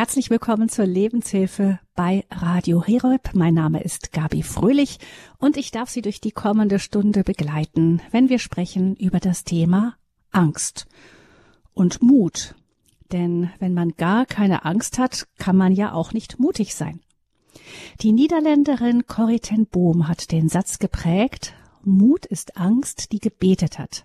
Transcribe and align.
Herzlich 0.00 0.30
willkommen 0.30 0.70
zur 0.70 0.86
Lebenshilfe 0.86 1.78
bei 1.94 2.24
Radio 2.30 2.82
Heroib. 2.82 3.34
Mein 3.34 3.52
Name 3.52 3.82
ist 3.82 4.14
Gabi 4.14 4.42
Fröhlich 4.42 4.98
und 5.36 5.58
ich 5.58 5.72
darf 5.72 5.90
Sie 5.90 6.00
durch 6.00 6.22
die 6.22 6.30
kommende 6.30 6.78
Stunde 6.78 7.22
begleiten, 7.22 8.00
wenn 8.10 8.30
wir 8.30 8.38
sprechen 8.38 8.96
über 8.96 9.20
das 9.20 9.44
Thema 9.44 9.96
Angst 10.30 10.86
und 11.74 12.00
Mut. 12.00 12.54
Denn 13.12 13.50
wenn 13.58 13.74
man 13.74 13.90
gar 13.90 14.24
keine 14.24 14.64
Angst 14.64 14.98
hat, 14.98 15.28
kann 15.36 15.58
man 15.58 15.74
ja 15.74 15.92
auch 15.92 16.14
nicht 16.14 16.40
mutig 16.40 16.74
sein. 16.74 17.00
Die 18.00 18.12
Niederländerin 18.12 19.06
Corrie 19.06 19.40
ten 19.40 19.66
Boom 19.66 20.08
hat 20.08 20.32
den 20.32 20.48
Satz 20.48 20.78
geprägt, 20.78 21.52
Mut 21.84 22.24
ist 22.24 22.56
Angst, 22.56 23.12
die 23.12 23.20
gebetet 23.20 23.78
hat. 23.78 24.04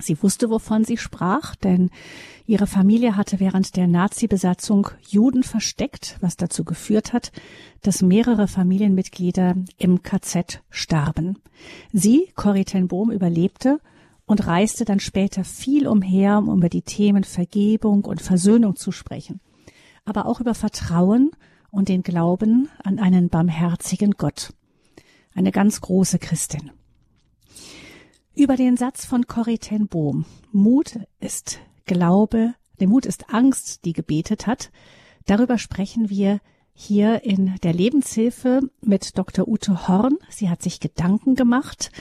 Sie 0.00 0.20
wusste, 0.22 0.50
wovon 0.50 0.84
sie 0.84 0.96
sprach, 0.96 1.54
denn 1.54 1.90
ihre 2.46 2.66
Familie 2.66 3.16
hatte 3.16 3.38
während 3.38 3.76
der 3.76 3.86
Nazi-Besatzung 3.86 4.88
Juden 5.08 5.44
versteckt, 5.44 6.16
was 6.20 6.36
dazu 6.36 6.64
geführt 6.64 7.12
hat, 7.12 7.30
dass 7.82 8.02
mehrere 8.02 8.48
Familienmitglieder 8.48 9.54
im 9.78 10.02
KZ 10.02 10.62
starben. 10.68 11.38
Sie, 11.92 12.28
Corrie 12.34 12.64
ten 12.64 12.88
Bohm, 12.88 13.12
überlebte 13.12 13.78
und 14.26 14.46
reiste 14.46 14.84
dann 14.84 14.98
später 14.98 15.44
viel 15.44 15.86
umher, 15.86 16.38
um 16.38 16.58
über 16.58 16.68
die 16.68 16.82
Themen 16.82 17.22
Vergebung 17.22 18.04
und 18.04 18.20
Versöhnung 18.20 18.74
zu 18.74 18.90
sprechen, 18.90 19.40
aber 20.04 20.26
auch 20.26 20.40
über 20.40 20.54
Vertrauen 20.54 21.30
und 21.70 21.88
den 21.88 22.02
Glauben 22.02 22.68
an 22.82 22.98
einen 22.98 23.28
barmherzigen 23.28 24.12
Gott. 24.12 24.54
Eine 25.34 25.52
ganz 25.52 25.80
große 25.80 26.18
Christin. 26.18 26.72
Über 28.36 28.56
den 28.56 28.76
Satz 28.76 29.04
von 29.04 29.28
Corrie 29.28 29.58
ten 29.58 29.86
Bohm, 29.86 30.24
Mut 30.50 30.98
ist 31.20 31.60
Glaube, 31.86 32.54
der 32.80 32.88
Mut 32.88 33.06
ist 33.06 33.32
Angst, 33.32 33.84
die 33.84 33.92
gebetet 33.92 34.48
hat. 34.48 34.72
Darüber 35.26 35.56
sprechen 35.56 36.10
wir 36.10 36.40
hier 36.72 37.22
in 37.22 37.54
der 37.62 37.72
Lebenshilfe 37.72 38.62
mit 38.80 39.16
Dr. 39.16 39.46
Ute 39.46 39.86
Horn. 39.86 40.18
Sie 40.30 40.50
hat 40.50 40.62
sich 40.62 40.80
Gedanken 40.80 41.36
gemacht 41.36 41.92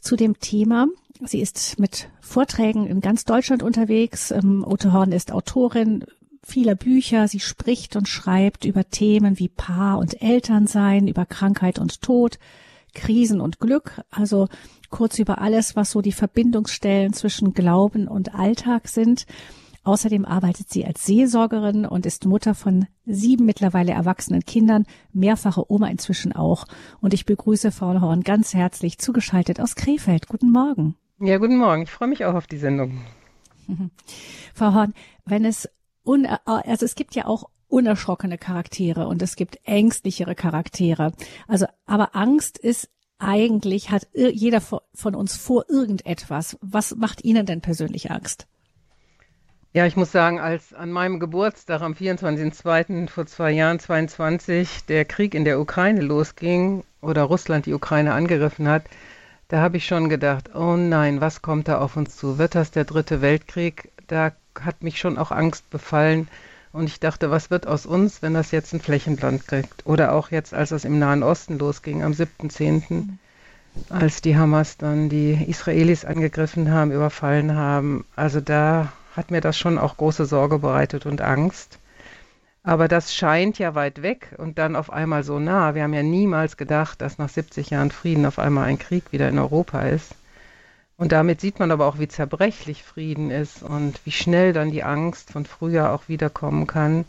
zu 0.00 0.16
dem 0.16 0.40
Thema. 0.40 0.88
Sie 1.24 1.40
ist 1.40 1.78
mit 1.78 2.08
Vorträgen 2.20 2.88
in 2.88 3.00
ganz 3.00 3.24
Deutschland 3.24 3.62
unterwegs. 3.62 4.32
Ähm, 4.32 4.66
Ute 4.68 4.92
Horn 4.92 5.12
ist 5.12 5.30
Autorin 5.30 6.04
vieler 6.42 6.74
Bücher. 6.74 7.28
Sie 7.28 7.40
spricht 7.40 7.94
und 7.94 8.08
schreibt 8.08 8.64
über 8.64 8.90
Themen 8.90 9.38
wie 9.38 9.48
Paar 9.48 9.98
und 9.98 10.20
Elternsein, 10.20 11.06
über 11.06 11.24
Krankheit 11.24 11.78
und 11.78 12.02
Tod, 12.02 12.40
Krisen 12.94 13.40
und 13.40 13.60
Glück. 13.60 14.02
Also 14.10 14.48
kurz 14.90 15.18
über 15.18 15.40
alles, 15.40 15.76
was 15.76 15.90
so 15.90 16.00
die 16.00 16.12
Verbindungsstellen 16.12 17.12
zwischen 17.12 17.54
Glauben 17.54 18.08
und 18.08 18.34
Alltag 18.34 18.88
sind. 18.88 19.26
Außerdem 19.84 20.24
arbeitet 20.24 20.68
sie 20.70 20.84
als 20.84 21.06
Seelsorgerin 21.06 21.86
und 21.86 22.04
ist 22.04 22.26
Mutter 22.26 22.54
von 22.54 22.86
sieben 23.06 23.46
mittlerweile 23.46 23.92
erwachsenen 23.92 24.44
Kindern, 24.44 24.84
mehrfache 25.12 25.70
Oma 25.72 25.88
inzwischen 25.88 26.34
auch. 26.34 26.66
Und 27.00 27.14
ich 27.14 27.24
begrüße 27.24 27.72
Frau 27.72 27.98
Horn 28.00 28.22
ganz 28.22 28.52
herzlich 28.52 28.98
zugeschaltet 28.98 29.60
aus 29.60 29.76
Krefeld. 29.76 30.28
Guten 30.28 30.50
Morgen. 30.50 30.96
Ja, 31.20 31.38
guten 31.38 31.56
Morgen. 31.56 31.82
Ich 31.82 31.90
freue 31.90 32.08
mich 32.08 32.24
auch 32.24 32.34
auf 32.34 32.46
die 32.46 32.58
Sendung. 32.58 33.00
Frau 34.54 34.74
Horn, 34.74 34.94
wenn 35.24 35.44
es 35.44 35.68
un 36.04 36.26
also 36.26 36.84
es 36.84 36.94
gibt 36.94 37.14
ja 37.14 37.26
auch 37.26 37.48
unerschrockene 37.68 38.38
Charaktere 38.38 39.06
und 39.06 39.22
es 39.22 39.36
gibt 39.36 39.58
ängstlichere 39.64 40.34
Charaktere. 40.34 41.12
Also, 41.46 41.66
aber 41.86 42.14
Angst 42.16 42.58
ist 42.58 42.90
eigentlich 43.18 43.90
hat 43.90 44.06
jeder 44.12 44.60
von 44.60 45.14
uns 45.14 45.36
vor 45.36 45.64
irgendetwas. 45.68 46.56
Was 46.60 46.94
macht 46.96 47.24
Ihnen 47.24 47.46
denn 47.46 47.60
persönlich 47.60 48.10
Angst? 48.10 48.46
Ja, 49.74 49.86
ich 49.86 49.96
muss 49.96 50.10
sagen, 50.10 50.40
als 50.40 50.72
an 50.72 50.90
meinem 50.90 51.20
Geburtstag 51.20 51.82
am 51.82 51.92
24.02. 51.92 53.08
vor 53.08 53.26
zwei 53.26 53.50
Jahren, 53.52 53.78
22, 53.78 54.86
der 54.86 55.04
Krieg 55.04 55.34
in 55.34 55.44
der 55.44 55.60
Ukraine 55.60 56.00
losging 56.00 56.84
oder 57.02 57.22
Russland 57.22 57.66
die 57.66 57.74
Ukraine 57.74 58.14
angegriffen 58.14 58.66
hat, 58.66 58.84
da 59.48 59.60
habe 59.60 59.76
ich 59.76 59.86
schon 59.86 60.08
gedacht, 60.08 60.54
oh 60.54 60.76
nein, 60.76 61.20
was 61.20 61.42
kommt 61.42 61.68
da 61.68 61.78
auf 61.78 61.96
uns 61.96 62.16
zu? 62.16 62.38
Wird 62.38 62.54
das 62.54 62.70
der 62.70 62.84
dritte 62.84 63.20
Weltkrieg? 63.20 63.90
Da 64.06 64.32
hat 64.58 64.82
mich 64.82 64.98
schon 64.98 65.18
auch 65.18 65.30
Angst 65.30 65.68
befallen. 65.70 66.28
Und 66.72 66.86
ich 66.86 67.00
dachte, 67.00 67.30
was 67.30 67.50
wird 67.50 67.66
aus 67.66 67.86
uns, 67.86 68.22
wenn 68.22 68.34
das 68.34 68.50
jetzt 68.50 68.72
ein 68.74 68.80
Flächenland 68.80 69.46
kriegt? 69.46 69.86
Oder 69.86 70.12
auch 70.12 70.30
jetzt, 70.30 70.52
als 70.52 70.70
es 70.70 70.84
im 70.84 70.98
Nahen 70.98 71.22
Osten 71.22 71.58
losging, 71.58 72.02
am 72.02 72.12
7.10., 72.12 73.08
als 73.90 74.20
die 74.20 74.36
Hamas 74.36 74.76
dann 74.76 75.08
die 75.08 75.44
Israelis 75.48 76.04
angegriffen 76.04 76.70
haben, 76.70 76.90
überfallen 76.90 77.54
haben. 77.54 78.04
Also 78.16 78.40
da 78.40 78.92
hat 79.14 79.30
mir 79.30 79.40
das 79.40 79.56
schon 79.56 79.78
auch 79.78 79.96
große 79.96 80.26
Sorge 80.26 80.58
bereitet 80.58 81.06
und 81.06 81.20
Angst. 81.20 81.78
Aber 82.62 82.88
das 82.88 83.14
scheint 83.14 83.58
ja 83.58 83.74
weit 83.74 84.02
weg 84.02 84.34
und 84.36 84.58
dann 84.58 84.76
auf 84.76 84.92
einmal 84.92 85.22
so 85.22 85.38
nah. 85.38 85.74
Wir 85.74 85.84
haben 85.84 85.94
ja 85.94 86.02
niemals 86.02 86.56
gedacht, 86.56 87.00
dass 87.00 87.18
nach 87.18 87.28
70 87.28 87.70
Jahren 87.70 87.90
Frieden 87.90 88.26
auf 88.26 88.38
einmal 88.38 88.64
ein 88.64 88.78
Krieg 88.78 89.10
wieder 89.10 89.28
in 89.28 89.38
Europa 89.38 89.82
ist. 89.82 90.14
Und 90.98 91.12
damit 91.12 91.40
sieht 91.40 91.60
man 91.60 91.70
aber 91.70 91.86
auch, 91.86 92.00
wie 92.00 92.08
zerbrechlich 92.08 92.82
Frieden 92.82 93.30
ist 93.30 93.62
und 93.62 94.04
wie 94.04 94.10
schnell 94.10 94.52
dann 94.52 94.72
die 94.72 94.82
Angst 94.82 95.30
von 95.30 95.46
früher 95.46 95.92
auch 95.92 96.08
wiederkommen 96.08 96.66
kann 96.66 97.04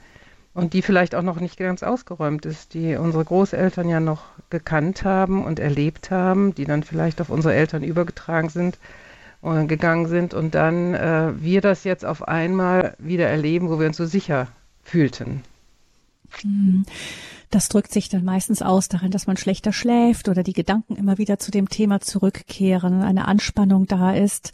und 0.53 0.73
die 0.73 0.83
vielleicht 0.83 1.16
auch 1.16 1.23
noch 1.23 1.39
nicht 1.39 1.57
ganz 1.57 1.81
ausgeräumt 1.81 2.45
ist, 2.45 2.75
die 2.75 2.95
unsere 2.95 3.25
Großeltern 3.25 3.89
ja 3.89 3.99
noch 3.99 4.25
gekannt 4.51 5.03
haben 5.03 5.44
und 5.44 5.59
erlebt 5.59 6.11
haben, 6.11 6.53
die 6.53 6.66
dann 6.66 6.83
vielleicht 6.83 7.19
auf 7.19 7.31
unsere 7.31 7.55
Eltern 7.55 7.81
übergetragen 7.81 8.49
sind 8.49 8.78
und 9.41 9.67
gegangen 9.67 10.07
sind 10.07 10.35
und 10.35 10.53
dann 10.53 10.94
äh, 10.94 11.31
wir 11.41 11.61
das 11.61 11.83
jetzt 11.83 12.05
auf 12.05 12.28
einmal 12.28 12.95
wieder 12.99 13.28
erleben, 13.28 13.69
wo 13.69 13.79
wir 13.79 13.88
uns 13.88 13.97
so 13.97 14.05
sicher 14.05 14.49
fühlten. 14.83 15.41
Mhm. 16.44 16.85
Das 17.49 17.67
drückt 17.67 17.91
sich 17.91 18.09
dann 18.09 18.23
meistens 18.23 18.61
aus 18.61 18.89
darin, 18.89 19.11
dass 19.11 19.25
man 19.25 19.37
schlechter 19.37 19.73
schläft 19.73 20.29
oder 20.29 20.43
die 20.43 20.53
Gedanken 20.53 20.95
immer 20.95 21.17
wieder 21.17 21.39
zu 21.39 21.49
dem 21.49 21.67
Thema 21.69 21.99
zurückkehren, 21.99 23.01
eine 23.01 23.27
Anspannung 23.27 23.87
da 23.87 24.13
ist. 24.13 24.53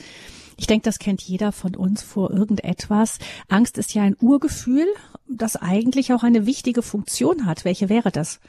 Ich 0.58 0.68
denke, 0.68 0.86
das 0.86 1.00
kennt 1.00 1.22
jeder 1.22 1.52
von 1.52 1.76
uns 1.76 2.02
vor 2.02 2.32
irgendetwas. 2.32 3.20
Angst 3.50 3.78
ist 3.78 3.94
ja 3.94 4.04
ein 4.04 4.16
Urgefühl, 4.22 4.88
das 5.28 5.58
eigentlich 5.58 6.14
auch 6.14 6.24
eine 6.24 6.46
wichtige 6.46 6.82
Funktion 6.82 7.46
hat. 7.46 7.66
Welche 7.66 7.90
wäre 7.90 8.12
das? 8.12 8.40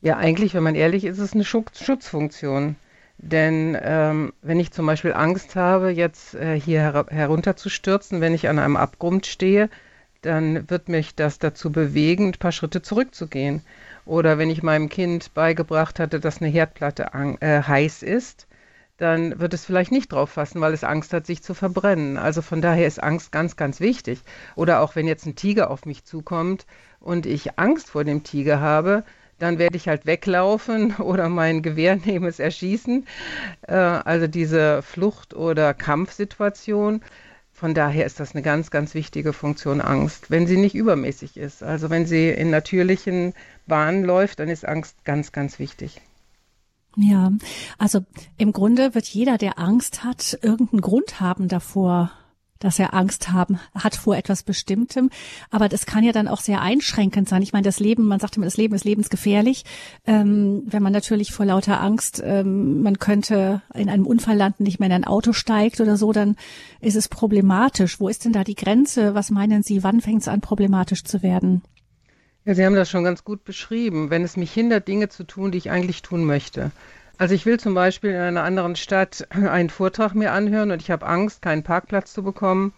Ja, 0.00 0.16
eigentlich, 0.16 0.54
wenn 0.54 0.62
man 0.62 0.76
ehrlich 0.76 1.04
ist, 1.04 1.18
ist 1.18 1.24
es 1.24 1.32
eine 1.34 1.44
Schutzfunktion. 1.44 2.76
Denn 3.18 3.76
ähm, 3.82 4.32
wenn 4.40 4.60
ich 4.60 4.70
zum 4.70 4.86
Beispiel 4.86 5.12
Angst 5.12 5.56
habe, 5.56 5.90
jetzt 5.90 6.34
äh, 6.34 6.58
hier 6.58 6.80
her 6.80 7.06
herunterzustürzen, 7.10 8.20
wenn 8.20 8.32
ich 8.32 8.48
an 8.48 8.58
einem 8.58 8.76
Abgrund 8.76 9.26
stehe, 9.26 9.68
dann 10.22 10.68
wird 10.68 10.88
mich 10.88 11.14
das 11.14 11.38
dazu 11.38 11.70
bewegen, 11.72 12.28
ein 12.28 12.38
paar 12.38 12.52
Schritte 12.52 12.82
zurückzugehen. 12.82 13.62
Oder 14.04 14.38
wenn 14.38 14.50
ich 14.50 14.62
meinem 14.62 14.88
Kind 14.88 15.34
beigebracht 15.34 15.98
hatte, 15.98 16.20
dass 16.20 16.40
eine 16.40 16.50
Herdplatte 16.50 17.10
äh, 17.40 17.62
heiß 17.62 18.02
ist, 18.02 18.46
dann 19.00 19.40
wird 19.40 19.54
es 19.54 19.64
vielleicht 19.64 19.92
nicht 19.92 20.12
drauf 20.12 20.30
fassen, 20.30 20.60
weil 20.60 20.74
es 20.74 20.84
Angst 20.84 21.12
hat, 21.14 21.26
sich 21.26 21.42
zu 21.42 21.54
verbrennen. 21.54 22.18
Also 22.18 22.42
von 22.42 22.60
daher 22.60 22.86
ist 22.86 23.02
Angst 23.02 23.32
ganz, 23.32 23.56
ganz 23.56 23.80
wichtig. 23.80 24.20
Oder 24.56 24.80
auch 24.80 24.94
wenn 24.94 25.06
jetzt 25.06 25.26
ein 25.26 25.36
Tiger 25.36 25.70
auf 25.70 25.86
mich 25.86 26.04
zukommt 26.04 26.66
und 27.00 27.24
ich 27.24 27.58
Angst 27.58 27.90
vor 27.90 28.04
dem 28.04 28.24
Tiger 28.24 28.60
habe, 28.60 29.04
dann 29.38 29.58
werde 29.58 29.76
ich 29.76 29.88
halt 29.88 30.04
weglaufen 30.04 30.96
oder 30.98 31.28
mein 31.30 31.62
Gewehr 31.62 31.96
nehmen, 31.96 32.26
es 32.26 32.38
erschießen. 32.38 33.06
Äh, 33.66 33.74
also 33.74 34.26
diese 34.26 34.82
Flucht- 34.82 35.34
oder 35.34 35.72
Kampfsituation 35.72 37.00
von 37.60 37.74
daher 37.74 38.06
ist 38.06 38.20
das 38.20 38.34
eine 38.34 38.40
ganz, 38.40 38.70
ganz 38.70 38.94
wichtige 38.94 39.34
Funktion 39.34 39.82
Angst, 39.82 40.30
wenn 40.30 40.46
sie 40.46 40.56
nicht 40.56 40.74
übermäßig 40.74 41.36
ist. 41.36 41.62
Also 41.62 41.90
wenn 41.90 42.06
sie 42.06 42.30
in 42.30 42.48
natürlichen 42.48 43.34
Bahnen 43.66 44.02
läuft, 44.02 44.40
dann 44.40 44.48
ist 44.48 44.66
Angst 44.66 45.04
ganz, 45.04 45.30
ganz 45.30 45.58
wichtig. 45.58 46.00
Ja, 46.96 47.30
also 47.76 48.00
im 48.38 48.52
Grunde 48.52 48.94
wird 48.94 49.04
jeder, 49.04 49.36
der 49.36 49.58
Angst 49.58 50.04
hat, 50.04 50.38
irgendeinen 50.40 50.80
Grund 50.80 51.20
haben 51.20 51.48
davor, 51.48 52.10
dass 52.60 52.78
er 52.78 52.94
Angst 52.94 53.32
haben 53.32 53.58
hat 53.74 53.96
vor 53.96 54.16
etwas 54.16 54.42
Bestimmtem. 54.42 55.10
Aber 55.50 55.68
das 55.68 55.86
kann 55.86 56.04
ja 56.04 56.12
dann 56.12 56.28
auch 56.28 56.40
sehr 56.40 56.60
einschränkend 56.60 57.28
sein. 57.28 57.42
Ich 57.42 57.52
meine, 57.52 57.64
das 57.64 57.80
Leben, 57.80 58.06
man 58.06 58.20
sagt 58.20 58.36
immer, 58.36 58.46
das 58.46 58.56
Leben 58.56 58.74
ist 58.74 58.84
lebensgefährlich. 58.84 59.64
Ähm, 60.06 60.62
wenn 60.66 60.82
man 60.82 60.92
natürlich 60.92 61.32
vor 61.32 61.46
lauter 61.46 61.80
Angst, 61.80 62.22
ähm, 62.24 62.82
man 62.82 62.98
könnte 62.98 63.62
in 63.74 63.88
einem 63.88 64.06
Unfall 64.06 64.36
landen, 64.36 64.62
nicht 64.62 64.78
mehr 64.78 64.88
in 64.88 64.94
ein 64.94 65.04
Auto 65.04 65.32
steigt 65.32 65.80
oder 65.80 65.96
so, 65.96 66.12
dann 66.12 66.36
ist 66.80 66.96
es 66.96 67.08
problematisch. 67.08 67.98
Wo 67.98 68.08
ist 68.08 68.24
denn 68.24 68.32
da 68.32 68.44
die 68.44 68.54
Grenze? 68.54 69.14
Was 69.14 69.30
meinen 69.30 69.62
Sie, 69.62 69.82
wann 69.82 70.00
fängt 70.00 70.22
es 70.22 70.28
an, 70.28 70.40
problematisch 70.40 71.04
zu 71.04 71.22
werden? 71.22 71.62
Ja, 72.44 72.54
Sie 72.54 72.64
haben 72.64 72.74
das 72.74 72.90
schon 72.90 73.04
ganz 73.04 73.24
gut 73.24 73.44
beschrieben. 73.44 74.10
Wenn 74.10 74.22
es 74.22 74.36
mich 74.36 74.52
hindert, 74.52 74.88
Dinge 74.88 75.08
zu 75.08 75.24
tun, 75.24 75.50
die 75.50 75.58
ich 75.58 75.70
eigentlich 75.70 76.02
tun 76.02 76.24
möchte. 76.24 76.70
Also 77.20 77.34
ich 77.34 77.44
will 77.44 77.60
zum 77.60 77.74
Beispiel 77.74 78.12
in 78.12 78.16
einer 78.16 78.44
anderen 78.44 78.76
Stadt 78.76 79.26
einen 79.30 79.68
Vortrag 79.68 80.14
mir 80.14 80.32
anhören 80.32 80.70
und 80.70 80.80
ich 80.80 80.90
habe 80.90 81.06
Angst, 81.06 81.42
keinen 81.42 81.62
Parkplatz 81.62 82.14
zu 82.14 82.22
bekommen. 82.22 82.72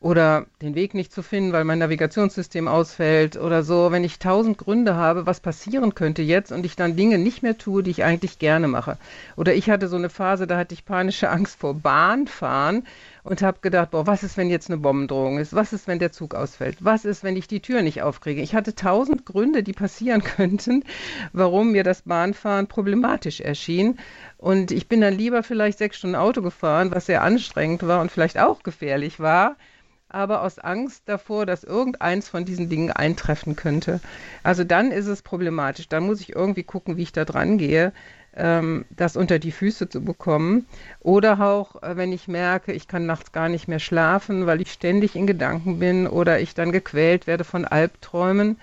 Oder 0.00 0.46
den 0.62 0.74
Weg 0.74 0.94
nicht 0.94 1.12
zu 1.12 1.22
finden, 1.22 1.52
weil 1.52 1.64
mein 1.64 1.78
Navigationssystem 1.78 2.68
ausfällt 2.68 3.36
oder 3.36 3.62
so, 3.62 3.92
wenn 3.92 4.02
ich 4.02 4.18
tausend 4.18 4.56
Gründe 4.56 4.94
habe, 4.94 5.26
was 5.26 5.40
passieren 5.40 5.94
könnte 5.94 6.22
jetzt 6.22 6.52
und 6.52 6.64
ich 6.64 6.74
dann 6.74 6.96
Dinge 6.96 7.18
nicht 7.18 7.42
mehr 7.42 7.58
tue, 7.58 7.82
die 7.82 7.90
ich 7.90 8.02
eigentlich 8.02 8.38
gerne 8.38 8.66
mache. 8.66 8.96
Oder 9.36 9.54
ich 9.54 9.68
hatte 9.68 9.88
so 9.88 9.96
eine 9.96 10.08
Phase, 10.08 10.46
da 10.46 10.56
hatte 10.56 10.72
ich 10.72 10.86
panische 10.86 11.28
Angst 11.28 11.60
vor 11.60 11.74
Bahnfahren 11.74 12.86
und 13.24 13.42
habe 13.42 13.58
gedacht, 13.60 13.90
boah, 13.90 14.06
was 14.06 14.22
ist, 14.22 14.38
wenn 14.38 14.48
jetzt 14.48 14.70
eine 14.70 14.78
Bombendrohung 14.78 15.36
ist? 15.36 15.54
Was 15.54 15.74
ist, 15.74 15.86
wenn 15.86 15.98
der 15.98 16.12
Zug 16.12 16.34
ausfällt? 16.34 16.78
Was 16.80 17.04
ist, 17.04 17.22
wenn 17.22 17.36
ich 17.36 17.46
die 17.46 17.60
Tür 17.60 17.82
nicht 17.82 18.00
aufkriege? 18.00 18.40
Ich 18.40 18.54
hatte 18.54 18.74
tausend 18.74 19.26
Gründe, 19.26 19.62
die 19.62 19.74
passieren 19.74 20.24
könnten, 20.24 20.82
warum 21.34 21.72
mir 21.72 21.84
das 21.84 22.02
Bahnfahren 22.02 22.68
problematisch 22.68 23.42
erschien. 23.42 23.98
Und 24.38 24.70
ich 24.70 24.88
bin 24.88 25.02
dann 25.02 25.12
lieber 25.12 25.42
vielleicht 25.42 25.76
sechs 25.76 25.98
Stunden 25.98 26.16
Auto 26.16 26.40
gefahren, 26.40 26.90
was 26.90 27.04
sehr 27.04 27.20
anstrengend 27.22 27.86
war 27.86 28.00
und 28.00 28.10
vielleicht 28.10 28.38
auch 28.38 28.62
gefährlich 28.62 29.20
war, 29.20 29.56
aber 30.10 30.42
aus 30.42 30.58
Angst 30.58 31.02
davor, 31.06 31.46
dass 31.46 31.64
irgendeins 31.64 32.28
von 32.28 32.44
diesen 32.44 32.68
Dingen 32.68 32.90
eintreffen 32.90 33.56
könnte. 33.56 34.00
Also 34.42 34.64
dann 34.64 34.92
ist 34.92 35.06
es 35.06 35.22
problematisch. 35.22 35.88
Dann 35.88 36.04
muss 36.04 36.20
ich 36.20 36.34
irgendwie 36.34 36.62
gucken, 36.62 36.96
wie 36.96 37.02
ich 37.02 37.12
da 37.12 37.24
dran 37.24 37.58
gehe, 37.58 37.92
ähm, 38.36 38.84
das 38.90 39.16
unter 39.16 39.38
die 39.38 39.52
Füße 39.52 39.88
zu 39.88 40.02
bekommen. 40.02 40.66
Oder 41.00 41.40
auch, 41.40 41.82
äh, 41.82 41.96
wenn 41.96 42.12
ich 42.12 42.28
merke, 42.28 42.72
ich 42.72 42.88
kann 42.88 43.06
nachts 43.06 43.32
gar 43.32 43.48
nicht 43.48 43.68
mehr 43.68 43.80
schlafen, 43.80 44.46
weil 44.46 44.60
ich 44.60 44.72
ständig 44.72 45.16
in 45.16 45.26
Gedanken 45.26 45.78
bin 45.78 46.06
oder 46.06 46.40
ich 46.40 46.54
dann 46.54 46.72
gequält 46.72 47.26
werde 47.26 47.44
von 47.44 47.64
Albträumen. 47.64 48.58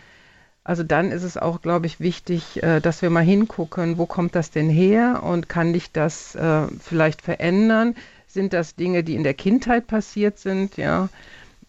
Also 0.63 0.83
dann 0.83 1.11
ist 1.11 1.23
es 1.23 1.37
auch, 1.37 1.61
glaube 1.61 1.85
ich, 1.85 2.01
wichtig, 2.01 2.61
äh, 2.61 2.81
dass 2.81 3.01
wir 3.01 3.09
mal 3.09 3.23
hingucken, 3.23 3.97
wo 3.97 4.05
kommt 4.05 4.35
das 4.35 4.51
denn 4.51 4.69
her 4.69 5.23
und 5.23 5.47
kann 5.47 5.73
ich 5.73 5.93
das 5.93 6.35
äh, 6.35 6.67
vielleicht 6.81 7.21
verändern? 7.21 7.95
Sind 8.27 8.51
das 8.51 8.75
Dinge, 8.75 9.03
die 9.03 9.15
in 9.15 9.23
der 9.23 9.33
Kindheit 9.33 9.87
passiert 9.87 10.37
sind? 10.39 10.75
Ja, 10.75 11.07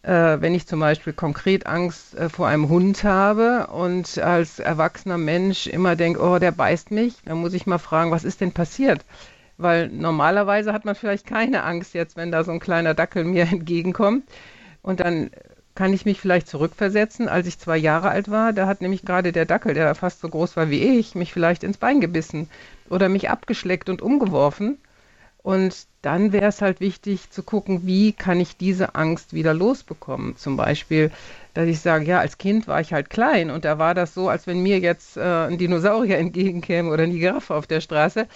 äh, 0.03 0.41
wenn 0.41 0.55
ich 0.55 0.67
zum 0.67 0.81
Beispiel 0.81 1.13
konkret 1.13 1.67
Angst 1.67 2.15
äh, 2.15 2.29
vor 2.29 2.47
einem 2.47 2.69
Hund 2.69 3.05
habe 3.05 3.69
und 3.69 4.19
als 4.19 4.59
erwachsener 4.59 5.19
Mensch 5.19 5.67
immer 5.67 5.97
denke, 5.97 6.21
oh, 6.23 6.39
der 6.39 6.53
beißt 6.53 6.91
mich, 6.91 7.17
dann 7.25 7.39
muss 7.39 7.55
ich 7.55 7.67
mal 7.67 7.79
fragen, 7.79 8.11
was 8.11 8.25
ist 8.25 8.41
denn 8.41 8.53
passiert? 8.53 9.05
Weil 9.57 9.89
normalerweise 9.89 10.73
hat 10.73 10.85
man 10.85 10.95
vielleicht 10.95 11.27
keine 11.27 11.65
Angst 11.65 11.95
jetzt, 11.95 12.17
wenn 12.17 12.31
da 12.31 12.45
so 12.45 12.53
ein 12.53 12.61
kleiner 12.61 12.95
Dackel 12.95 13.25
mir 13.25 13.43
entgegenkommt. 13.51 14.25
Und 14.83 15.01
dann 15.01 15.31
kann 15.75 15.93
ich 15.93 16.05
mich 16.05 16.21
vielleicht 16.21 16.49
zurückversetzen, 16.49 17.29
als 17.29 17.47
ich 17.47 17.59
zwei 17.59 17.77
Jahre 17.77 18.11
alt 18.11 18.31
war. 18.31 18.53
Da 18.53 18.67
hat 18.67 18.81
nämlich 18.81 19.03
gerade 19.03 19.33
der 19.33 19.47
Dackel, 19.47 19.75
der 19.75 19.95
fast 19.95 20.21
so 20.21 20.29
groß 20.29 20.57
war 20.57 20.71
wie 20.71 20.99
ich, 20.99 21.15
mich 21.15 21.33
vielleicht 21.33 21.63
ins 21.63 21.79
Bein 21.79 22.01
gebissen 22.01 22.49
oder 22.89 23.09
mich 23.09 23.31
abgeschleckt 23.31 23.89
und 23.89 24.03
umgeworfen. 24.03 24.79
Und 25.39 25.87
dann 26.03 26.33
wäre 26.33 26.47
es 26.47 26.63
halt 26.63 26.81
wichtig 26.81 27.31
zu 27.31 27.43
gucken, 27.43 27.87
wie 27.87 28.13
kann 28.13 28.41
ich 28.41 28.57
diese 28.57 28.95
Angst 28.95 29.33
wieder 29.33 29.53
losbekommen. 29.53 30.37
Zum 30.37 30.57
Beispiel, 30.57 31.11
dass 31.55 31.67
ich 31.67 31.81
sage, 31.81 32.05
ja, 32.05 32.21
als 32.21 32.39
Kind 32.39 32.69
war 32.69 32.81
ich 32.81 32.93
halt 32.93 33.11
klein 33.11 33.51
und 33.51 33.65
da 33.65 33.79
war 33.79 33.95
das 33.95 34.15
so, 34.15 34.29
als 34.29 34.47
wenn 34.47 34.63
mir 34.63 34.79
jetzt 34.79 35.17
äh, 35.17 35.21
ein 35.21 35.59
Dinosaurier 35.59 36.19
entgegenkäme 36.19 36.91
oder 36.91 37.03
eine 37.03 37.15
Giraffe 37.15 37.55
auf 37.55 37.67
der 37.67 37.81
Straße. 37.81 38.29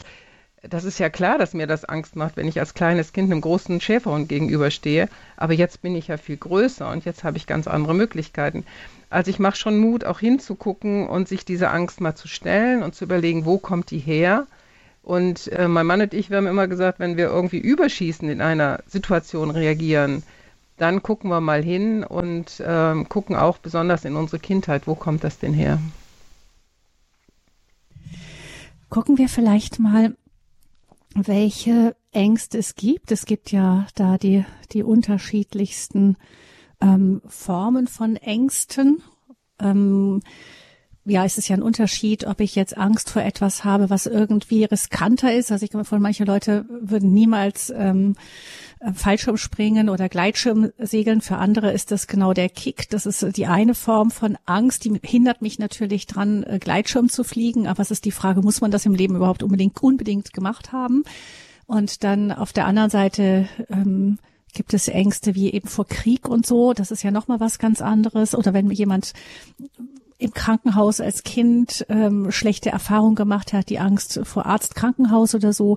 Das 0.68 0.84
ist 0.84 0.98
ja 0.98 1.10
klar, 1.10 1.38
dass 1.38 1.54
mir 1.54 1.66
das 1.66 1.84
Angst 1.84 2.14
macht, 2.14 2.36
wenn 2.36 2.46
ich 2.46 2.60
als 2.60 2.74
kleines 2.74 3.12
Kind 3.12 3.32
einem 3.32 3.40
großen 3.40 3.80
Schäferhund 3.80 4.28
gegenüberstehe. 4.28 5.08
Aber 5.36 5.52
jetzt 5.54 5.82
bin 5.82 5.96
ich 5.96 6.08
ja 6.08 6.16
viel 6.16 6.36
größer 6.36 6.88
und 6.88 7.04
jetzt 7.04 7.24
habe 7.24 7.36
ich 7.36 7.48
ganz 7.48 7.66
andere 7.66 7.94
Möglichkeiten. 7.94 8.64
Also 9.10 9.30
ich 9.30 9.38
mache 9.40 9.56
schon 9.56 9.78
Mut, 9.78 10.04
auch 10.04 10.20
hinzugucken 10.20 11.08
und 11.08 11.28
sich 11.28 11.44
diese 11.44 11.70
Angst 11.70 12.00
mal 12.00 12.14
zu 12.14 12.28
stellen 12.28 12.82
und 12.82 12.94
zu 12.94 13.04
überlegen, 13.04 13.44
wo 13.44 13.58
kommt 13.58 13.90
die 13.90 13.98
her? 13.98 14.46
Und 15.02 15.48
äh, 15.48 15.66
mein 15.66 15.86
Mann 15.86 16.00
und 16.00 16.14
ich, 16.14 16.30
wir 16.30 16.36
haben 16.36 16.46
immer 16.46 16.68
gesagt, 16.68 17.00
wenn 17.00 17.16
wir 17.16 17.26
irgendwie 17.26 17.58
überschießen 17.58 18.28
in 18.28 18.40
einer 18.40 18.80
Situation 18.86 19.50
reagieren, 19.50 20.22
dann 20.76 21.02
gucken 21.02 21.30
wir 21.30 21.40
mal 21.40 21.62
hin 21.62 22.04
und 22.04 22.62
ähm, 22.64 23.08
gucken 23.08 23.36
auch 23.36 23.58
besonders 23.58 24.04
in 24.04 24.16
unsere 24.16 24.38
Kindheit, 24.38 24.86
wo 24.86 24.94
kommt 24.94 25.24
das 25.24 25.38
denn 25.38 25.54
her? 25.54 25.78
Gucken 28.88 29.18
wir 29.18 29.28
vielleicht 29.28 29.78
mal, 29.78 30.16
welche 31.14 31.96
Ängste 32.12 32.58
es 32.58 32.74
gibt. 32.74 33.10
Es 33.10 33.26
gibt 33.26 33.50
ja 33.50 33.86
da 33.94 34.18
die, 34.18 34.44
die 34.72 34.82
unterschiedlichsten 34.82 36.16
ähm, 36.80 37.22
Formen 37.26 37.86
von 37.86 38.16
Ängsten. 38.16 39.02
Ähm, 39.58 40.22
ja, 41.04 41.24
es 41.24 41.36
ist 41.36 41.48
ja 41.48 41.56
ein 41.56 41.62
Unterschied, 41.62 42.26
ob 42.26 42.40
ich 42.40 42.54
jetzt 42.54 42.76
Angst 42.76 43.10
vor 43.10 43.22
etwas 43.22 43.64
habe, 43.64 43.90
was 43.90 44.06
irgendwie 44.06 44.64
riskanter 44.64 45.34
ist. 45.34 45.50
Also 45.50 45.64
ich 45.64 45.72
komme 45.72 45.84
von 45.84 46.00
manche 46.00 46.24
Leute 46.24 46.64
würden 46.68 47.12
niemals 47.12 47.70
ähm, 47.76 48.14
äh, 48.78 48.92
Fallschirm 48.92 49.36
springen 49.36 49.88
oder 49.88 50.08
Gleitschirm 50.08 50.70
segeln. 50.78 51.20
Für 51.20 51.38
andere 51.38 51.72
ist 51.72 51.90
das 51.90 52.06
genau 52.06 52.32
der 52.34 52.48
Kick. 52.48 52.88
Das 52.90 53.06
ist 53.06 53.36
die 53.36 53.46
eine 53.46 53.74
Form 53.74 54.12
von 54.12 54.38
Angst, 54.46 54.84
die 54.84 54.96
hindert 55.02 55.42
mich 55.42 55.58
natürlich 55.58 56.06
dran, 56.06 56.44
äh, 56.44 56.60
Gleitschirm 56.60 57.08
zu 57.08 57.24
fliegen. 57.24 57.66
Aber 57.66 57.82
es 57.82 57.90
ist 57.90 58.04
die 58.04 58.12
Frage, 58.12 58.40
muss 58.40 58.60
man 58.60 58.70
das 58.70 58.86
im 58.86 58.94
Leben 58.94 59.16
überhaupt 59.16 59.42
unbedingt 59.42 59.82
unbedingt 59.82 60.32
gemacht 60.32 60.70
haben? 60.70 61.02
Und 61.66 62.04
dann 62.04 62.30
auf 62.30 62.52
der 62.52 62.66
anderen 62.66 62.90
Seite 62.90 63.48
ähm, 63.70 64.18
gibt 64.52 64.72
es 64.74 64.86
Ängste 64.86 65.34
wie 65.34 65.50
eben 65.52 65.68
vor 65.68 65.86
Krieg 65.86 66.28
und 66.28 66.46
so. 66.46 66.74
Das 66.74 66.92
ist 66.92 67.02
ja 67.02 67.10
nochmal 67.10 67.40
was 67.40 67.58
ganz 67.58 67.80
anderes. 67.80 68.36
Oder 68.36 68.52
wenn 68.52 68.70
jemand 68.70 69.14
im 70.22 70.32
Krankenhaus 70.32 71.00
als 71.00 71.22
Kind 71.22 71.84
ähm, 71.88 72.30
schlechte 72.30 72.70
Erfahrungen 72.70 73.16
gemacht 73.16 73.52
hat, 73.52 73.68
die 73.68 73.78
Angst 73.78 74.20
vor 74.24 74.46
Arzt, 74.46 74.74
Krankenhaus 74.74 75.34
oder 75.34 75.52
so. 75.52 75.76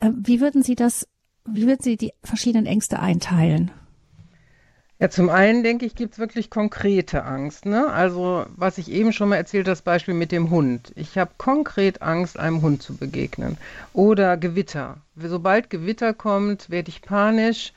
Äh, 0.00 0.10
wie 0.14 0.40
würden 0.40 0.62
Sie 0.62 0.74
das, 0.74 1.06
wie 1.46 1.66
würden 1.66 1.82
Sie 1.82 1.96
die 1.96 2.12
verschiedenen 2.22 2.66
Ängste 2.66 3.00
einteilen? 3.00 3.70
Ja, 5.00 5.10
zum 5.10 5.28
einen 5.28 5.64
denke 5.64 5.86
ich, 5.86 5.96
gibt 5.96 6.14
es 6.14 6.18
wirklich 6.18 6.50
konkrete 6.50 7.24
Angst. 7.24 7.66
Ne? 7.66 7.88
Also, 7.88 8.46
was 8.56 8.78
ich 8.78 8.90
eben 8.90 9.12
schon 9.12 9.28
mal 9.28 9.36
erzählt, 9.36 9.66
das 9.66 9.82
Beispiel 9.82 10.14
mit 10.14 10.30
dem 10.30 10.50
Hund. 10.50 10.92
Ich 10.94 11.18
habe 11.18 11.32
konkret 11.36 12.00
Angst, 12.00 12.38
einem 12.38 12.62
Hund 12.62 12.80
zu 12.80 12.96
begegnen. 12.96 13.58
Oder 13.92 14.36
Gewitter. 14.36 14.98
Sobald 15.16 15.68
Gewitter 15.68 16.14
kommt, 16.14 16.70
werde 16.70 16.90
ich 16.90 17.02
panisch 17.02 17.72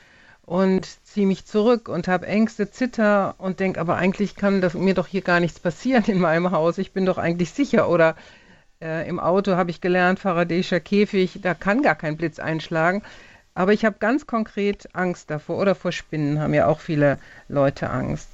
und 0.48 0.88
ziehe 1.06 1.28
mich 1.28 1.46
zurück 1.46 1.90
und 1.90 2.08
habe 2.08 2.26
Ängste, 2.26 2.72
Zitter 2.72 3.36
und 3.38 3.60
denke, 3.60 3.82
aber 3.82 3.98
eigentlich 3.98 4.36
kann 4.36 4.62
das, 4.62 4.76
mir 4.76 4.94
doch 4.94 5.06
hier 5.06 5.22
gar 5.22 5.42
nichts 5.42 5.60
passieren 5.60 6.06
in 6.08 6.22
meinem 6.22 6.52
Haus. 6.52 6.78
Ich 6.78 6.94
bin 6.94 7.06
doch 7.06 7.18
eigentlich 7.18 7.52
sicher. 7.52 7.90
Oder 7.90 8.16
äh, 8.82 9.08
im 9.10 9.20
Auto 9.20 9.58
habe 9.58 9.72
ich 9.72 9.82
gelernt, 9.82 10.20
Faradayischer 10.20 10.80
Käfig, 10.80 11.40
da 11.42 11.54
kann 11.54 11.82
gar 11.82 11.96
kein 11.96 12.16
Blitz 12.16 12.40
einschlagen. 12.40 13.04
Aber 13.56 13.74
ich 13.74 13.84
habe 13.84 13.98
ganz 14.00 14.26
konkret 14.26 14.88
Angst 14.94 15.30
davor. 15.30 15.58
Oder 15.58 15.76
vor 15.76 15.92
Spinnen 15.92 16.40
haben 16.40 16.54
ja 16.54 16.68
auch 16.68 16.80
viele 16.80 17.20
Leute 17.50 17.90
Angst. 17.90 18.30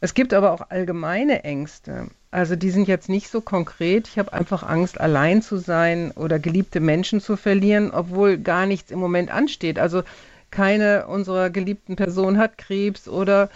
Es 0.00 0.14
gibt 0.14 0.32
aber 0.32 0.52
auch 0.52 0.70
allgemeine 0.70 1.44
Ängste. 1.44 2.06
Also 2.30 2.56
die 2.56 2.70
sind 2.70 2.88
jetzt 2.88 3.10
nicht 3.10 3.28
so 3.28 3.42
konkret. 3.42 4.08
Ich 4.08 4.18
habe 4.18 4.32
einfach 4.32 4.62
Angst, 4.62 4.98
allein 4.98 5.42
zu 5.42 5.58
sein 5.58 6.12
oder 6.12 6.38
geliebte 6.38 6.80
Menschen 6.80 7.20
zu 7.20 7.36
verlieren, 7.36 7.90
obwohl 7.90 8.38
gar 8.38 8.64
nichts 8.64 8.90
im 8.90 9.00
Moment 9.00 9.30
ansteht. 9.30 9.78
Also 9.78 10.02
keine 10.50 11.06
unserer 11.06 11.50
geliebten 11.50 11.96
Personen 11.96 12.38
hat 12.38 12.58
Krebs 12.58 13.08
oder 13.08 13.50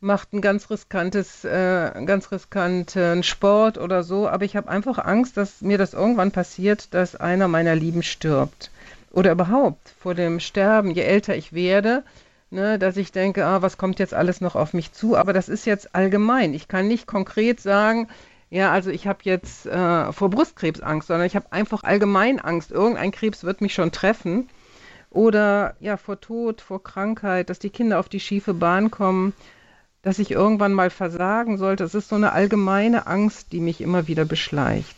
macht 0.00 0.32
ein 0.32 0.42
ganz 0.42 0.70
riskantes, 0.70 1.44
äh, 1.44 1.90
ganz 2.04 2.30
riskanten 2.30 3.22
Sport 3.22 3.78
oder 3.78 4.02
so, 4.02 4.28
aber 4.28 4.44
ich 4.44 4.54
habe 4.54 4.68
einfach 4.68 4.98
Angst, 4.98 5.36
dass 5.36 5.62
mir 5.62 5.78
das 5.78 5.94
irgendwann 5.94 6.30
passiert, 6.30 6.92
dass 6.92 7.16
einer 7.16 7.48
meiner 7.48 7.74
Lieben 7.74 8.02
stirbt. 8.02 8.70
Oder 9.10 9.32
überhaupt 9.32 9.94
vor 10.00 10.14
dem 10.14 10.40
Sterben, 10.40 10.90
je 10.90 11.02
älter 11.02 11.36
ich 11.36 11.52
werde, 11.52 12.02
ne, 12.50 12.78
dass 12.78 12.96
ich 12.96 13.12
denke, 13.12 13.46
ah, 13.46 13.62
was 13.62 13.78
kommt 13.78 13.98
jetzt 13.98 14.12
alles 14.12 14.40
noch 14.40 14.56
auf 14.56 14.74
mich 14.74 14.92
zu? 14.92 15.16
Aber 15.16 15.32
das 15.32 15.48
ist 15.48 15.66
jetzt 15.66 15.94
allgemein. 15.94 16.52
Ich 16.52 16.68
kann 16.68 16.88
nicht 16.88 17.06
konkret 17.06 17.60
sagen, 17.60 18.08
ja, 18.50 18.72
also 18.72 18.90
ich 18.90 19.06
habe 19.06 19.20
jetzt 19.22 19.66
äh, 19.66 20.12
vor 20.12 20.30
Brustkrebs 20.30 20.80
Angst, 20.80 21.08
sondern 21.08 21.26
ich 21.26 21.34
habe 21.34 21.50
einfach 21.50 21.82
allgemein 21.82 22.40
Angst. 22.40 22.70
Irgendein 22.70 23.10
Krebs 23.10 23.42
wird 23.44 23.60
mich 23.60 23.74
schon 23.74 23.90
treffen. 23.90 24.48
Oder 25.14 25.76
ja, 25.78 25.96
vor 25.96 26.20
Tod, 26.20 26.60
vor 26.60 26.82
Krankheit, 26.82 27.48
dass 27.48 27.60
die 27.60 27.70
Kinder 27.70 28.00
auf 28.00 28.08
die 28.08 28.18
schiefe 28.18 28.52
Bahn 28.52 28.90
kommen, 28.90 29.32
dass 30.02 30.18
ich 30.18 30.32
irgendwann 30.32 30.74
mal 30.74 30.90
versagen 30.90 31.56
sollte. 31.56 31.84
Es 31.84 31.94
ist 31.94 32.08
so 32.08 32.16
eine 32.16 32.32
allgemeine 32.32 33.06
Angst, 33.06 33.52
die 33.52 33.60
mich 33.60 33.80
immer 33.80 34.08
wieder 34.08 34.24
beschleicht. 34.24 34.96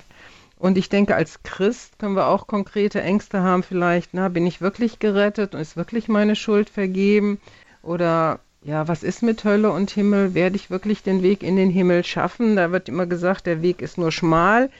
Und 0.58 0.78
ich 0.78 0.88
denke, 0.88 1.14
als 1.14 1.42
Christ 1.42 1.98
können 1.98 2.16
wir 2.16 2.28
auch 2.28 2.46
konkrete 2.46 3.02
Ängste 3.02 3.42
haben, 3.42 3.62
vielleicht, 3.62 4.14
na, 4.14 4.30
bin 4.30 4.46
ich 4.46 4.62
wirklich 4.62 4.98
gerettet 5.00 5.54
und 5.54 5.60
ist 5.60 5.76
wirklich 5.76 6.08
meine 6.08 6.34
Schuld 6.34 6.70
vergeben? 6.70 7.38
Oder 7.82 8.40
ja, 8.62 8.88
was 8.88 9.02
ist 9.02 9.22
mit 9.22 9.44
Hölle 9.44 9.70
und 9.70 9.90
Himmel? 9.90 10.32
Werde 10.32 10.56
ich 10.56 10.70
wirklich 10.70 11.02
den 11.02 11.22
Weg 11.22 11.42
in 11.42 11.56
den 11.56 11.68
Himmel 11.68 12.04
schaffen? 12.04 12.56
Da 12.56 12.72
wird 12.72 12.88
immer 12.88 13.04
gesagt, 13.04 13.44
der 13.44 13.60
Weg 13.60 13.82
ist 13.82 13.98
nur 13.98 14.12
schmal. 14.12 14.70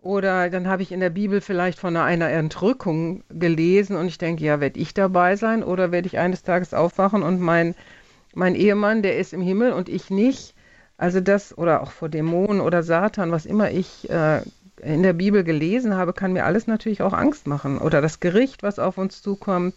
Oder 0.00 0.48
dann 0.48 0.68
habe 0.68 0.82
ich 0.82 0.92
in 0.92 1.00
der 1.00 1.10
Bibel 1.10 1.40
vielleicht 1.40 1.78
von 1.78 1.96
einer 1.96 2.30
Entrückung 2.30 3.24
gelesen 3.30 3.96
und 3.96 4.06
ich 4.06 4.18
denke, 4.18 4.44
ja, 4.44 4.60
werde 4.60 4.78
ich 4.78 4.94
dabei 4.94 5.36
sein 5.36 5.64
oder 5.64 5.90
werde 5.90 6.06
ich 6.06 6.18
eines 6.18 6.42
Tages 6.42 6.72
aufwachen 6.72 7.22
und 7.22 7.40
mein, 7.40 7.74
mein 8.34 8.54
Ehemann, 8.54 9.02
der 9.02 9.18
ist 9.18 9.32
im 9.32 9.42
Himmel 9.42 9.72
und 9.72 9.88
ich 9.88 10.10
nicht. 10.10 10.54
Also 10.96 11.20
das, 11.20 11.56
oder 11.56 11.82
auch 11.82 11.90
vor 11.90 12.08
Dämonen 12.08 12.60
oder 12.60 12.82
Satan, 12.82 13.32
was 13.32 13.44
immer 13.44 13.70
ich 13.70 14.08
äh, 14.08 14.40
in 14.80 15.02
der 15.02 15.12
Bibel 15.12 15.42
gelesen 15.42 15.94
habe, 15.94 16.12
kann 16.12 16.32
mir 16.32 16.44
alles 16.44 16.66
natürlich 16.66 17.02
auch 17.02 17.12
Angst 17.12 17.46
machen. 17.46 17.78
Oder 17.78 18.00
das 18.00 18.20
Gericht, 18.20 18.62
was 18.62 18.78
auf 18.78 18.98
uns 18.98 19.22
zukommt, 19.22 19.74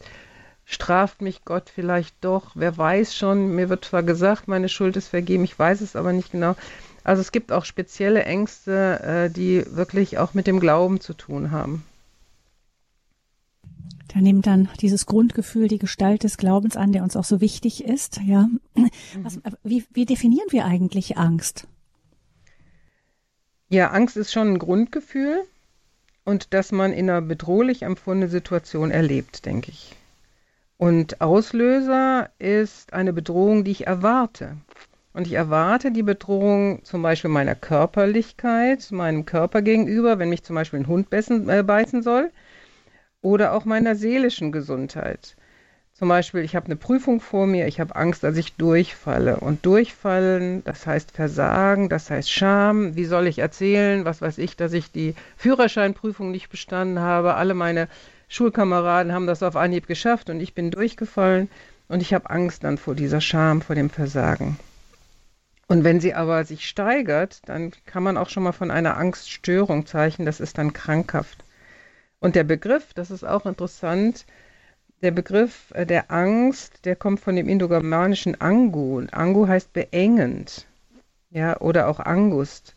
Straft 0.65 1.21
mich 1.21 1.43
Gott 1.43 1.69
vielleicht 1.69 2.15
doch? 2.23 2.51
Wer 2.55 2.77
weiß 2.77 3.13
schon? 3.15 3.55
Mir 3.55 3.67
wird 3.67 3.83
zwar 3.83 4.03
gesagt, 4.03 4.47
meine 4.47 4.69
Schuld 4.69 4.95
ist 4.95 5.09
vergeben, 5.09 5.43
ich 5.43 5.57
weiß 5.57 5.81
es 5.81 5.97
aber 5.97 6.13
nicht 6.13 6.31
genau. 6.31 6.55
Also 7.03 7.22
es 7.22 7.31
gibt 7.31 7.51
auch 7.51 7.65
spezielle 7.65 8.24
Ängste, 8.24 9.00
äh, 9.01 9.29
die 9.29 9.63
wirklich 9.70 10.17
auch 10.17 10.34
mit 10.34 10.48
dem 10.48 10.60
Glauben 10.60 11.00
zu 11.00 11.13
tun 11.13 11.51
haben. 11.51 11.84
Da 14.13 14.20
nimmt 14.20 14.46
dann 14.46 14.70
dieses 14.81 15.05
Grundgefühl 15.05 15.67
die 15.67 15.79
Gestalt 15.79 16.24
des 16.24 16.38
Glaubens 16.38 16.75
an, 16.75 16.91
der 16.91 17.03
uns 17.03 17.15
auch 17.15 17.24
so 17.24 17.39
wichtig 17.39 17.86
ist. 17.86 18.20
Ja. 18.25 18.48
Was, 19.24 19.39
wie, 19.63 19.86
wie 19.93 20.05
definieren 20.05 20.48
wir 20.50 20.65
eigentlich 20.65 21.17
Angst? 21.17 21.65
Ja, 23.70 23.91
Angst 23.91 24.17
ist 24.17 24.34
schon 24.34 24.50
ein 24.50 24.60
Grundgefühl 24.60 25.43
und 26.25 26.53
das 26.53 26.74
man 26.74 26.91
in 26.91 27.10
einer 27.10 27.22
bedrohlich 27.22 27.84
empfundenen 27.84 28.29
Situation 28.29 28.91
erlebt, 28.91 29.46
denke 29.46 29.72
ich. 29.72 29.96
Und 30.77 31.22
Auslöser 31.22 32.31
ist 32.38 32.91
eine 32.91 33.13
Bedrohung, 33.13 33.63
die 33.63 33.72
ich 33.72 33.88
erwarte. 33.88 34.58
Und 35.13 35.27
ich 35.27 35.34
erwarte 35.34 35.91
die 35.91 36.03
Bedrohung 36.03 36.84
zum 36.84 37.01
Beispiel 37.01 37.30
meiner 37.30 37.56
Körperlichkeit, 37.56 38.91
meinem 38.91 39.25
Körper 39.25 39.62
gegenüber, 39.62 40.20
wenn 40.20 40.30
mich 40.30 40.44
zum 40.44 40.56
Beispiel 40.56 40.80
ein 40.80 40.88
Hund 40.88 41.10
beißen, 41.10 41.50
äh, 41.50 41.63
beißen 41.63 42.01
soll, 42.01 42.32
oder 43.22 43.53
auch 43.53 43.65
meiner 43.65 43.96
seelischen 43.96 44.51
Gesundheit. 44.51 45.36
Zum 45.94 46.08
Beispiel, 46.08 46.41
ich 46.41 46.56
habe 46.56 46.65
eine 46.65 46.77
Prüfung 46.77 47.20
vor 47.20 47.46
mir, 47.46 47.68
ich 47.68 47.80
habe 47.80 47.96
Angst, 47.96 48.24
dass 48.24 48.38
ich 48.38 48.53
durchfalle. 48.53 49.38
Und 49.39 49.65
durchfallen, 49.65 50.63
das 50.63 50.88
heißt 50.88 51.12
Versagen, 51.12 51.89
das 51.89 52.10
heißt 52.10 52.32
Scham. 52.32 52.96
Wie 52.96 53.06
soll 53.06 53.27
ich 53.27 53.38
erzählen, 53.38 54.06
was 54.06 54.22
weiß 54.22 54.39
ich, 54.39 54.56
dass 54.56 54.74
ich 54.74 54.91
die 54.91 55.13
Führerscheinprüfung 55.36 56.32
nicht 56.32 56.50
bestanden 56.50 57.00
habe? 57.00 57.36
Alle 57.36 57.53
meine 57.53 57.88
Schulkameraden 58.30 59.12
haben 59.13 59.27
das 59.27 59.44
auf 59.44 59.56
Anhieb 59.56 59.86
geschafft 59.86 60.30
und 60.30 60.39
ich 60.39 60.56
bin 60.56 60.72
durchgefallen. 60.72 61.50
Und 61.88 62.01
ich 62.01 62.13
habe 62.13 62.30
Angst 62.30 62.63
dann 62.63 62.77
vor 62.77 62.96
dieser 62.96 63.22
Scham, 63.22 63.62
vor 63.62 63.75
dem 63.75 63.89
Versagen. 63.89 64.58
Und 65.71 65.85
wenn 65.85 66.01
sie 66.01 66.13
aber 66.13 66.43
sich 66.43 66.67
steigert, 66.67 67.39
dann 67.45 67.71
kann 67.85 68.03
man 68.03 68.17
auch 68.17 68.27
schon 68.27 68.43
mal 68.43 68.51
von 68.51 68.71
einer 68.71 68.97
Angststörung 68.97 69.85
zeichnen. 69.85 70.25
Das 70.25 70.41
ist 70.41 70.57
dann 70.57 70.73
krankhaft. 70.73 71.45
Und 72.19 72.35
der 72.35 72.43
Begriff, 72.43 72.93
das 72.93 73.09
ist 73.09 73.23
auch 73.23 73.45
interessant, 73.45 74.25
der 75.01 75.11
Begriff 75.11 75.71
äh, 75.73 75.85
der 75.85 76.11
Angst, 76.11 76.83
der 76.83 76.97
kommt 76.97 77.21
von 77.21 77.37
dem 77.37 77.47
indogermanischen 77.47 78.41
Angu. 78.41 79.01
Angu 79.13 79.47
heißt 79.47 79.71
beengend, 79.71 80.67
ja, 81.29 81.57
oder 81.61 81.87
auch 81.87 82.01
Angust. 82.01 82.75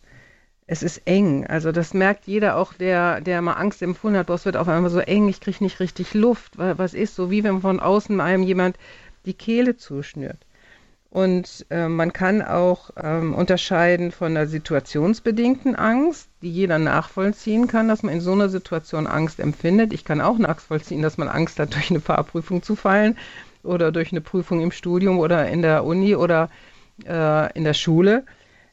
Es 0.69 0.85
ist 0.85 1.03
eng. 1.05 1.49
Also 1.49 1.73
das 1.73 1.95
merkt 1.95 2.29
jeder 2.29 2.57
auch, 2.57 2.75
der, 2.75 3.21
der 3.21 3.43
mal 3.43 3.55
Angst 3.55 3.83
empfunden 3.83 4.19
hat. 4.19 4.29
Boah, 4.29 4.35
es 4.35 4.45
wird 4.45 4.57
auf 4.57 4.69
einmal 4.69 4.91
so 4.91 5.01
eng, 5.01 5.29
ich 5.29 5.41
kriege 5.41 5.65
nicht 5.65 5.81
richtig 5.81 6.15
Luft. 6.15 6.59
Was 6.59 6.95
ist 6.95 7.17
so, 7.17 7.29
wie 7.29 7.43
wenn 7.43 7.61
von 7.61 7.81
außen 7.81 8.21
einem 8.21 8.45
jemand 8.45 8.77
die 9.27 9.35
Kehle 9.35 9.77
zuschnürt. 9.77 10.39
Und 11.15 11.65
äh, 11.71 11.87
man 11.87 12.13
kann 12.13 12.43
auch 12.43 12.91
ähm, 13.01 13.37
unterscheiden 13.37 14.11
von 14.11 14.35
der 14.35 14.49
situationsbedingten 14.49 15.77
Angst, 15.77 16.29
die 16.43 16.51
jeder 16.51 16.81
nachvollziehen 16.81 17.69
kann, 17.69 17.87
dass 17.87 18.03
man 18.03 18.15
in 18.15 18.21
so 18.21 18.33
einer 18.33 18.49
Situation 18.49 19.07
Angst 19.07 19.39
empfindet. 19.39 19.93
Ich 19.93 20.05
kann 20.05 20.21
auch 20.21 20.39
nachvollziehen, 20.39 21.03
dass 21.03 21.17
man 21.17 21.29
Angst 21.29 21.61
hat, 21.61 21.73
durch 21.75 21.91
eine 21.91 22.01
Fahrprüfung 22.01 22.65
zu 22.65 22.75
fallen 22.75 23.17
oder 23.63 23.93
durch 23.93 24.11
eine 24.11 24.23
Prüfung 24.23 24.61
im 24.61 24.73
Studium 24.73 25.21
oder 25.21 25.49
in 25.49 25.63
der 25.63 25.85
Uni 25.85 26.17
oder 26.17 26.51
äh, 27.07 27.53
in 27.57 27.63
der 27.63 27.75
Schule. 27.75 28.25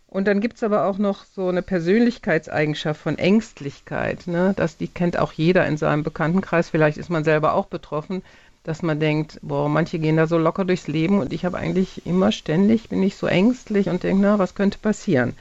Und 0.07 0.27
dann 0.27 0.41
gibt 0.41 0.55
es 0.55 0.63
aber 0.63 0.87
auch 0.87 0.97
noch 0.97 1.25
so 1.25 1.47
eine 1.47 1.61
Persönlichkeitseigenschaft 1.61 2.99
von 2.99 3.19
Ängstlichkeit. 3.19 4.25
Ne? 4.25 4.55
Das, 4.57 4.77
die 4.77 4.87
kennt 4.87 5.15
auch 5.15 5.33
jeder 5.33 5.67
in 5.67 5.77
seinem 5.77 6.01
Bekanntenkreis. 6.01 6.71
Vielleicht 6.71 6.97
ist 6.97 7.11
man 7.11 7.23
selber 7.23 7.53
auch 7.53 7.67
betroffen 7.67 8.23
dass 8.63 8.83
man 8.83 8.99
denkt, 8.99 9.39
boah, 9.41 9.69
manche 9.69 9.99
gehen 9.99 10.17
da 10.17 10.27
so 10.27 10.37
locker 10.37 10.65
durchs 10.65 10.87
Leben 10.87 11.19
und 11.19 11.33
ich 11.33 11.45
habe 11.45 11.57
eigentlich 11.57 12.05
immer 12.05 12.31
ständig, 12.31 12.89
bin 12.89 13.01
ich 13.01 13.15
so 13.15 13.27
ängstlich 13.27 13.89
und 13.89 14.03
denke, 14.03 14.21
na, 14.21 14.39
was 14.39 14.55
könnte 14.55 14.77
passieren? 14.77 15.33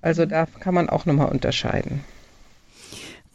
Also 0.00 0.26
da 0.26 0.46
kann 0.46 0.74
man 0.74 0.88
auch 0.88 1.06
nochmal 1.06 1.30
unterscheiden. 1.30 2.04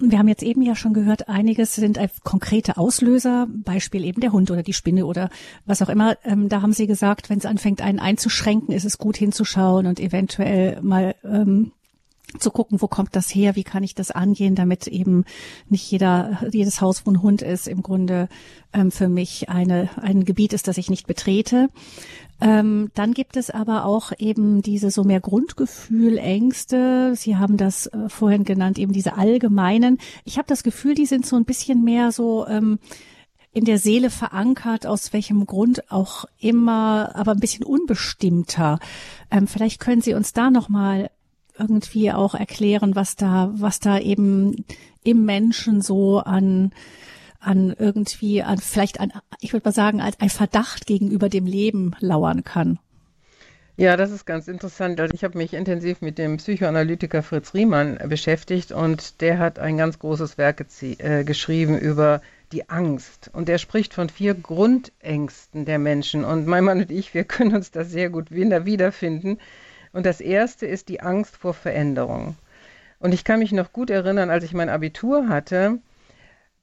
Wir 0.03 0.18
haben 0.18 0.27
jetzt 0.27 0.41
eben 0.41 0.63
ja 0.63 0.75
schon 0.75 0.94
gehört, 0.94 1.30
einiges 1.30 1.75
sind 1.75 2.00
konkrete 2.24 2.77
Auslöser, 2.77 3.48
Beispiel 3.50 4.03
eben 4.03 4.20
der 4.20 4.32
Hund 4.32 4.50
oder 4.50 4.63
die 4.63 4.74
Spinne 4.74 5.06
oder 5.06 5.30
was 5.65 5.82
auch 5.84 5.89
immer. 5.89 6.18
Ähm, 6.24 6.50
da 6.50 6.63
haben 6.63 6.74
Sie 6.74 6.88
gesagt, 6.88 7.30
wenn 7.30 7.38
es 7.38 7.46
anfängt, 7.46 7.82
einen 7.82 8.00
einzuschränken, 8.00 8.74
ist 8.74 8.86
es 8.86 8.98
gut 8.98 9.15
hinzuschauen 9.15 9.86
und 9.86 10.00
eventuell 10.00 10.82
mal 10.82 11.15
ähm, 11.24 11.72
zu 12.39 12.51
gucken, 12.51 12.81
wo 12.81 12.88
kommt 12.88 13.15
das 13.15 13.33
her, 13.33 13.55
wie 13.55 13.63
kann 13.63 13.83
ich 13.83 13.95
das 13.95 14.11
angehen, 14.11 14.55
damit 14.55 14.88
eben 14.88 15.25
nicht 15.69 15.89
jeder, 15.91 16.41
jedes 16.51 16.81
Haus, 16.81 17.05
wo 17.05 17.11
ein 17.11 17.21
Hund 17.21 17.41
ist, 17.41 17.67
im 17.67 17.83
Grunde 17.83 18.29
ähm, 18.73 18.91
für 18.91 19.09
mich 19.09 19.50
eine, 19.50 19.89
ein 19.97 20.25
Gebiet 20.25 20.53
ist, 20.53 20.67
das 20.67 20.77
ich 20.77 20.89
nicht 20.89 21.07
betrete. 21.07 21.69
Ähm, 22.39 22.89
dann 22.95 23.13
gibt 23.13 23.38
es 23.38 23.51
aber 23.51 23.85
auch 23.85 24.11
eben 24.17 24.63
diese 24.63 24.89
so 24.89 25.03
mehr 25.03 25.19
Grundgefühl, 25.19 26.17
Ängste. 26.17 27.13
Sie 27.15 27.38
haben 27.38 27.55
das 27.55 27.85
äh, 27.88 28.09
vorhin 28.09 28.43
genannt, 28.45 28.79
eben 28.79 28.93
diese 28.93 29.15
allgemeinen. 29.15 30.00
Ich 30.25 30.38
habe 30.38 30.47
das 30.47 30.63
Gefühl, 30.63 30.95
die 30.95 31.05
sind 31.05 31.25
so 31.25 31.35
ein 31.35 31.45
bisschen 31.45 31.83
mehr 31.83 32.11
so 32.11 32.47
ähm, 32.47 32.79
in 33.53 33.65
der 33.65 33.77
Seele 33.77 34.09
verankert, 34.09 34.88
aus 34.88 35.13
welchem 35.13 35.45
Grund 35.45 35.91
auch 35.91 36.25
immer, 36.39 37.11
aber 37.15 37.33
ein 37.33 37.39
bisschen 37.39 37.65
unbestimmter. 37.65 38.79
Ähm, 39.29 39.45
vielleicht 39.45 39.79
können 39.79 40.01
Sie 40.01 40.13
uns 40.13 40.33
da 40.33 40.50
noch 40.50 40.67
mal 40.67 41.11
irgendwie 41.62 42.12
auch 42.12 42.36
erklären, 42.36 42.96
was 42.96 43.15
da, 43.15 43.51
was 43.53 43.80
da 43.80 44.00
eben 44.00 44.65
im 45.03 45.25
Menschen 45.25 45.82
so 45.82 46.20
an 46.20 46.72
an 47.41 47.75
irgendwie, 47.77 48.44
an 48.44 48.60
vielleicht 48.60 49.00
an, 49.00 49.12
ich 49.39 49.51
würde 49.51 49.68
mal 49.68 49.74
sagen, 49.74 50.00
als 50.00 50.20
ein 50.20 50.30
Verdacht 50.30 50.86
gegenüber 50.86 51.27
dem 51.27 51.48
Leben 51.48 51.96
lauern 52.00 52.44
kann. 52.44 52.77
Ja, 53.77 53.98
das 53.98 54.12
ist 54.12 54.25
ganz 54.25 54.48
interessant. 54.48 55.00
Also 55.00 55.13
ich 55.15 55.24
habe 55.24 55.38
mich 55.38 55.53
intensiv 55.53 56.01
mit 56.01 56.20
dem 56.20 56.38
Psychoanalytiker 56.38 57.24
Fritz 57.24 57.56
Riemann 57.56 57.98
beschäftigt 58.08 58.72
und 58.72 59.22
der 59.22 59.39
hat 59.39 59.58
ein 59.58 59.77
ganz 59.77 59.98
großes 59.98 60.38
Werk 60.38 60.63
äh, 61.00 61.24
geschrieben 61.24 61.80
über 61.80 62.22
die 62.51 62.70
Angst. 62.70 63.32
Und 63.34 63.50
er 63.50 63.58
spricht 63.58 63.94
von 63.94 64.10
vier 64.10 64.36
Grundängsten 64.36 65.65
der 65.65 65.80
Menschen. 65.80 66.25
Und 66.25 66.46
mein 66.46 66.63
Mann 66.63 66.82
und 66.82 66.91
ich, 66.91 67.13
wir 67.13 67.24
können 67.24 67.56
uns 67.56 67.72
da 67.72 67.84
sehr 67.84 68.10
gut 68.10 68.30
wiederfinden. 68.30 69.39
Und 69.93 70.05
das 70.05 70.21
erste 70.21 70.65
ist 70.65 70.89
die 70.89 71.01
Angst 71.01 71.36
vor 71.38 71.53
Veränderung. 71.53 72.36
Und 73.00 73.13
ich 73.13 73.24
kann 73.24 73.39
mich 73.39 73.51
noch 73.51 73.74
gut 73.74 73.89
erinnern, 73.89 74.29
als 74.29 74.43
ich 74.43 74.53
mein 74.53 74.69
Abitur 74.69 75.27
hatte, 75.27 75.79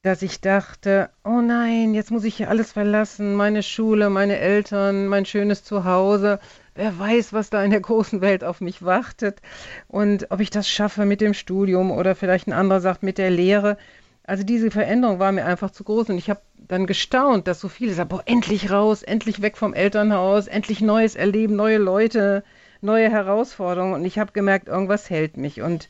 dass 0.03 0.23
ich 0.23 0.41
dachte, 0.41 1.11
oh 1.25 1.41
nein, 1.41 1.93
jetzt 1.93 2.11
muss 2.11 2.25
ich 2.25 2.37
hier 2.37 2.49
alles 2.49 2.73
verlassen, 2.73 3.35
meine 3.35 3.65
Schule, 3.65 4.11
meine 4.11 4.39
Eltern, 4.39 5.09
mein 5.09 5.27
schönes 5.27 5.65
Zuhause. 5.65 6.39
Wer 6.77 6.97
weiß, 6.97 7.33
was 7.33 7.51
da 7.51 7.65
in 7.65 7.73
der 7.73 7.81
großen 7.81 8.21
Welt 8.21 8.45
auf 8.45 8.61
mich 8.61 8.85
wartet 8.85 9.43
und 9.89 10.31
ob 10.31 10.39
ich 10.39 10.51
das 10.51 10.69
schaffe 10.69 11.05
mit 11.05 11.21
dem 11.21 11.35
Studium 11.35 11.91
oder 11.91 12.15
vielleicht 12.15 12.47
ein 12.47 12.53
anderer 12.53 12.81
sagt 12.81 13.03
mit 13.03 13.19
der 13.19 13.31
Lehre. 13.31 13.77
Also 14.23 14.45
diese 14.45 14.71
Veränderung 14.71 15.19
war 15.19 15.33
mir 15.33 15.45
einfach 15.45 15.73
zu 15.73 15.83
groß 15.83 16.11
und 16.11 16.19
ich 16.19 16.31
habe 16.31 16.41
dann 16.57 16.87
gestaunt, 16.87 17.49
dass 17.49 17.61
so 17.61 17.69
viele 17.69 17.95
sagen, 17.95 18.11
boah, 18.11 18.23
endlich 18.27 18.71
raus, 18.71 19.03
endlich 19.03 19.43
weg 19.43 19.57
vom 19.57 19.75
Elternhaus, 19.75 20.47
endlich 20.47 20.81
Neues 20.81 21.17
erleben, 21.17 21.57
neue 21.57 21.79
Leute, 21.79 22.45
neue 22.81 23.11
Herausforderungen 23.11 23.95
und 23.95 24.05
ich 24.05 24.19
habe 24.19 24.33
gemerkt, 24.33 24.69
irgendwas 24.69 25.11
hält 25.11 25.37
mich 25.37 25.63
und 25.63 25.89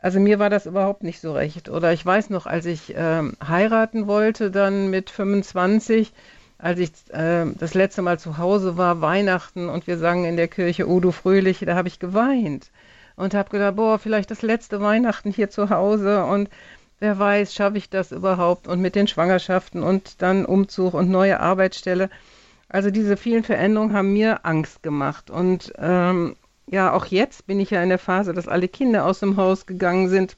also 0.00 0.20
mir 0.20 0.38
war 0.38 0.48
das 0.48 0.66
überhaupt 0.66 1.02
nicht 1.02 1.20
so 1.20 1.32
recht. 1.32 1.68
Oder 1.68 1.92
ich 1.92 2.06
weiß 2.06 2.30
noch, 2.30 2.46
als 2.46 2.66
ich 2.66 2.94
ähm, 2.96 3.36
heiraten 3.46 4.06
wollte, 4.06 4.50
dann 4.52 4.90
mit 4.90 5.10
25, 5.10 6.12
als 6.56 6.78
ich 6.78 6.90
äh, 7.12 7.46
das 7.58 7.74
letzte 7.74 8.02
Mal 8.02 8.18
zu 8.18 8.38
Hause 8.38 8.76
war, 8.76 9.00
Weihnachten 9.00 9.68
und 9.68 9.88
wir 9.88 9.98
sangen 9.98 10.24
in 10.24 10.36
der 10.36 10.48
Kirche 10.48 10.88
O 10.88 11.00
du 11.00 11.10
Fröhliche, 11.10 11.66
da 11.66 11.74
habe 11.74 11.88
ich 11.88 11.98
geweint 11.98 12.70
und 13.16 13.34
habe 13.34 13.50
gedacht, 13.50 13.74
boah, 13.74 13.98
vielleicht 13.98 14.30
das 14.30 14.42
letzte 14.42 14.80
Weihnachten 14.80 15.32
hier 15.32 15.50
zu 15.50 15.70
Hause 15.70 16.24
und 16.24 16.48
wer 17.00 17.18
weiß, 17.18 17.52
schaffe 17.52 17.78
ich 17.78 17.90
das 17.90 18.12
überhaupt 18.12 18.68
und 18.68 18.80
mit 18.80 18.94
den 18.94 19.08
Schwangerschaften 19.08 19.82
und 19.82 20.22
dann 20.22 20.46
Umzug 20.46 20.94
und 20.94 21.10
neue 21.10 21.40
Arbeitsstelle. 21.40 22.10
Also 22.68 22.90
diese 22.90 23.16
vielen 23.16 23.44
Veränderungen 23.44 23.94
haben 23.94 24.12
mir 24.12 24.44
Angst 24.44 24.82
gemacht. 24.82 25.30
Und 25.30 25.72
ähm, 25.78 26.36
ja, 26.66 26.92
auch 26.92 27.06
jetzt 27.06 27.46
bin 27.46 27.60
ich 27.60 27.70
ja 27.70 27.82
in 27.82 27.88
der 27.88 27.98
Phase, 27.98 28.34
dass 28.34 28.48
alle 28.48 28.68
Kinder 28.68 29.06
aus 29.06 29.20
dem 29.20 29.36
Haus 29.36 29.66
gegangen 29.66 30.08
sind. 30.08 30.36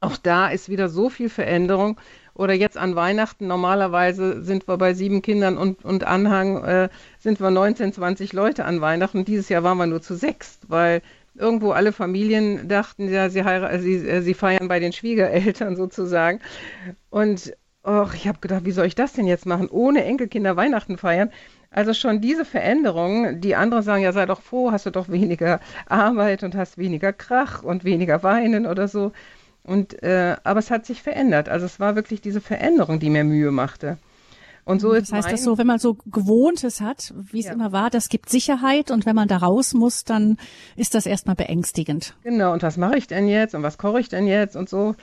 Auch 0.00 0.16
da 0.16 0.48
ist 0.48 0.68
wieder 0.68 0.88
so 0.88 1.08
viel 1.08 1.28
Veränderung. 1.28 2.00
Oder 2.34 2.54
jetzt 2.54 2.78
an 2.78 2.96
Weihnachten, 2.96 3.46
normalerweise 3.46 4.42
sind 4.42 4.66
wir 4.66 4.78
bei 4.78 4.94
sieben 4.94 5.20
Kindern 5.20 5.58
und, 5.58 5.84
und 5.84 6.04
Anhang, 6.04 6.64
äh, 6.64 6.88
sind 7.18 7.40
wir 7.40 7.50
19, 7.50 7.92
20 7.92 8.32
Leute 8.32 8.64
an 8.64 8.80
Weihnachten. 8.80 9.24
Dieses 9.24 9.48
Jahr 9.50 9.62
waren 9.64 9.76
wir 9.76 9.86
nur 9.86 10.00
zu 10.00 10.14
sechs, 10.14 10.58
weil 10.66 11.02
irgendwo 11.34 11.72
alle 11.72 11.92
Familien 11.92 12.68
dachten, 12.68 13.10
ja, 13.10 13.28
sie, 13.28 13.42
sie, 13.80 14.08
äh, 14.08 14.22
sie 14.22 14.34
feiern 14.34 14.68
bei 14.68 14.80
den 14.80 14.92
Schwiegereltern 14.92 15.76
sozusagen. 15.76 16.40
Und 17.10 17.52
Och, 17.84 18.14
ich 18.14 18.28
habe 18.28 18.38
gedacht, 18.40 18.64
wie 18.64 18.70
soll 18.70 18.86
ich 18.86 18.94
das 18.94 19.12
denn 19.12 19.26
jetzt 19.26 19.44
machen? 19.44 19.68
Ohne 19.68 20.04
Enkelkinder 20.04 20.56
Weihnachten 20.56 20.98
feiern. 20.98 21.30
Also 21.70 21.94
schon 21.94 22.20
diese 22.20 22.44
Veränderung, 22.44 23.40
die 23.40 23.56
anderen 23.56 23.82
sagen, 23.82 24.02
ja, 24.02 24.12
sei 24.12 24.26
doch 24.26 24.42
froh, 24.42 24.70
hast 24.70 24.86
du 24.86 24.90
doch 24.90 25.08
weniger 25.08 25.60
Arbeit 25.86 26.44
und 26.44 26.54
hast 26.54 26.78
weniger 26.78 27.12
Krach 27.12 27.62
und 27.62 27.84
weniger 27.84 28.22
Weinen 28.22 28.66
oder 28.66 28.88
so. 28.88 29.12
Und, 29.64 30.02
äh, 30.02 30.36
aber 30.44 30.60
es 30.60 30.70
hat 30.70 30.86
sich 30.86 31.02
verändert. 31.02 31.48
Also 31.48 31.66
es 31.66 31.80
war 31.80 31.96
wirklich 31.96 32.20
diese 32.20 32.40
Veränderung, 32.40 33.00
die 33.00 33.10
mir 33.10 33.24
Mühe 33.24 33.50
machte. 33.50 33.98
Und 34.64 34.80
so 34.80 34.92
das 34.92 35.10
heißt 35.10 35.32
das 35.32 35.42
so, 35.42 35.58
wenn 35.58 35.66
man 35.66 35.80
so 35.80 35.94
Gewohntes 36.06 36.80
hat, 36.80 37.12
wie 37.16 37.40
es 37.40 37.46
ja. 37.46 37.52
immer 37.52 37.72
war, 37.72 37.90
das 37.90 38.08
gibt 38.08 38.28
Sicherheit 38.28 38.92
und 38.92 39.06
wenn 39.06 39.16
man 39.16 39.26
da 39.26 39.38
raus 39.38 39.74
muss, 39.74 40.04
dann 40.04 40.36
ist 40.76 40.94
das 40.94 41.06
erstmal 41.06 41.34
beängstigend. 41.34 42.14
Genau, 42.22 42.52
und 42.52 42.62
was 42.62 42.76
mache 42.76 42.96
ich 42.96 43.08
denn 43.08 43.26
jetzt 43.26 43.56
und 43.56 43.64
was 43.64 43.76
koche 43.76 43.98
ich 43.98 44.08
denn 44.08 44.26
jetzt 44.26 44.54
und 44.54 44.68
so. 44.68 44.94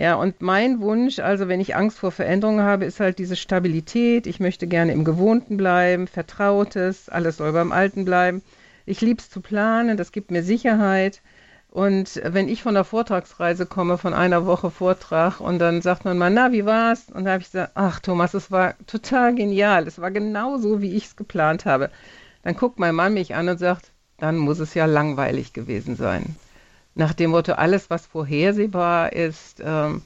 Ja, 0.00 0.14
und 0.14 0.40
mein 0.40 0.80
Wunsch, 0.80 1.18
also 1.18 1.46
wenn 1.48 1.60
ich 1.60 1.76
Angst 1.76 1.98
vor 1.98 2.10
Veränderungen 2.10 2.64
habe, 2.64 2.86
ist 2.86 3.00
halt 3.00 3.18
diese 3.18 3.36
Stabilität. 3.36 4.26
Ich 4.26 4.40
möchte 4.40 4.66
gerne 4.66 4.92
im 4.92 5.04
Gewohnten 5.04 5.58
bleiben, 5.58 6.06
Vertrautes, 6.06 7.10
alles 7.10 7.36
soll 7.36 7.52
beim 7.52 7.70
Alten 7.70 8.06
bleiben. 8.06 8.40
Ich 8.86 9.02
liebe 9.02 9.20
es 9.20 9.28
zu 9.28 9.42
planen, 9.42 9.98
das 9.98 10.10
gibt 10.10 10.30
mir 10.30 10.42
Sicherheit. 10.42 11.20
Und 11.68 12.18
wenn 12.24 12.48
ich 12.48 12.62
von 12.62 12.72
der 12.72 12.84
Vortragsreise 12.84 13.66
komme, 13.66 13.98
von 13.98 14.14
einer 14.14 14.46
Woche 14.46 14.70
Vortrag, 14.70 15.38
und 15.38 15.58
dann 15.58 15.82
sagt 15.82 16.06
man 16.06 16.16
mal, 16.16 16.30
na, 16.30 16.50
wie 16.50 16.64
war's? 16.64 17.08
Und 17.12 17.26
da 17.26 17.32
habe 17.32 17.42
ich 17.42 17.52
gesagt, 17.52 17.72
ach 17.74 18.00
Thomas, 18.00 18.32
es 18.32 18.50
war 18.50 18.76
total 18.86 19.34
genial. 19.34 19.86
Es 19.86 20.00
war 20.00 20.10
genau 20.10 20.56
so, 20.56 20.80
wie 20.80 20.96
ich 20.96 21.08
es 21.08 21.16
geplant 21.16 21.66
habe. 21.66 21.90
Dann 22.42 22.56
guckt 22.56 22.78
mein 22.78 22.94
Mann 22.94 23.12
mich 23.12 23.34
an 23.34 23.50
und 23.50 23.58
sagt, 23.58 23.90
dann 24.16 24.38
muss 24.38 24.60
es 24.60 24.72
ja 24.72 24.86
langweilig 24.86 25.52
gewesen 25.52 25.94
sein. 25.94 26.36
Nach 26.94 27.14
dem 27.14 27.30
Motto, 27.30 27.52
alles, 27.52 27.90
was 27.90 28.06
vorhersehbar 28.06 29.12
ist, 29.12 29.62
ähm, 29.64 30.02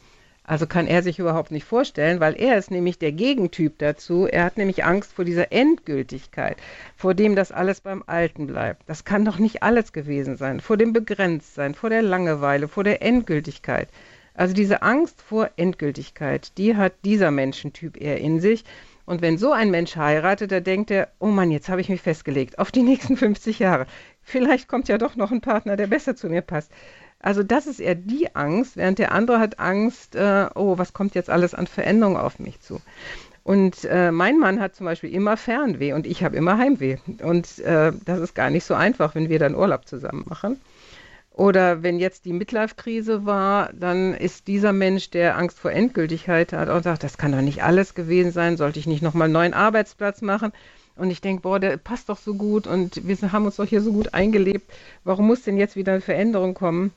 also 0.46 0.66
kann 0.66 0.86
er 0.86 1.02
sich 1.02 1.18
überhaupt 1.18 1.50
nicht 1.50 1.64
vorstellen, 1.64 2.20
weil 2.20 2.34
er 2.38 2.58
ist 2.58 2.70
nämlich 2.70 2.98
der 2.98 3.12
Gegentyp 3.12 3.78
dazu. 3.78 4.26
Er 4.26 4.44
hat 4.44 4.58
nämlich 4.58 4.84
Angst 4.84 5.14
vor 5.14 5.24
dieser 5.24 5.52
Endgültigkeit, 5.52 6.58
vor 6.96 7.14
dem 7.14 7.34
das 7.34 7.50
alles 7.50 7.80
beim 7.80 8.04
Alten 8.06 8.46
bleibt. 8.46 8.82
Das 8.86 9.06
kann 9.06 9.24
doch 9.24 9.38
nicht 9.38 9.62
alles 9.62 9.94
gewesen 9.94 10.36
sein. 10.36 10.60
Vor 10.60 10.76
dem 10.76 10.92
Begrenztsein, 10.92 11.74
vor 11.74 11.88
der 11.88 12.02
Langeweile, 12.02 12.68
vor 12.68 12.84
der 12.84 13.00
Endgültigkeit. 13.00 13.88
Also 14.34 14.52
diese 14.52 14.82
Angst 14.82 15.22
vor 15.22 15.48
Endgültigkeit, 15.56 16.58
die 16.58 16.76
hat 16.76 16.92
dieser 17.06 17.30
Menschentyp 17.30 17.96
eher 17.96 18.18
in 18.18 18.40
sich. 18.40 18.64
Und 19.06 19.22
wenn 19.22 19.38
so 19.38 19.52
ein 19.52 19.70
Mensch 19.70 19.96
heiratet, 19.96 20.50
da 20.50 20.60
denkt 20.60 20.90
er, 20.90 21.08
oh 21.18 21.26
Mann, 21.26 21.50
jetzt 21.50 21.68
habe 21.68 21.80
ich 21.80 21.88
mich 21.88 22.02
festgelegt 22.02 22.58
auf 22.58 22.70
die 22.70 22.82
nächsten 22.82 23.16
50 23.16 23.58
Jahre. 23.58 23.86
Vielleicht 24.24 24.68
kommt 24.68 24.88
ja 24.88 24.98
doch 24.98 25.16
noch 25.16 25.30
ein 25.30 25.40
Partner, 25.40 25.76
der 25.76 25.86
besser 25.86 26.16
zu 26.16 26.28
mir 26.28 26.42
passt. 26.42 26.72
Also 27.20 27.42
das 27.42 27.66
ist 27.66 27.80
eher 27.80 27.94
die 27.94 28.34
Angst, 28.34 28.76
während 28.76 28.98
der 28.98 29.12
andere 29.12 29.38
hat 29.38 29.58
Angst, 29.58 30.14
äh, 30.14 30.46
oh, 30.54 30.76
was 30.76 30.92
kommt 30.92 31.14
jetzt 31.14 31.30
alles 31.30 31.54
an 31.54 31.66
Veränderungen 31.66 32.18
auf 32.18 32.38
mich 32.38 32.60
zu. 32.60 32.80
Und 33.44 33.84
äh, 33.84 34.10
mein 34.10 34.38
Mann 34.38 34.60
hat 34.60 34.74
zum 34.74 34.86
Beispiel 34.86 35.12
immer 35.14 35.36
Fernweh 35.36 35.92
und 35.92 36.06
ich 36.06 36.24
habe 36.24 36.36
immer 36.36 36.58
Heimweh. 36.58 36.96
Und 37.22 37.58
äh, 37.60 37.92
das 38.04 38.20
ist 38.20 38.34
gar 38.34 38.50
nicht 38.50 38.64
so 38.64 38.74
einfach, 38.74 39.14
wenn 39.14 39.28
wir 39.28 39.38
dann 39.38 39.54
Urlaub 39.54 39.86
zusammen 39.86 40.24
machen. 40.28 40.60
Oder 41.30 41.82
wenn 41.82 41.98
jetzt 41.98 42.26
die 42.26 42.32
Midlife-Krise 42.32 43.26
war, 43.26 43.70
dann 43.72 44.14
ist 44.14 44.46
dieser 44.46 44.72
Mensch, 44.72 45.10
der 45.10 45.36
Angst 45.36 45.58
vor 45.58 45.72
Endgültigkeit 45.72 46.52
hat 46.52 46.68
und 46.68 46.84
sagt, 46.84 47.02
das 47.02 47.18
kann 47.18 47.32
doch 47.32 47.40
nicht 47.40 47.62
alles 47.64 47.94
gewesen 47.94 48.30
sein, 48.32 48.56
sollte 48.56 48.78
ich 48.78 48.86
nicht 48.86 49.02
nochmal 49.02 49.26
einen 49.26 49.34
neuen 49.34 49.54
Arbeitsplatz 49.54 50.22
machen. 50.22 50.52
Und 50.96 51.10
ich 51.10 51.20
denke, 51.20 51.42
boah, 51.42 51.58
der 51.58 51.76
passt 51.76 52.08
doch 52.08 52.18
so 52.18 52.34
gut 52.34 52.66
und 52.66 53.06
wir 53.06 53.32
haben 53.32 53.46
uns 53.46 53.56
doch 53.56 53.66
hier 53.66 53.80
so 53.80 53.92
gut 53.92 54.14
eingelebt. 54.14 54.70
Warum 55.02 55.26
muss 55.26 55.42
denn 55.42 55.56
jetzt 55.56 55.76
wieder 55.76 55.92
eine 55.92 56.00
Veränderung 56.00 56.54
kommen? 56.54 56.92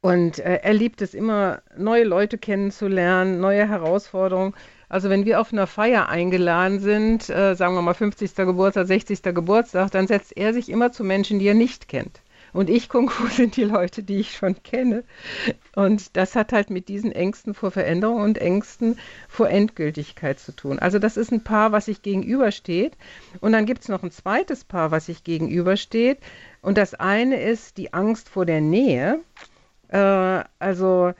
Und 0.00 0.38
äh, 0.38 0.60
er 0.62 0.72
liebt 0.72 1.02
es 1.02 1.14
immer, 1.14 1.62
neue 1.76 2.04
Leute 2.04 2.38
kennenzulernen, 2.38 3.40
neue 3.40 3.68
Herausforderungen. 3.68 4.54
Also 4.88 5.10
wenn 5.10 5.26
wir 5.26 5.40
auf 5.40 5.52
einer 5.52 5.66
Feier 5.66 6.08
eingeladen 6.08 6.80
sind, 6.80 7.28
äh, 7.28 7.54
sagen 7.54 7.74
wir 7.74 7.82
mal 7.82 7.94
50. 7.94 8.34
Geburtstag, 8.34 8.86
60. 8.86 9.22
Geburtstag, 9.22 9.90
dann 9.90 10.06
setzt 10.06 10.36
er 10.36 10.54
sich 10.54 10.68
immer 10.70 10.90
zu 10.90 11.04
Menschen, 11.04 11.38
die 11.38 11.46
er 11.46 11.54
nicht 11.54 11.86
kennt. 11.86 12.22
Und 12.52 12.70
ich 12.70 12.88
gucke, 12.88 13.12
wo 13.22 13.26
sind 13.28 13.56
die 13.56 13.64
Leute, 13.64 14.02
die 14.02 14.18
ich 14.18 14.36
schon 14.36 14.62
kenne. 14.62 15.04
Und 15.74 16.16
das 16.16 16.34
hat 16.36 16.52
halt 16.52 16.70
mit 16.70 16.88
diesen 16.88 17.12
Ängsten 17.12 17.54
vor 17.54 17.70
Veränderung 17.70 18.20
und 18.20 18.38
Ängsten 18.38 18.98
vor 19.28 19.48
Endgültigkeit 19.48 20.38
zu 20.38 20.52
tun. 20.52 20.78
Also 20.78 20.98
das 20.98 21.16
ist 21.16 21.32
ein 21.32 21.44
Paar, 21.44 21.72
was 21.72 21.86
sich 21.86 22.02
gegenübersteht. 22.02 22.96
Und 23.40 23.52
dann 23.52 23.66
gibt 23.66 23.82
es 23.82 23.88
noch 23.88 24.02
ein 24.02 24.10
zweites 24.10 24.64
Paar, 24.64 24.90
was 24.90 25.06
sich 25.06 25.24
gegenübersteht. 25.24 26.18
Und 26.62 26.78
das 26.78 26.94
eine 26.94 27.40
ist 27.40 27.78
die 27.78 27.92
Angst 27.92 28.28
vor 28.28 28.46
der 28.46 28.60
Nähe. 28.60 29.20
Äh, 29.88 30.44
also 30.58 31.12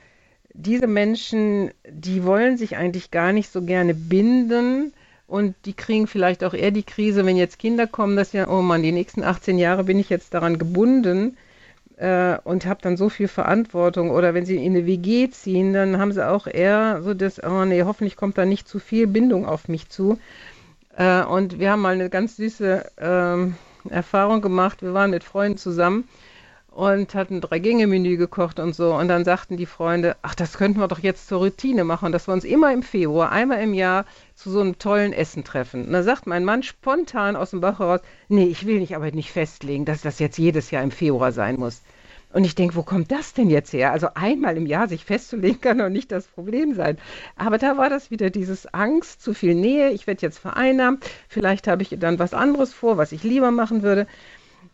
diese 0.52 0.86
Menschen, 0.86 1.70
die 1.88 2.24
wollen 2.24 2.56
sich 2.56 2.76
eigentlich 2.76 3.10
gar 3.10 3.32
nicht 3.32 3.50
so 3.50 3.62
gerne 3.62 3.94
binden 3.94 4.92
und 5.30 5.54
die 5.64 5.74
kriegen 5.74 6.08
vielleicht 6.08 6.42
auch 6.42 6.54
eher 6.54 6.72
die 6.72 6.82
Krise, 6.82 7.24
wenn 7.24 7.36
jetzt 7.36 7.60
Kinder 7.60 7.86
kommen, 7.86 8.16
dass 8.16 8.32
ja, 8.32 8.48
oh 8.48 8.62
Mann, 8.62 8.82
die 8.82 8.90
nächsten 8.90 9.22
18 9.22 9.58
Jahre 9.58 9.84
bin 9.84 10.00
ich 10.00 10.10
jetzt 10.10 10.34
daran 10.34 10.58
gebunden 10.58 11.36
äh, 11.98 12.36
und 12.42 12.66
habe 12.66 12.80
dann 12.82 12.96
so 12.96 13.08
viel 13.08 13.28
Verantwortung. 13.28 14.10
Oder 14.10 14.34
wenn 14.34 14.44
sie 14.44 14.56
in 14.56 14.72
eine 14.72 14.86
WG 14.86 15.30
ziehen, 15.30 15.72
dann 15.72 15.98
haben 15.98 16.10
sie 16.10 16.28
auch 16.28 16.48
eher 16.48 17.00
so 17.02 17.14
das, 17.14 17.40
oh 17.42 17.64
nee, 17.64 17.84
hoffentlich 17.84 18.16
kommt 18.16 18.38
da 18.38 18.44
nicht 18.44 18.66
zu 18.66 18.80
viel 18.80 19.06
Bindung 19.06 19.46
auf 19.46 19.68
mich 19.68 19.88
zu. 19.88 20.18
Äh, 20.96 21.22
und 21.22 21.60
wir 21.60 21.70
haben 21.70 21.82
mal 21.82 21.94
eine 21.94 22.10
ganz 22.10 22.34
süße 22.36 22.90
äh, 22.96 23.88
Erfahrung 23.88 24.40
gemacht. 24.40 24.82
Wir 24.82 24.94
waren 24.94 25.10
mit 25.10 25.22
Freunden 25.22 25.58
zusammen 25.58 26.08
und 26.80 27.14
hatten 27.14 27.42
drei 27.42 27.58
Gänge 27.58 27.86
Menü 27.86 28.16
gekocht 28.16 28.58
und 28.58 28.74
so. 28.74 28.94
Und 28.94 29.08
dann 29.08 29.26
sagten 29.26 29.58
die 29.58 29.66
Freunde, 29.66 30.16
ach, 30.22 30.34
das 30.34 30.56
könnten 30.56 30.80
wir 30.80 30.88
doch 30.88 31.00
jetzt 31.00 31.28
zur 31.28 31.40
Routine 31.40 31.84
machen, 31.84 32.10
dass 32.10 32.26
wir 32.26 32.32
uns 32.32 32.44
immer 32.44 32.72
im 32.72 32.82
Februar, 32.82 33.30
einmal 33.30 33.60
im 33.62 33.74
Jahr 33.74 34.06
zu 34.34 34.50
so 34.50 34.60
einem 34.60 34.78
tollen 34.78 35.12
Essen 35.12 35.44
treffen. 35.44 35.84
Und 35.84 35.92
dann 35.92 36.04
sagt 36.04 36.26
mein 36.26 36.42
Mann 36.42 36.62
spontan 36.62 37.36
aus 37.36 37.50
dem 37.50 37.60
Bauch 37.60 37.80
heraus, 37.80 38.00
nee, 38.28 38.46
ich 38.46 38.66
will 38.66 38.78
nicht 38.78 38.96
aber 38.96 39.10
nicht 39.10 39.30
festlegen, 39.30 39.84
dass 39.84 40.00
das 40.00 40.18
jetzt 40.20 40.38
jedes 40.38 40.70
Jahr 40.70 40.82
im 40.82 40.90
Februar 40.90 41.32
sein 41.32 41.56
muss. 41.56 41.82
Und 42.32 42.44
ich 42.44 42.54
denke, 42.54 42.76
wo 42.76 42.82
kommt 42.82 43.12
das 43.12 43.34
denn 43.34 43.50
jetzt 43.50 43.74
her? 43.74 43.92
Also 43.92 44.08
einmal 44.14 44.56
im 44.56 44.64
Jahr 44.64 44.88
sich 44.88 45.04
festzulegen 45.04 45.60
kann 45.60 45.76
doch 45.76 45.90
nicht 45.90 46.10
das 46.10 46.28
Problem 46.28 46.72
sein. 46.72 46.96
Aber 47.36 47.58
da 47.58 47.76
war 47.76 47.90
das 47.90 48.10
wieder 48.10 48.30
dieses 48.30 48.72
Angst, 48.72 49.20
zu 49.20 49.34
viel 49.34 49.54
Nähe, 49.54 49.90
ich 49.90 50.06
werde 50.06 50.22
jetzt 50.22 50.38
vereinnahmt, 50.38 51.04
vielleicht 51.28 51.68
habe 51.68 51.82
ich 51.82 51.94
dann 51.98 52.18
was 52.18 52.32
anderes 52.32 52.72
vor, 52.72 52.96
was 52.96 53.12
ich 53.12 53.22
lieber 53.22 53.50
machen 53.50 53.82
würde 53.82 54.06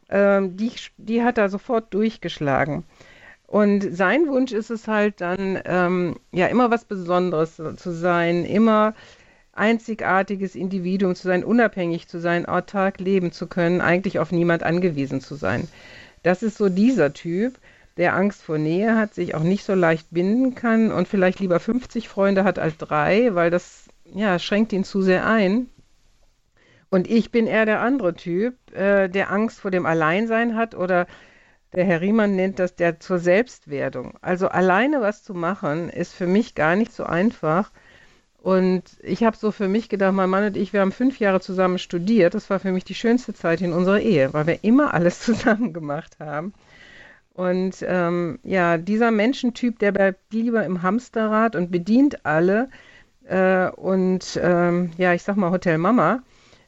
ähm, 0.09 0.57
die, 0.57 0.73
die 0.97 1.23
hat 1.23 1.39
er 1.39 1.49
sofort 1.49 1.93
durchgeschlagen. 1.95 2.85
Und 3.47 3.95
sein 3.95 4.27
Wunsch 4.27 4.53
ist 4.53 4.71
es 4.71 4.89
halt 4.89 5.21
dann, 5.21 5.61
ähm, 5.65 6.17
ja, 6.33 6.47
immer 6.47 6.71
was 6.71 6.85
Besonderes 6.85 7.57
zu 7.77 7.93
sein, 7.93 8.45
immer 8.45 8.95
einzigartiges 9.53 10.55
Individuum 10.55 11.15
zu 11.15 11.29
sein, 11.29 11.45
unabhängig 11.45 12.09
zu 12.09 12.21
sein, 12.21 12.47
autark 12.47 13.01
leben 13.01 13.33
zu 13.33 13.47
können, 13.47 13.81
eigentlich 13.81 14.19
auf 14.19 14.33
niemand 14.33 14.63
angewiesen 14.63 15.21
zu 15.21 15.35
sein. 15.35 15.69
Das 16.23 16.43
ist 16.43 16.59
so 16.59 16.69
dieser 16.69 17.13
Typ, 17.13 17.59
der 17.97 18.15
Angst 18.15 18.43
vor 18.43 18.59
Nähe 18.59 18.97
hat, 18.97 19.15
sich 19.15 19.35
auch 19.35 19.43
nicht 19.43 19.65
so 19.65 19.75
leicht 19.75 20.09
binden 20.11 20.55
kann 20.55 20.93
und 20.93 21.09
vielleicht 21.09 21.41
lieber 21.41 21.61
50 21.61 22.09
Freunde 22.09 22.45
hat 22.45 22.59
als 22.59 22.77
drei, 22.77 23.35
weil 23.35 23.51
das 23.51 23.87
ja 24.13 24.39
schränkt 24.39 24.73
ihn 24.73 24.85
zu 24.85 25.03
sehr 25.03 25.27
ein. 25.27 25.69
Und 26.91 27.09
ich 27.11 27.31
bin 27.31 27.47
eher 27.47 27.67
der 27.67 27.81
andere 27.81 28.15
Typ, 28.15 28.55
äh, 28.73 29.09
der 29.09 29.31
Angst 29.31 29.61
vor 29.61 29.71
dem 29.71 29.87
Alleinsein 29.87 30.57
hat 30.57 30.75
oder 30.75 31.07
der 31.75 31.85
Herr 31.85 32.01
Riemann 32.01 32.37
nennt 32.37 32.59
das 32.59 32.77
der 32.77 33.01
zur 33.01 33.19
Selbstwerdung. 33.19 34.15
Also 34.23 34.49
alleine 34.49 35.01
was 35.01 35.23
zu 35.23 35.35
machen, 35.35 35.91
ist 35.91 36.15
für 36.15 36.27
mich 36.27 36.55
gar 36.55 36.77
nicht 36.77 36.93
so 36.93 37.05
einfach. 37.05 37.71
Und 38.39 38.85
ich 39.03 39.25
habe 39.25 39.37
so 39.37 39.51
für 39.51 39.69
mich 39.69 39.89
gedacht, 39.89 40.15
mein 40.15 40.31
Mann 40.31 40.45
und 40.45 40.57
ich, 40.57 40.73
wir 40.73 40.81
haben 40.81 40.93
fünf 40.93 41.19
Jahre 41.19 41.41
zusammen 41.41 41.79
studiert. 41.79 42.35
Das 42.35 42.49
war 42.49 42.61
für 42.61 42.71
mich 42.71 42.85
die 42.85 42.95
schönste 42.95 43.35
Zeit 43.35 43.61
in 43.61 43.73
unserer 43.73 44.01
Ehe, 44.01 44.33
weil 44.33 44.47
wir 44.47 44.63
immer 44.63 44.95
alles 44.95 45.21
zusammen 45.25 45.73
gemacht 45.73 46.19
haben. 46.21 46.55
Und 47.35 47.85
ähm, 47.87 48.39
ja, 48.45 48.79
dieser 48.79 49.11
Menschentyp, 49.11 49.79
der 49.81 49.93
bleibt 49.93 50.33
lieber 50.33 50.65
im 50.65 50.83
Hamsterrad 50.83 51.57
und 51.57 51.71
bedient 51.71 52.25
alle. 52.25 52.71
Äh, 53.25 53.69
und 53.71 54.41
ähm, 54.43 54.93
ja, 54.97 55.13
ich 55.13 55.25
sag 55.25 55.37
mal 55.37 55.51
Hotel 55.51 55.77
Mama 55.79 56.23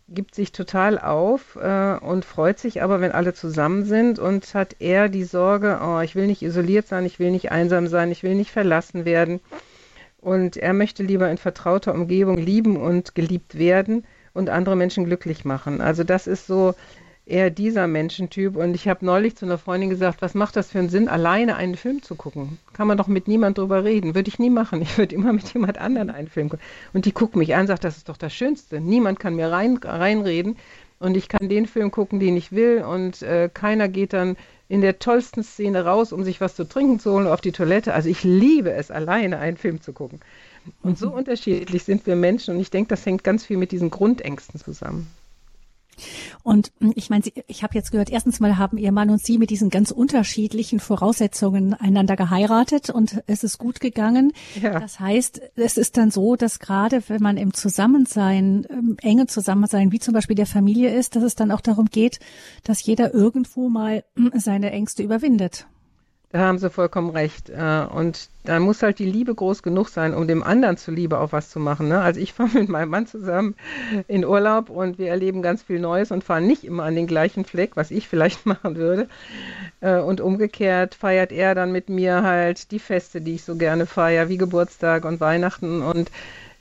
gibt 0.08 0.34
sich 0.34 0.52
total 0.52 0.98
auf 0.98 1.56
äh, 1.56 1.96
und 1.98 2.24
freut 2.24 2.58
sich 2.58 2.82
aber, 2.82 3.00
wenn 3.00 3.12
alle 3.12 3.34
zusammen 3.34 3.84
sind 3.84 4.18
und 4.18 4.54
hat 4.54 4.76
eher 4.80 5.08
die 5.08 5.24
Sorge, 5.24 5.80
oh, 5.82 6.00
ich 6.00 6.14
will 6.14 6.26
nicht 6.26 6.42
isoliert 6.42 6.88
sein, 6.88 7.04
ich 7.04 7.18
will 7.18 7.30
nicht 7.30 7.52
einsam 7.52 7.86
sein, 7.86 8.10
ich 8.10 8.22
will 8.22 8.34
nicht 8.34 8.50
verlassen 8.50 9.04
werden. 9.04 9.40
Und 10.20 10.56
er 10.56 10.72
möchte 10.72 11.02
lieber 11.02 11.30
in 11.30 11.38
vertrauter 11.38 11.94
Umgebung 11.94 12.38
lieben 12.38 12.76
und 12.76 13.14
geliebt 13.14 13.58
werden 13.58 14.04
und 14.34 14.50
andere 14.50 14.76
Menschen 14.76 15.04
glücklich 15.04 15.44
machen. 15.44 15.80
Also 15.80 16.04
das 16.04 16.26
ist 16.26 16.46
so 16.46 16.74
eher 17.28 17.50
dieser 17.50 17.86
Menschentyp. 17.86 18.56
Und 18.56 18.74
ich 18.74 18.88
habe 18.88 19.04
neulich 19.04 19.36
zu 19.36 19.44
einer 19.44 19.58
Freundin 19.58 19.90
gesagt, 19.90 20.22
was 20.22 20.34
macht 20.34 20.56
das 20.56 20.70
für 20.70 20.78
einen 20.78 20.88
Sinn, 20.88 21.08
alleine 21.08 21.56
einen 21.56 21.76
Film 21.76 22.02
zu 22.02 22.14
gucken? 22.14 22.58
Kann 22.72 22.88
man 22.88 22.96
doch 22.96 23.06
mit 23.06 23.28
niemand 23.28 23.58
drüber 23.58 23.84
reden. 23.84 24.14
Würde 24.14 24.28
ich 24.28 24.38
nie 24.38 24.50
machen. 24.50 24.82
Ich 24.82 24.96
würde 24.98 25.14
immer 25.14 25.32
mit 25.32 25.52
jemand 25.52 25.78
anderen 25.78 26.10
einen 26.10 26.28
Film 26.28 26.48
gucken. 26.48 26.64
Und 26.92 27.04
die 27.04 27.12
guckt 27.12 27.36
mich 27.36 27.54
an, 27.54 27.66
sagt, 27.66 27.84
das 27.84 27.96
ist 27.96 28.08
doch 28.08 28.16
das 28.16 28.34
Schönste. 28.34 28.80
Niemand 28.80 29.20
kann 29.20 29.36
mir 29.36 29.50
rein, 29.50 29.78
reinreden. 29.82 30.56
Und 30.98 31.16
ich 31.16 31.28
kann 31.28 31.48
den 31.48 31.66
Film 31.66 31.90
gucken, 31.90 32.18
den 32.18 32.36
ich 32.36 32.52
will. 32.52 32.82
Und 32.82 33.22
äh, 33.22 33.50
keiner 33.52 33.88
geht 33.88 34.12
dann 34.12 34.36
in 34.68 34.80
der 34.80 34.98
tollsten 34.98 35.42
Szene 35.42 35.84
raus, 35.84 36.12
um 36.12 36.24
sich 36.24 36.40
was 36.40 36.54
zu 36.54 36.68
trinken 36.68 36.98
zu 36.98 37.12
holen 37.12 37.26
auf 37.26 37.40
die 37.40 37.52
Toilette. 37.52 37.94
Also 37.94 38.08
ich 38.08 38.24
liebe 38.24 38.72
es, 38.72 38.90
alleine 38.90 39.38
einen 39.38 39.56
Film 39.56 39.80
zu 39.80 39.92
gucken. 39.92 40.20
Und 40.82 40.98
so 40.98 41.10
unterschiedlich 41.14 41.84
sind 41.84 42.06
wir 42.06 42.16
Menschen. 42.16 42.54
Und 42.54 42.60
ich 42.60 42.70
denke, 42.70 42.88
das 42.88 43.04
hängt 43.06 43.22
ganz 43.22 43.44
viel 43.44 43.56
mit 43.56 43.72
diesen 43.72 43.90
Grundängsten 43.90 44.58
zusammen. 44.60 45.08
Und 46.42 46.72
ich 46.94 47.10
meine, 47.10 47.24
ich 47.46 47.62
habe 47.62 47.74
jetzt 47.74 47.90
gehört, 47.90 48.10
erstens 48.10 48.40
mal 48.40 48.58
haben 48.58 48.78
Ihr 48.78 48.92
Mann 48.92 49.10
und 49.10 49.24
Sie 49.24 49.38
mit 49.38 49.50
diesen 49.50 49.70
ganz 49.70 49.90
unterschiedlichen 49.90 50.80
Voraussetzungen 50.80 51.74
einander 51.74 52.16
geheiratet 52.16 52.90
und 52.90 53.22
es 53.26 53.44
ist 53.44 53.58
gut 53.58 53.80
gegangen. 53.80 54.32
Ja. 54.60 54.78
Das 54.78 55.00
heißt, 55.00 55.40
es 55.56 55.76
ist 55.76 55.96
dann 55.96 56.10
so, 56.10 56.36
dass 56.36 56.58
gerade 56.58 57.02
wenn 57.08 57.22
man 57.22 57.36
im 57.36 57.54
Zusammensein, 57.54 58.64
im 58.64 58.96
engen 59.00 59.28
Zusammensein, 59.28 59.92
wie 59.92 59.98
zum 59.98 60.14
Beispiel 60.14 60.36
der 60.36 60.46
Familie 60.46 60.94
ist, 60.94 61.16
dass 61.16 61.22
es 61.22 61.34
dann 61.34 61.50
auch 61.50 61.60
darum 61.60 61.86
geht, 61.86 62.18
dass 62.64 62.82
jeder 62.82 63.14
irgendwo 63.14 63.68
mal 63.68 64.04
hm, 64.16 64.32
seine 64.36 64.70
Ängste 64.70 65.02
überwindet. 65.02 65.66
Da 66.30 66.40
haben 66.40 66.58
Sie 66.58 66.68
vollkommen 66.68 67.08
recht. 67.08 67.48
Äh, 67.48 67.86
und 67.90 68.28
da 68.44 68.60
muss 68.60 68.82
halt 68.82 68.98
die 68.98 69.10
Liebe 69.10 69.34
groß 69.34 69.62
genug 69.62 69.88
sein, 69.88 70.12
um 70.12 70.28
dem 70.28 70.42
anderen 70.42 70.76
zuliebe 70.76 71.18
auch 71.18 71.32
was 71.32 71.48
zu 71.48 71.58
machen. 71.58 71.88
Ne? 71.88 72.02
Also 72.02 72.20
ich 72.20 72.32
fahre 72.34 72.50
mit 72.50 72.68
meinem 72.68 72.90
Mann 72.90 73.06
zusammen 73.06 73.54
in 74.08 74.26
Urlaub 74.26 74.68
und 74.68 74.98
wir 74.98 75.08
erleben 75.08 75.40
ganz 75.40 75.62
viel 75.62 75.80
Neues 75.80 76.10
und 76.10 76.24
fahren 76.24 76.46
nicht 76.46 76.64
immer 76.64 76.84
an 76.84 76.94
den 76.94 77.06
gleichen 77.06 77.46
Fleck, 77.46 77.76
was 77.76 77.90
ich 77.90 78.08
vielleicht 78.08 78.44
machen 78.46 78.76
würde. 78.76 79.08
Äh, 79.80 80.00
und 80.00 80.20
umgekehrt 80.20 80.94
feiert 80.94 81.32
er 81.32 81.54
dann 81.54 81.72
mit 81.72 81.88
mir 81.88 82.22
halt 82.22 82.72
die 82.72 82.78
Feste, 82.78 83.22
die 83.22 83.36
ich 83.36 83.44
so 83.44 83.56
gerne 83.56 83.86
feiere, 83.86 84.28
wie 84.28 84.36
Geburtstag 84.36 85.06
und 85.06 85.20
Weihnachten 85.20 85.80
und 85.80 86.10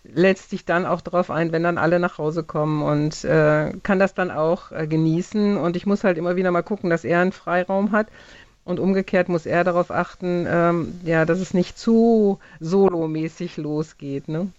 lässt 0.06 0.50
sich 0.50 0.64
dann 0.64 0.86
auch 0.86 1.02
darauf 1.02 1.30
ein, 1.30 1.52
wenn 1.52 1.64
dann 1.64 1.78
alle 1.78 2.00
nach 2.00 2.18
Hause 2.18 2.44
kommen 2.44 2.82
und 2.82 3.26
äh, 3.26 3.74
kann 3.84 4.00
das 4.00 4.14
dann 4.14 4.32
auch 4.32 4.70
genießen. 4.70 5.58
Und 5.58 5.76
ich 5.76 5.86
muss 5.86 6.06
halt 6.06 6.18
immer 6.18 6.38
wieder 6.38 6.52
mal 6.52 6.62
gucken, 6.62 6.90
dass 6.90 7.04
er 7.04 7.20
einen 7.20 7.34
Freiraum 7.34 7.92
hat 7.92 8.08
und 8.68 8.80
umgekehrt 8.80 9.30
muss 9.30 9.46
er 9.46 9.64
darauf 9.64 9.92
achten, 9.92 10.46
ähm, 10.48 11.00
ja, 11.06 11.26
dass 11.26 11.40
es 11.40 11.54
nicht 11.54 11.78
zu 11.78 12.40
solomäßig 12.60 13.58
losgeht. 13.58 14.28
Ne? 14.28 14.50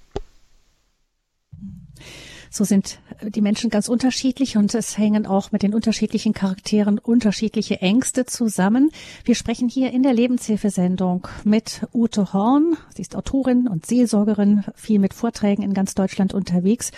So 2.51 2.64
sind 2.64 3.01
die 3.23 3.42
Menschen 3.42 3.68
ganz 3.68 3.88
unterschiedlich 3.88 4.57
und 4.57 4.75
es 4.75 4.97
hängen 4.97 5.27
auch 5.27 5.53
mit 5.53 5.62
den 5.62 5.75
unterschiedlichen 5.75 6.33
Charakteren 6.33 6.99
unterschiedliche 6.99 7.83
Ängste 7.83 8.25
zusammen. 8.25 8.90
Wir 9.25 9.35
sprechen 9.35 9.68
hier 9.68 9.92
in 9.92 10.03
der 10.03 10.14
Lebenshilfesendung 10.14 11.29
mit 11.44 11.87
Ute 11.92 12.33
Horn. 12.33 12.79
Sie 12.94 13.03
ist 13.03 13.14
Autorin 13.14 13.68
und 13.68 13.85
Seelsorgerin, 13.85 14.64
viel 14.75 14.99
mit 14.99 15.12
Vorträgen 15.12 15.62
in 15.62 15.75
ganz 15.75 15.94
Deutschland 15.94 16.33
unterwegs 16.33 16.92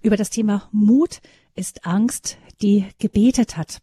über 0.00 0.16
das 0.16 0.30
Thema 0.30 0.68
Mut 0.72 1.20
ist 1.54 1.86
Angst, 1.86 2.36
die 2.62 2.86
gebetet 2.98 3.56
hat. 3.56 3.80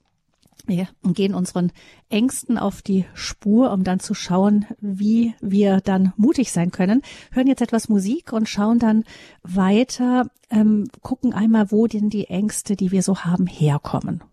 Wir 0.67 0.87
gehen 1.03 1.33
unseren 1.33 1.71
Ängsten 2.09 2.57
auf 2.57 2.81
die 2.81 3.05
Spur, 3.13 3.71
um 3.71 3.83
dann 3.83 3.99
zu 3.99 4.13
schauen, 4.13 4.65
wie 4.79 5.33
wir 5.41 5.81
dann 5.81 6.13
mutig 6.17 6.51
sein 6.51 6.71
können. 6.71 7.01
Hören 7.31 7.47
jetzt 7.47 7.61
etwas 7.61 7.89
Musik 7.89 8.33
und 8.33 8.49
schauen 8.49 8.79
dann 8.79 9.03
weiter, 9.43 10.27
ähm, 10.49 10.87
gucken 11.01 11.33
einmal, 11.33 11.71
wo 11.71 11.87
denn 11.87 12.09
die 12.09 12.27
Ängste, 12.27 12.75
die 12.75 12.91
wir 12.91 13.03
so 13.03 13.19
haben, 13.19 13.47
herkommen. 13.47 14.23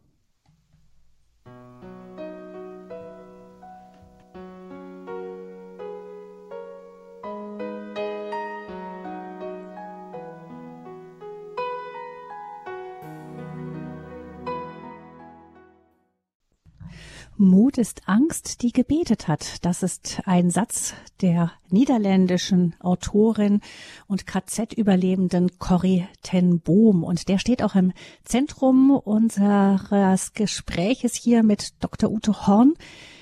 Mut 17.39 17.79
ist 17.79 18.03
Angst, 18.07 18.63
die 18.63 18.73
gebetet 18.73 19.29
hat. 19.29 19.65
Das 19.65 19.83
ist 19.83 20.21
ein 20.25 20.51
Satz 20.51 20.95
der 21.21 21.53
niederländischen 21.71 22.75
Autorin 22.81 23.61
und 24.07 24.27
KZ-Überlebenden 24.27 25.59
Corrie 25.59 26.07
ten 26.23 26.61
Boom. 26.61 27.05
Und 27.05 27.29
der 27.29 27.39
steht 27.39 27.63
auch 27.63 27.75
im 27.77 27.93
Zentrum 28.25 28.91
unseres 28.91 30.33
Gespräches 30.33 31.15
hier 31.15 31.43
mit 31.43 31.75
Dr. 31.81 32.11
Ute 32.11 32.47
Horn. 32.47 32.75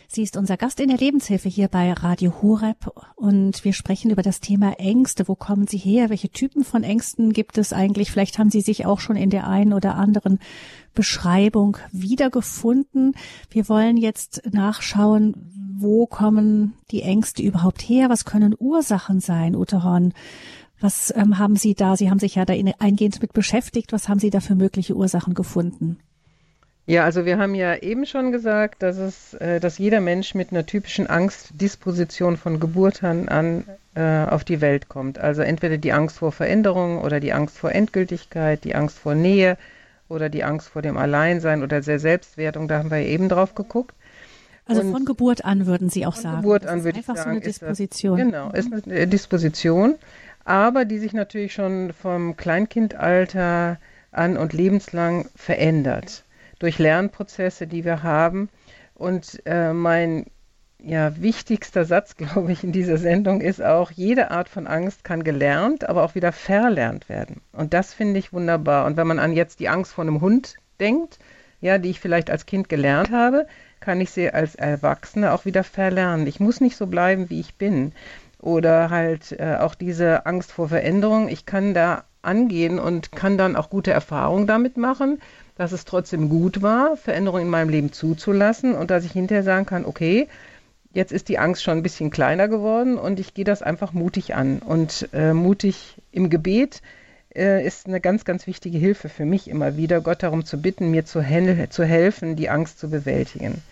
Sie 0.08 0.22
ist 0.22 0.36
unser 0.36 0.56
Gast 0.56 0.80
in 0.80 0.88
der 0.88 0.98
Lebenshilfe 0.98 1.48
hier 1.48 1.68
bei 1.68 1.92
Radio 1.92 2.40
Horeb 2.40 2.92
und 3.16 3.64
wir 3.64 3.72
sprechen 3.72 4.10
über 4.10 4.22
das 4.22 4.40
Thema 4.40 4.78
Ängste. 4.78 5.26
Wo 5.28 5.34
kommen 5.34 5.66
sie 5.66 5.78
her? 5.78 6.10
Welche 6.10 6.30
Typen 6.30 6.64
von 6.64 6.84
Ängsten 6.84 7.32
gibt 7.32 7.58
es 7.58 7.72
eigentlich? 7.72 8.10
Vielleicht 8.10 8.38
haben 8.38 8.50
Sie 8.50 8.60
sich 8.60 8.86
auch 8.86 9.00
schon 9.00 9.16
in 9.16 9.30
der 9.30 9.48
einen 9.48 9.72
oder 9.72 9.96
anderen 9.96 10.38
Beschreibung 10.94 11.76
wiedergefunden. 11.92 13.14
Wir 13.50 13.68
wollen 13.68 13.96
jetzt 13.96 14.42
nachschauen, 14.50 15.34
wo 15.78 16.06
kommen 16.06 16.74
die 16.90 17.02
Ängste 17.02 17.42
überhaupt 17.42 17.82
her? 17.82 18.08
Was 18.08 18.24
können 18.24 18.54
Ursachen 18.58 19.20
sein, 19.20 19.54
Ute? 19.54 19.82
Was 20.80 21.12
ähm, 21.16 21.38
haben 21.38 21.56
Sie 21.56 21.74
da? 21.74 21.96
Sie 21.96 22.10
haben 22.10 22.18
sich 22.18 22.36
ja 22.36 22.44
da 22.44 22.54
eingehend 22.78 23.20
mit 23.20 23.32
beschäftigt. 23.32 23.92
Was 23.92 24.08
haben 24.08 24.20
Sie 24.20 24.30
da 24.30 24.40
für 24.40 24.54
mögliche 24.54 24.94
Ursachen 24.94 25.34
gefunden? 25.34 25.98
Ja, 26.88 27.02
also 27.02 27.24
wir 27.24 27.36
haben 27.38 27.56
ja 27.56 27.74
eben 27.74 28.06
schon 28.06 28.30
gesagt, 28.30 28.80
dass 28.82 28.96
es, 28.96 29.34
äh, 29.34 29.58
dass 29.58 29.78
jeder 29.78 30.00
Mensch 30.00 30.34
mit 30.34 30.52
einer 30.52 30.64
typischen 30.64 31.08
Angstdisposition 31.08 32.36
von 32.36 32.60
Geburt 32.60 33.02
an, 33.02 33.28
an 33.28 33.64
äh, 33.96 34.24
auf 34.24 34.44
die 34.44 34.60
Welt 34.60 34.88
kommt. 34.88 35.18
Also 35.18 35.42
entweder 35.42 35.78
die 35.78 35.92
Angst 35.92 36.18
vor 36.18 36.30
Veränderung 36.30 37.00
oder 37.02 37.18
die 37.18 37.32
Angst 37.32 37.58
vor 37.58 37.72
Endgültigkeit, 37.72 38.62
die 38.62 38.76
Angst 38.76 38.98
vor 38.98 39.16
Nähe 39.16 39.58
oder 40.08 40.28
die 40.28 40.44
Angst 40.44 40.68
vor 40.68 40.80
dem 40.80 40.96
Alleinsein 40.96 41.64
oder 41.64 41.80
der 41.80 41.98
Selbstwertung. 41.98 42.68
Da 42.68 42.78
haben 42.78 42.92
wir 42.92 42.98
eben 42.98 43.28
drauf 43.28 43.56
geguckt. 43.56 43.96
Also 44.66 44.82
Und 44.82 44.92
von 44.92 45.04
Geburt 45.04 45.44
an 45.44 45.66
würden 45.66 45.90
Sie 45.90 46.06
auch 46.06 46.14
von 46.14 46.22
sagen. 46.22 46.36
Geburt 46.36 46.66
an 46.66 46.84
würde 46.84 47.00
ich 47.00 47.06
sagen. 47.06 47.18
Einfach 47.18 47.30
so 47.30 47.36
eine 47.36 47.40
Disposition. 47.40 48.18
Das, 48.18 48.26
genau, 48.26 48.50
ist 48.52 48.86
eine 48.86 49.06
Disposition, 49.08 49.96
aber 50.44 50.84
die 50.84 50.98
sich 50.98 51.12
natürlich 51.12 51.52
schon 51.52 51.92
vom 51.92 52.36
Kleinkindalter 52.36 53.78
an 54.12 54.36
und 54.36 54.52
lebenslang 54.52 55.26
verändert 55.34 56.22
durch 56.58 56.78
Lernprozesse, 56.78 57.66
die 57.66 57.84
wir 57.84 58.02
haben. 58.02 58.48
Und 58.94 59.42
äh, 59.44 59.72
mein 59.72 60.26
ja, 60.82 61.20
wichtigster 61.20 61.84
Satz, 61.84 62.16
glaube 62.16 62.52
ich, 62.52 62.64
in 62.64 62.72
dieser 62.72 62.98
Sendung 62.98 63.40
ist 63.40 63.62
auch, 63.62 63.90
jede 63.90 64.30
Art 64.30 64.48
von 64.48 64.66
Angst 64.66 65.04
kann 65.04 65.24
gelernt, 65.24 65.88
aber 65.88 66.04
auch 66.04 66.14
wieder 66.14 66.32
verlernt 66.32 67.08
werden. 67.08 67.40
Und 67.52 67.74
das 67.74 67.92
finde 67.92 68.18
ich 68.18 68.32
wunderbar. 68.32 68.86
Und 68.86 68.96
wenn 68.96 69.06
man 69.06 69.18
an 69.18 69.32
jetzt 69.32 69.60
die 69.60 69.68
Angst 69.68 69.92
vor 69.92 70.02
einem 70.02 70.20
Hund 70.20 70.56
denkt, 70.80 71.18
ja, 71.60 71.78
die 71.78 71.90
ich 71.90 72.00
vielleicht 72.00 72.30
als 72.30 72.46
Kind 72.46 72.68
gelernt 72.68 73.10
habe, 73.10 73.46
kann 73.80 74.00
ich 74.00 74.10
sie 74.10 74.30
als 74.30 74.54
Erwachsene 74.54 75.32
auch 75.32 75.44
wieder 75.44 75.64
verlernen. 75.64 76.26
Ich 76.26 76.40
muss 76.40 76.60
nicht 76.60 76.76
so 76.76 76.86
bleiben, 76.86 77.30
wie 77.30 77.40
ich 77.40 77.56
bin. 77.56 77.92
Oder 78.40 78.90
halt 78.90 79.32
äh, 79.32 79.56
auch 79.58 79.74
diese 79.74 80.26
Angst 80.26 80.52
vor 80.52 80.68
Veränderung. 80.68 81.28
Ich 81.28 81.46
kann 81.46 81.72
da 81.74 82.04
angehen 82.22 82.78
und 82.78 83.12
kann 83.12 83.38
dann 83.38 83.56
auch 83.56 83.70
gute 83.70 83.92
Erfahrungen 83.92 84.46
damit 84.46 84.76
machen 84.76 85.18
dass 85.56 85.72
es 85.72 85.84
trotzdem 85.84 86.28
gut 86.28 86.62
war, 86.62 86.96
Veränderungen 86.96 87.44
in 87.44 87.50
meinem 87.50 87.70
Leben 87.70 87.92
zuzulassen 87.92 88.74
und 88.74 88.90
dass 88.90 89.04
ich 89.04 89.12
hinterher 89.12 89.42
sagen 89.42 89.66
kann, 89.66 89.84
okay, 89.84 90.28
jetzt 90.92 91.12
ist 91.12 91.28
die 91.28 91.38
Angst 91.38 91.62
schon 91.62 91.78
ein 91.78 91.82
bisschen 91.82 92.10
kleiner 92.10 92.48
geworden 92.48 92.98
und 92.98 93.18
ich 93.20 93.34
gehe 93.34 93.44
das 93.44 93.62
einfach 93.62 93.92
mutig 93.92 94.34
an. 94.34 94.58
Und 94.58 95.08
äh, 95.12 95.32
mutig 95.32 95.96
im 96.12 96.30
Gebet 96.30 96.82
äh, 97.34 97.64
ist 97.66 97.86
eine 97.86 98.00
ganz, 98.00 98.24
ganz 98.24 98.46
wichtige 98.46 98.78
Hilfe 98.78 99.08
für 99.08 99.24
mich 99.24 99.48
immer 99.48 99.76
wieder, 99.76 100.00
Gott 100.00 100.22
darum 100.22 100.44
zu 100.44 100.60
bitten, 100.60 100.90
mir 100.90 101.04
zu, 101.04 101.20
zu 101.70 101.84
helfen, 101.84 102.36
die 102.36 102.48
Angst 102.48 102.78
zu 102.78 102.90
bewältigen. 102.90 103.62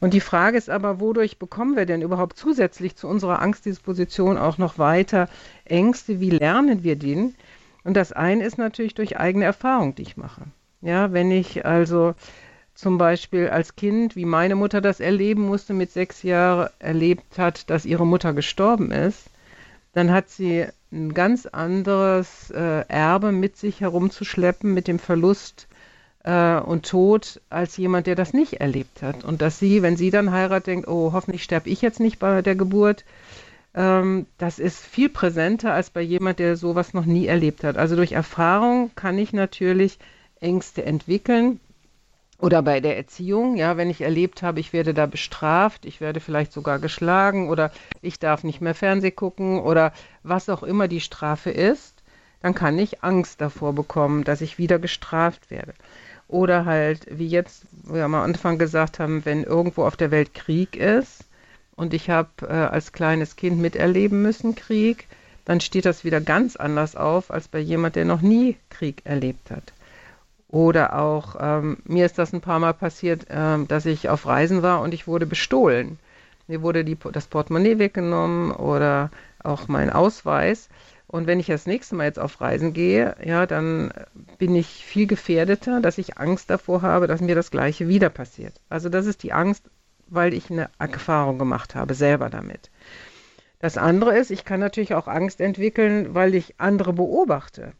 Und 0.00 0.14
die 0.14 0.20
Frage 0.20 0.56
ist 0.56 0.70
aber, 0.70 1.00
wodurch 1.00 1.38
bekommen 1.38 1.76
wir 1.76 1.86
denn 1.86 2.02
überhaupt 2.02 2.38
zusätzlich 2.38 2.96
zu 2.96 3.08
unserer 3.08 3.42
Angstdisposition 3.42 4.38
auch 4.38 4.56
noch 4.56 4.78
weiter 4.78 5.28
Ängste? 5.64 6.20
Wie 6.20 6.30
lernen 6.30 6.84
wir 6.84 6.96
den? 6.96 7.34
Und 7.82 7.94
das 7.94 8.12
eine 8.12 8.44
ist 8.44 8.58
natürlich 8.58 8.94
durch 8.94 9.18
eigene 9.18 9.44
Erfahrung, 9.44 9.94
die 9.94 10.02
ich 10.02 10.16
mache. 10.16 10.42
Ja, 10.80 11.12
wenn 11.12 11.30
ich 11.30 11.66
also 11.66 12.14
zum 12.74 12.98
Beispiel 12.98 13.48
als 13.48 13.74
Kind, 13.74 14.14
wie 14.14 14.24
meine 14.24 14.54
Mutter 14.54 14.80
das 14.80 15.00
erleben 15.00 15.42
musste, 15.42 15.74
mit 15.74 15.90
sechs 15.90 16.22
Jahren 16.22 16.70
erlebt 16.78 17.38
hat, 17.38 17.70
dass 17.70 17.84
ihre 17.84 18.06
Mutter 18.06 18.32
gestorben 18.32 18.92
ist, 18.92 19.30
dann 19.92 20.12
hat 20.12 20.28
sie 20.28 20.66
ein 20.92 21.12
ganz 21.12 21.46
anderes 21.46 22.50
äh, 22.50 22.84
Erbe 22.88 23.32
mit 23.32 23.56
sich 23.56 23.80
herumzuschleppen, 23.80 24.72
mit 24.72 24.86
dem 24.86 25.00
Verlust 25.00 25.66
äh, 26.22 26.58
und 26.60 26.88
Tod, 26.88 27.40
als 27.50 27.76
jemand, 27.76 28.06
der 28.06 28.14
das 28.14 28.32
nicht 28.32 28.60
erlebt 28.60 29.02
hat. 29.02 29.24
Und 29.24 29.42
dass 29.42 29.58
sie, 29.58 29.82
wenn 29.82 29.96
sie 29.96 30.10
dann 30.10 30.30
heiratet, 30.30 30.68
denkt, 30.68 30.88
oh, 30.88 31.12
hoffentlich 31.12 31.42
sterbe 31.42 31.68
ich 31.68 31.82
jetzt 31.82 31.98
nicht 31.98 32.20
bei 32.20 32.42
der 32.42 32.54
Geburt, 32.54 33.04
ähm, 33.74 34.26
das 34.38 34.58
ist 34.58 34.78
viel 34.78 35.08
präsenter 35.08 35.72
als 35.72 35.90
bei 35.90 36.00
jemand, 36.00 36.38
der 36.38 36.56
sowas 36.56 36.94
noch 36.94 37.04
nie 37.04 37.26
erlebt 37.26 37.64
hat. 37.64 37.76
Also 37.76 37.96
durch 37.96 38.12
Erfahrung 38.12 38.92
kann 38.94 39.18
ich 39.18 39.32
natürlich 39.32 39.98
Ängste 40.40 40.84
entwickeln. 40.84 41.60
Oder 42.40 42.62
bei 42.62 42.78
der 42.78 42.96
Erziehung, 42.96 43.56
ja, 43.56 43.76
wenn 43.76 43.90
ich 43.90 44.00
erlebt 44.00 44.42
habe, 44.42 44.60
ich 44.60 44.72
werde 44.72 44.94
da 44.94 45.06
bestraft, 45.06 45.84
ich 45.84 46.00
werde 46.00 46.20
vielleicht 46.20 46.52
sogar 46.52 46.78
geschlagen 46.78 47.48
oder 47.48 47.72
ich 48.00 48.20
darf 48.20 48.44
nicht 48.44 48.60
mehr 48.60 48.76
Fernseh 48.76 49.10
gucken 49.10 49.58
oder 49.58 49.92
was 50.22 50.48
auch 50.48 50.62
immer 50.62 50.86
die 50.86 51.00
Strafe 51.00 51.50
ist, 51.50 51.94
dann 52.40 52.54
kann 52.54 52.78
ich 52.78 53.02
Angst 53.02 53.40
davor 53.40 53.72
bekommen, 53.72 54.22
dass 54.22 54.40
ich 54.40 54.58
wieder 54.58 54.78
gestraft 54.78 55.50
werde. 55.50 55.74
Oder 56.28 56.64
halt, 56.64 57.06
wie 57.10 57.26
jetzt, 57.26 57.64
wir 57.84 58.04
am 58.04 58.14
Anfang 58.14 58.58
gesagt 58.58 59.00
haben, 59.00 59.24
wenn 59.24 59.42
irgendwo 59.42 59.84
auf 59.84 59.96
der 59.96 60.12
Welt 60.12 60.34
Krieg 60.34 60.76
ist 60.76 61.24
und 61.74 61.92
ich 61.92 62.08
habe 62.08 62.28
äh, 62.42 62.52
als 62.52 62.92
kleines 62.92 63.34
Kind 63.34 63.58
miterleben 63.58 64.22
müssen 64.22 64.54
Krieg, 64.54 65.08
dann 65.44 65.60
steht 65.60 65.86
das 65.86 66.04
wieder 66.04 66.20
ganz 66.20 66.54
anders 66.54 66.94
auf 66.94 67.32
als 67.32 67.48
bei 67.48 67.58
jemand, 67.58 67.96
der 67.96 68.04
noch 68.04 68.20
nie 68.20 68.56
Krieg 68.68 69.00
erlebt 69.04 69.50
hat. 69.50 69.72
Oder 70.48 70.98
auch, 70.98 71.36
ähm, 71.38 71.78
mir 71.84 72.06
ist 72.06 72.18
das 72.18 72.32
ein 72.32 72.40
paar 72.40 72.58
Mal 72.58 72.72
passiert, 72.72 73.26
ähm, 73.28 73.68
dass 73.68 73.84
ich 73.84 74.08
auf 74.08 74.26
Reisen 74.26 74.62
war 74.62 74.80
und 74.80 74.94
ich 74.94 75.06
wurde 75.06 75.26
bestohlen. 75.26 75.98
Mir 76.46 76.62
wurde 76.62 76.84
die, 76.84 76.96
das 77.12 77.26
Portemonnaie 77.26 77.78
weggenommen 77.78 78.50
oder 78.52 79.10
auch 79.42 79.68
mein 79.68 79.90
Ausweis. 79.90 80.70
Und 81.06 81.26
wenn 81.26 81.40
ich 81.40 81.46
das 81.46 81.66
nächste 81.66 81.94
Mal 81.94 82.04
jetzt 82.04 82.18
auf 82.18 82.40
Reisen 82.40 82.72
gehe, 82.72 83.16
ja, 83.24 83.46
dann 83.46 83.92
bin 84.38 84.54
ich 84.54 84.84
viel 84.84 85.06
gefährdeter, 85.06 85.80
dass 85.80 85.98
ich 85.98 86.18
Angst 86.18 86.50
davor 86.50 86.82
habe, 86.82 87.06
dass 87.06 87.20
mir 87.20 87.34
das 87.34 87.50
Gleiche 87.50 87.88
wieder 87.88 88.10
passiert. 88.10 88.54
Also 88.68 88.88
das 88.88 89.06
ist 89.06 89.22
die 89.22 89.32
Angst, 89.32 89.70
weil 90.06 90.32
ich 90.32 90.50
eine 90.50 90.70
Erfahrung 90.78 91.38
gemacht 91.38 91.74
habe, 91.74 91.94
selber 91.94 92.30
damit. 92.30 92.70
Das 93.58 93.76
andere 93.76 94.16
ist, 94.16 94.30
ich 94.30 94.44
kann 94.44 94.60
natürlich 94.60 94.94
auch 94.94 95.08
Angst 95.08 95.40
entwickeln, 95.40 96.14
weil 96.14 96.34
ich 96.34 96.54
andere 96.58 96.92
beobachte. 96.92 97.72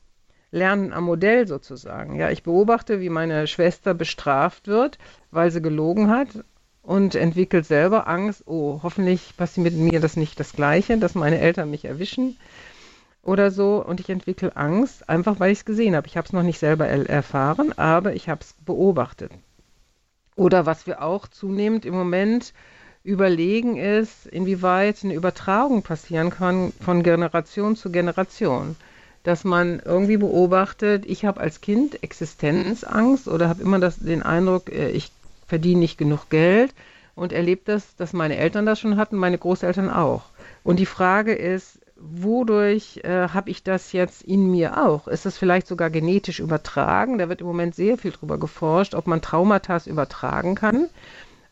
Lernen 0.51 0.93
am 0.93 1.05
Modell 1.05 1.47
sozusagen. 1.47 2.17
Ja, 2.17 2.31
ich 2.31 2.43
beobachte, 2.43 3.01
wie 3.01 3.11
meine 3.11 3.47
Schwester 3.47 3.95
bestraft 3.95 4.67
wird, 4.67 4.99
weil 5.31 5.51
sie 5.51 5.61
gelogen 5.61 6.11
hat 6.11 6.29
und 6.83 7.15
entwickelt 7.15 7.67
selber 7.67 8.09
Angst, 8.09 8.45
oh, 8.47 8.81
hoffentlich 8.83 9.37
passiert 9.37 9.65
mit 9.65 9.75
mir 9.75 10.01
das 10.01 10.17
nicht 10.17 10.41
das 10.41 10.55
Gleiche, 10.55 10.97
dass 10.97 11.15
meine 11.15 11.39
Eltern 11.39 11.71
mich 11.71 11.85
erwischen 11.85 12.39
oder 13.23 13.51
so. 13.51 13.85
Und 13.85 14.01
ich 14.01 14.09
entwickle 14.09 14.57
Angst, 14.57 15.09
einfach 15.09 15.39
weil 15.39 15.53
ich 15.53 15.59
es 15.59 15.65
gesehen 15.67 15.95
habe. 15.95 16.07
Ich 16.07 16.17
habe 16.17 16.27
es 16.27 16.33
noch 16.33 16.43
nicht 16.43 16.59
selber 16.59 16.87
er 16.87 17.09
erfahren, 17.09 17.77
aber 17.77 18.15
ich 18.15 18.29
habe 18.29 18.41
es 18.41 18.55
beobachtet. 18.65 19.33
Oder 20.35 20.67
was 20.67 20.87
wir 20.87 21.03
auch 21.03 21.29
zunehmend 21.29 21.85
im 21.85 21.95
Moment 21.95 22.55
überlegen 23.05 23.77
ist, 23.77 24.27
inwieweit 24.27 25.05
eine 25.05 25.15
Übertragung 25.15 25.83
passieren 25.83 26.31
kann 26.31 26.73
von 26.81 27.03
Generation 27.03 27.77
zu 27.77 27.91
Generation. 27.91 28.77
Dass 29.23 29.45
man 29.45 29.81
irgendwie 29.85 30.17
beobachtet, 30.17 31.05
ich 31.07 31.25
habe 31.25 31.41
als 31.41 31.61
Kind 31.61 32.03
Existenzangst 32.03 33.29
oder 33.29 33.49
habe 33.49 33.63
immer 33.63 33.79
das, 33.79 33.99
den 33.99 34.23
Eindruck, 34.23 34.71
äh, 34.71 34.91
ich 34.91 35.11
verdiene 35.47 35.81
nicht 35.81 35.99
genug 35.99 36.29
Geld 36.31 36.73
und 37.15 37.33
erlebt 37.33 37.69
das, 37.69 37.97
dass 37.97 38.13
meine 38.13 38.37
Eltern 38.37 38.67
das 38.67 38.79
schon 38.79 38.97
hatten, 38.97 39.17
meine 39.17 39.39
Großeltern 39.39 39.91
auch. 39.91 40.25
Und 40.63 40.79
die 40.79 40.87
Frage 40.87 41.35
ist, 41.35 41.81
wodurch 41.97 43.01
äh, 43.03 43.29
habe 43.29 43.51
ich 43.51 43.63
das 43.63 43.93
jetzt 43.93 44.23
in 44.23 44.51
mir 44.51 44.85
auch? 44.85 45.09
Ist 45.09 45.27
das 45.27 45.37
vielleicht 45.37 45.67
sogar 45.67 45.91
genetisch 45.91 46.39
übertragen? 46.39 47.19
Da 47.19 47.29
wird 47.29 47.41
im 47.41 47.47
Moment 47.47 47.75
sehr 47.75 47.99
viel 47.99 48.13
drüber 48.13 48.39
geforscht, 48.39 48.95
ob 48.95 49.07
man 49.07 49.21
Traumata 49.21 49.81
übertragen 49.87 50.55
kann. 50.55 50.89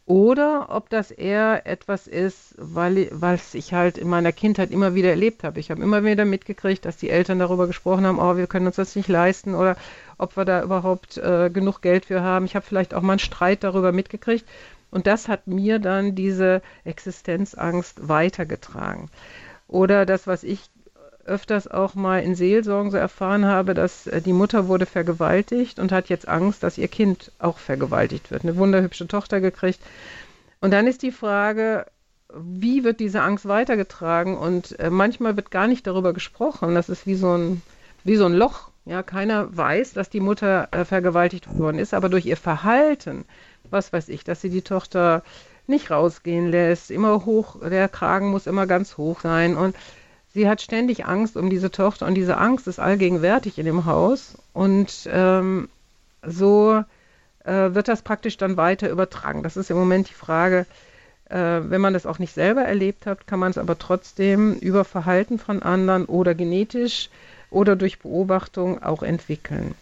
Oder 0.06 0.68
ob 0.70 0.88
das 0.88 1.10
eher 1.10 1.66
etwas 1.66 2.06
ist, 2.06 2.54
weil 2.58 3.08
was 3.10 3.54
ich 3.54 3.74
halt 3.74 3.98
in 3.98 4.08
meiner 4.08 4.30
Kindheit 4.30 4.70
immer 4.70 4.94
wieder 4.94 5.10
erlebt 5.10 5.42
habe. 5.42 5.58
Ich 5.58 5.72
habe 5.72 5.82
immer 5.82 6.04
wieder 6.04 6.24
mitgekriegt, 6.24 6.84
dass 6.84 6.96
die 6.96 7.10
Eltern 7.10 7.40
darüber 7.40 7.66
gesprochen 7.66 8.06
haben, 8.06 8.20
oh, 8.20 8.36
wir 8.36 8.46
können 8.46 8.68
uns 8.68 8.76
das 8.76 8.94
nicht 8.94 9.08
leisten 9.08 9.56
oder 9.56 9.76
ob 10.16 10.36
wir 10.36 10.44
da 10.44 10.62
überhaupt 10.62 11.16
äh, 11.18 11.50
genug 11.50 11.82
Geld 11.82 12.04
für 12.06 12.22
haben. 12.22 12.44
Ich 12.44 12.54
habe 12.54 12.64
vielleicht 12.64 12.94
auch 12.94 13.02
mal 13.02 13.14
einen 13.14 13.18
Streit 13.18 13.64
darüber 13.64 13.90
mitgekriegt. 13.90 14.46
Und 14.92 15.08
das 15.08 15.26
hat 15.26 15.48
mir 15.48 15.80
dann 15.80 16.14
diese 16.14 16.62
Existenzangst 16.84 18.08
weitergetragen. 18.08 19.10
Oder 19.66 20.06
das, 20.06 20.28
was 20.28 20.44
ich 20.44 20.70
öfters 21.26 21.68
auch 21.68 21.94
mal 21.94 22.22
in 22.22 22.34
Seelsorgen 22.34 22.90
so 22.90 22.96
erfahren 22.96 23.46
habe, 23.46 23.74
dass 23.74 24.06
äh, 24.06 24.20
die 24.20 24.32
Mutter 24.32 24.68
wurde 24.68 24.86
vergewaltigt 24.86 25.78
und 25.78 25.92
hat 25.92 26.08
jetzt 26.08 26.28
Angst, 26.28 26.62
dass 26.62 26.78
ihr 26.78 26.88
Kind 26.88 27.32
auch 27.38 27.58
vergewaltigt 27.58 28.30
wird. 28.30 28.44
Eine 28.44 28.56
wunderhübsche 28.56 29.06
Tochter 29.06 29.40
gekriegt. 29.40 29.80
Und 30.60 30.70
dann 30.72 30.86
ist 30.86 31.02
die 31.02 31.12
Frage, 31.12 31.86
wie 32.34 32.84
wird 32.84 33.00
diese 33.00 33.22
Angst 33.22 33.46
weitergetragen? 33.46 34.36
Und 34.36 34.78
äh, 34.78 34.90
manchmal 34.90 35.36
wird 35.36 35.50
gar 35.50 35.66
nicht 35.66 35.86
darüber 35.86 36.12
gesprochen. 36.12 36.74
Das 36.74 36.88
ist 36.88 37.06
wie 37.06 37.14
so 37.14 37.36
ein, 37.36 37.62
wie 38.04 38.16
so 38.16 38.26
ein 38.26 38.34
Loch. 38.34 38.70
Ja, 38.84 39.02
keiner 39.02 39.56
weiß, 39.56 39.94
dass 39.94 40.10
die 40.10 40.20
Mutter 40.20 40.68
äh, 40.70 40.84
vergewaltigt 40.84 41.58
worden 41.58 41.78
ist, 41.78 41.92
aber 41.92 42.08
durch 42.08 42.24
ihr 42.24 42.36
Verhalten, 42.36 43.24
was 43.68 43.92
weiß 43.92 44.08
ich, 44.08 44.22
dass 44.22 44.40
sie 44.40 44.50
die 44.50 44.62
Tochter 44.62 45.22
nicht 45.66 45.90
rausgehen 45.90 46.50
lässt, 46.50 46.92
immer 46.92 47.24
hoch, 47.24 47.56
der 47.68 47.88
Kragen 47.88 48.28
muss 48.28 48.46
immer 48.46 48.68
ganz 48.68 48.96
hoch 48.96 49.20
sein 49.20 49.56
und 49.56 49.74
sie 50.36 50.46
hat 50.46 50.60
ständig 50.60 51.06
Angst 51.06 51.34
um 51.38 51.48
diese 51.48 51.70
Tochter 51.70 52.04
und 52.04 52.14
diese 52.14 52.36
Angst 52.36 52.66
ist 52.66 52.78
allgegenwärtig 52.78 53.58
in 53.58 53.64
dem 53.64 53.86
Haus 53.86 54.36
und 54.52 55.08
ähm, 55.10 55.70
so 56.22 56.84
äh, 57.44 57.74
wird 57.74 57.88
das 57.88 58.02
praktisch 58.02 58.36
dann 58.36 58.58
weiter 58.58 58.90
übertragen. 58.90 59.42
Das 59.42 59.56
ist 59.56 59.70
im 59.70 59.78
Moment 59.78 60.10
die 60.10 60.14
Frage, 60.14 60.66
äh, 61.30 61.36
wenn 61.38 61.80
man 61.80 61.94
das 61.94 62.04
auch 62.04 62.18
nicht 62.18 62.34
selber 62.34 62.60
erlebt 62.60 63.06
hat, 63.06 63.26
kann 63.26 63.38
man 63.38 63.50
es 63.50 63.56
aber 63.56 63.78
trotzdem 63.78 64.52
über 64.56 64.84
Verhalten 64.84 65.38
von 65.38 65.62
anderen 65.62 66.04
oder 66.04 66.34
genetisch 66.34 67.08
oder 67.50 67.74
durch 67.74 68.00
Beobachtung 68.00 68.82
auch 68.82 69.02
entwickeln. 69.02 69.74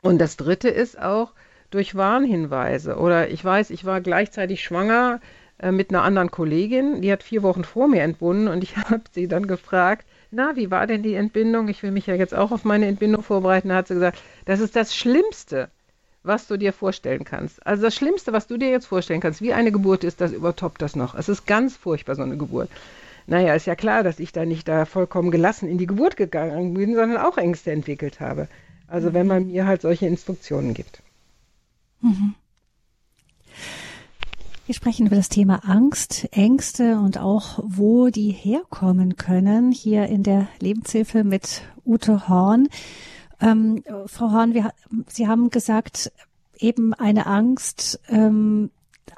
Und 0.00 0.18
das 0.18 0.36
Dritte 0.36 0.70
ist 0.70 1.00
auch 1.00 1.30
durch 1.70 1.94
Warnhinweise 1.94 2.96
oder 2.96 3.30
ich 3.30 3.44
weiß, 3.44 3.70
ich 3.70 3.84
war 3.84 4.00
gleichzeitig 4.00 4.64
schwanger 4.64 5.20
mit 5.70 5.90
einer 5.90 6.02
anderen 6.02 6.30
Kollegin, 6.30 7.02
die 7.02 7.12
hat 7.12 7.22
vier 7.22 7.42
Wochen 7.42 7.62
vor 7.62 7.86
mir 7.86 8.02
entbunden 8.02 8.48
und 8.48 8.64
ich 8.64 8.76
habe 8.76 9.02
sie 9.12 9.28
dann 9.28 9.46
gefragt, 9.46 10.04
na, 10.32 10.56
wie 10.56 10.70
war 10.70 10.86
denn 10.86 11.02
die 11.02 11.14
Entbindung? 11.14 11.68
Ich 11.68 11.82
will 11.82 11.90
mich 11.90 12.06
ja 12.06 12.14
jetzt 12.14 12.34
auch 12.34 12.50
auf 12.50 12.64
meine 12.64 12.86
Entbindung 12.86 13.22
vorbereiten. 13.22 13.68
Da 13.68 13.76
hat 13.76 13.88
sie 13.88 13.94
gesagt, 13.94 14.18
das 14.46 14.60
ist 14.60 14.74
das 14.74 14.96
Schlimmste, 14.96 15.68
was 16.22 16.46
du 16.46 16.56
dir 16.56 16.72
vorstellen 16.72 17.24
kannst. 17.24 17.64
Also 17.66 17.82
das 17.82 17.94
Schlimmste, 17.94 18.32
was 18.32 18.46
du 18.46 18.56
dir 18.56 18.70
jetzt 18.70 18.86
vorstellen 18.86 19.20
kannst, 19.20 19.42
wie 19.42 19.52
eine 19.52 19.70
Geburt 19.70 20.04
ist, 20.04 20.20
das 20.20 20.32
übertoppt 20.32 20.80
das 20.80 20.96
noch. 20.96 21.14
Es 21.14 21.28
ist 21.28 21.46
ganz 21.46 21.76
furchtbar, 21.76 22.14
so 22.14 22.22
eine 22.22 22.38
Geburt. 22.38 22.70
Naja, 23.26 23.54
ist 23.54 23.66
ja 23.66 23.76
klar, 23.76 24.02
dass 24.02 24.18
ich 24.18 24.32
da 24.32 24.44
nicht 24.44 24.66
da 24.66 24.84
vollkommen 24.84 25.30
gelassen 25.30 25.68
in 25.68 25.78
die 25.78 25.86
Geburt 25.86 26.16
gegangen 26.16 26.74
bin, 26.74 26.94
sondern 26.94 27.18
auch 27.18 27.36
Ängste 27.36 27.70
entwickelt 27.70 28.18
habe. 28.18 28.48
Also 28.88 29.12
wenn 29.14 29.26
man 29.26 29.46
mir 29.46 29.66
halt 29.66 29.82
solche 29.82 30.06
Instruktionen 30.06 30.74
gibt. 30.74 31.02
Mhm. 32.00 32.34
Wir 34.64 34.76
sprechen 34.76 35.06
über 35.06 35.16
das 35.16 35.28
Thema 35.28 35.68
Angst, 35.68 36.28
Ängste 36.30 37.00
und 37.00 37.18
auch, 37.18 37.58
wo 37.64 38.10
die 38.10 38.30
herkommen 38.30 39.16
können, 39.16 39.72
hier 39.72 40.06
in 40.06 40.22
der 40.22 40.46
Lebenshilfe 40.60 41.24
mit 41.24 41.62
Ute 41.84 42.28
Horn. 42.28 42.68
Ähm, 43.40 43.82
Frau 44.06 44.30
Horn, 44.30 44.54
wir, 44.54 44.72
Sie 45.08 45.26
haben 45.26 45.50
gesagt, 45.50 46.12
eben 46.58 46.94
eine 46.94 47.26
Angst 47.26 47.98
ähm, 48.08 48.70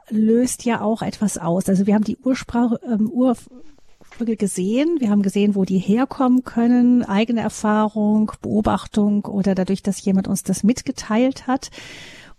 löst 0.08 0.64
ja 0.64 0.80
auch 0.80 1.02
etwas 1.02 1.36
aus. 1.36 1.68
Also 1.68 1.86
wir 1.86 1.94
haben 1.94 2.04
die 2.04 2.16
Ursprache, 2.16 2.80
ähm, 2.82 3.10
Urfolge 3.10 4.36
gesehen. 4.38 4.96
Wir 4.98 5.10
haben 5.10 5.22
gesehen, 5.22 5.54
wo 5.54 5.66
die 5.66 5.78
herkommen 5.78 6.44
können, 6.44 7.04
eigene 7.04 7.42
Erfahrung, 7.42 8.32
Beobachtung 8.40 9.26
oder 9.26 9.54
dadurch, 9.54 9.82
dass 9.82 10.02
jemand 10.02 10.26
uns 10.26 10.42
das 10.42 10.64
mitgeteilt 10.64 11.46
hat. 11.46 11.70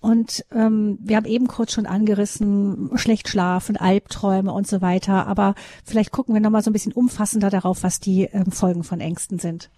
Und 0.06 0.46
ähm, 0.52 1.00
wir 1.02 1.16
haben 1.16 1.26
eben 1.26 1.48
kurz 1.48 1.74
schon 1.74 1.88
angerissen, 1.88 2.92
schlecht 2.94 3.28
schlafen, 3.28 3.76
Albträume 3.76 4.52
und 4.52 4.68
so 4.68 4.80
weiter. 4.84 5.26
Aber 5.26 5.56
vielleicht 5.84 6.12
gucken 6.12 6.36
wir 6.36 6.42
nochmal 6.42 6.62
so 6.62 6.70
ein 6.70 6.74
bisschen 6.74 6.94
umfassender 6.94 7.50
darauf, 7.50 7.82
was 7.82 8.00
die 8.00 8.26
ähm, 8.26 8.52
Folgen 8.52 8.84
von 8.84 9.00
Ängsten 9.00 9.40
sind. 9.40 9.72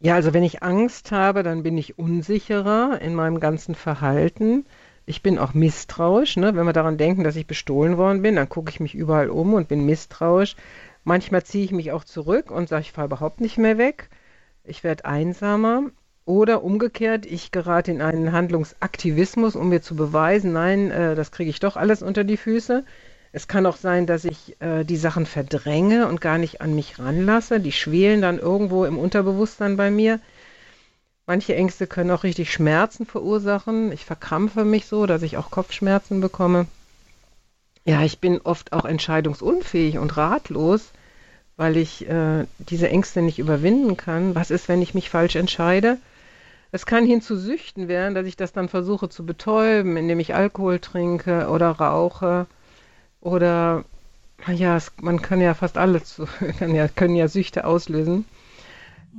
Ja, 0.00 0.14
also 0.14 0.32
wenn 0.32 0.42
ich 0.42 0.62
Angst 0.62 1.12
habe, 1.12 1.42
dann 1.42 1.62
bin 1.62 1.76
ich 1.76 1.98
unsicherer 1.98 2.98
in 3.02 3.14
meinem 3.14 3.40
ganzen 3.40 3.74
Verhalten. 3.74 4.64
Ich 5.04 5.22
bin 5.22 5.38
auch 5.38 5.52
misstrauisch. 5.52 6.38
Ne? 6.38 6.56
Wenn 6.56 6.64
wir 6.64 6.72
daran 6.72 6.96
denken, 6.96 7.24
dass 7.24 7.36
ich 7.36 7.46
bestohlen 7.46 7.98
worden 7.98 8.22
bin, 8.22 8.36
dann 8.36 8.48
gucke 8.48 8.70
ich 8.70 8.80
mich 8.80 8.94
überall 8.94 9.28
um 9.28 9.52
und 9.52 9.68
bin 9.68 9.84
misstrauisch. 9.84 10.56
Manchmal 11.04 11.42
ziehe 11.42 11.66
ich 11.66 11.72
mich 11.72 11.92
auch 11.92 12.04
zurück 12.04 12.50
und 12.50 12.70
sage, 12.70 12.80
ich 12.80 12.92
fahre 12.92 13.08
überhaupt 13.08 13.42
nicht 13.42 13.58
mehr 13.58 13.76
weg. 13.76 14.08
Ich 14.64 14.82
werde 14.82 15.04
einsamer. 15.04 15.90
Oder 16.26 16.64
umgekehrt, 16.64 17.26
ich 17.26 17.50
gerate 17.50 17.90
in 17.90 18.00
einen 18.00 18.32
Handlungsaktivismus, 18.32 19.56
um 19.56 19.68
mir 19.68 19.82
zu 19.82 19.94
beweisen, 19.94 20.52
nein, 20.54 20.90
äh, 20.90 21.14
das 21.14 21.32
kriege 21.32 21.50
ich 21.50 21.60
doch 21.60 21.76
alles 21.76 22.02
unter 22.02 22.24
die 22.24 22.38
Füße. 22.38 22.84
Es 23.32 23.46
kann 23.46 23.66
auch 23.66 23.76
sein, 23.76 24.06
dass 24.06 24.24
ich 24.24 24.56
äh, 24.60 24.84
die 24.84 24.96
Sachen 24.96 25.26
verdränge 25.26 26.08
und 26.08 26.22
gar 26.22 26.38
nicht 26.38 26.62
an 26.62 26.74
mich 26.74 26.98
ranlasse. 26.98 27.60
Die 27.60 27.72
schwelen 27.72 28.22
dann 28.22 28.38
irgendwo 28.38 28.86
im 28.86 28.96
Unterbewusstsein 28.96 29.76
bei 29.76 29.90
mir. 29.90 30.18
Manche 31.26 31.54
Ängste 31.54 31.86
können 31.86 32.10
auch 32.10 32.22
richtig 32.22 32.52
Schmerzen 32.52 33.04
verursachen. 33.04 33.92
Ich 33.92 34.04
verkrampfe 34.06 34.64
mich 34.64 34.86
so, 34.86 35.04
dass 35.04 35.22
ich 35.22 35.36
auch 35.36 35.50
Kopfschmerzen 35.50 36.20
bekomme. 36.20 36.66
Ja, 37.84 38.02
ich 38.02 38.18
bin 38.18 38.40
oft 38.40 38.72
auch 38.72 38.86
entscheidungsunfähig 38.86 39.98
und 39.98 40.16
ratlos, 40.16 40.92
weil 41.56 41.76
ich 41.76 42.08
äh, 42.08 42.44
diese 42.58 42.88
Ängste 42.88 43.20
nicht 43.20 43.38
überwinden 43.38 43.98
kann. 43.98 44.34
Was 44.34 44.50
ist, 44.50 44.68
wenn 44.68 44.80
ich 44.80 44.94
mich 44.94 45.10
falsch 45.10 45.36
entscheide? 45.36 45.98
Es 46.74 46.86
kann 46.86 47.06
hin 47.06 47.22
zu 47.22 47.36
Süchten 47.36 47.86
werden, 47.86 48.16
dass 48.16 48.26
ich 48.26 48.34
das 48.34 48.52
dann 48.52 48.68
versuche 48.68 49.08
zu 49.08 49.24
betäuben, 49.24 49.96
indem 49.96 50.18
ich 50.18 50.34
Alkohol 50.34 50.80
trinke 50.80 51.48
oder 51.48 51.70
rauche 51.70 52.48
oder 53.20 53.84
ja, 54.48 54.76
es, 54.76 54.90
man 55.00 55.22
kann 55.22 55.40
ja 55.40 55.54
fast 55.54 55.78
alles, 55.78 56.20
kann 56.58 56.74
ja, 56.74 56.88
können 56.88 57.14
ja 57.14 57.28
Süchte 57.28 57.64
auslösen. 57.64 58.24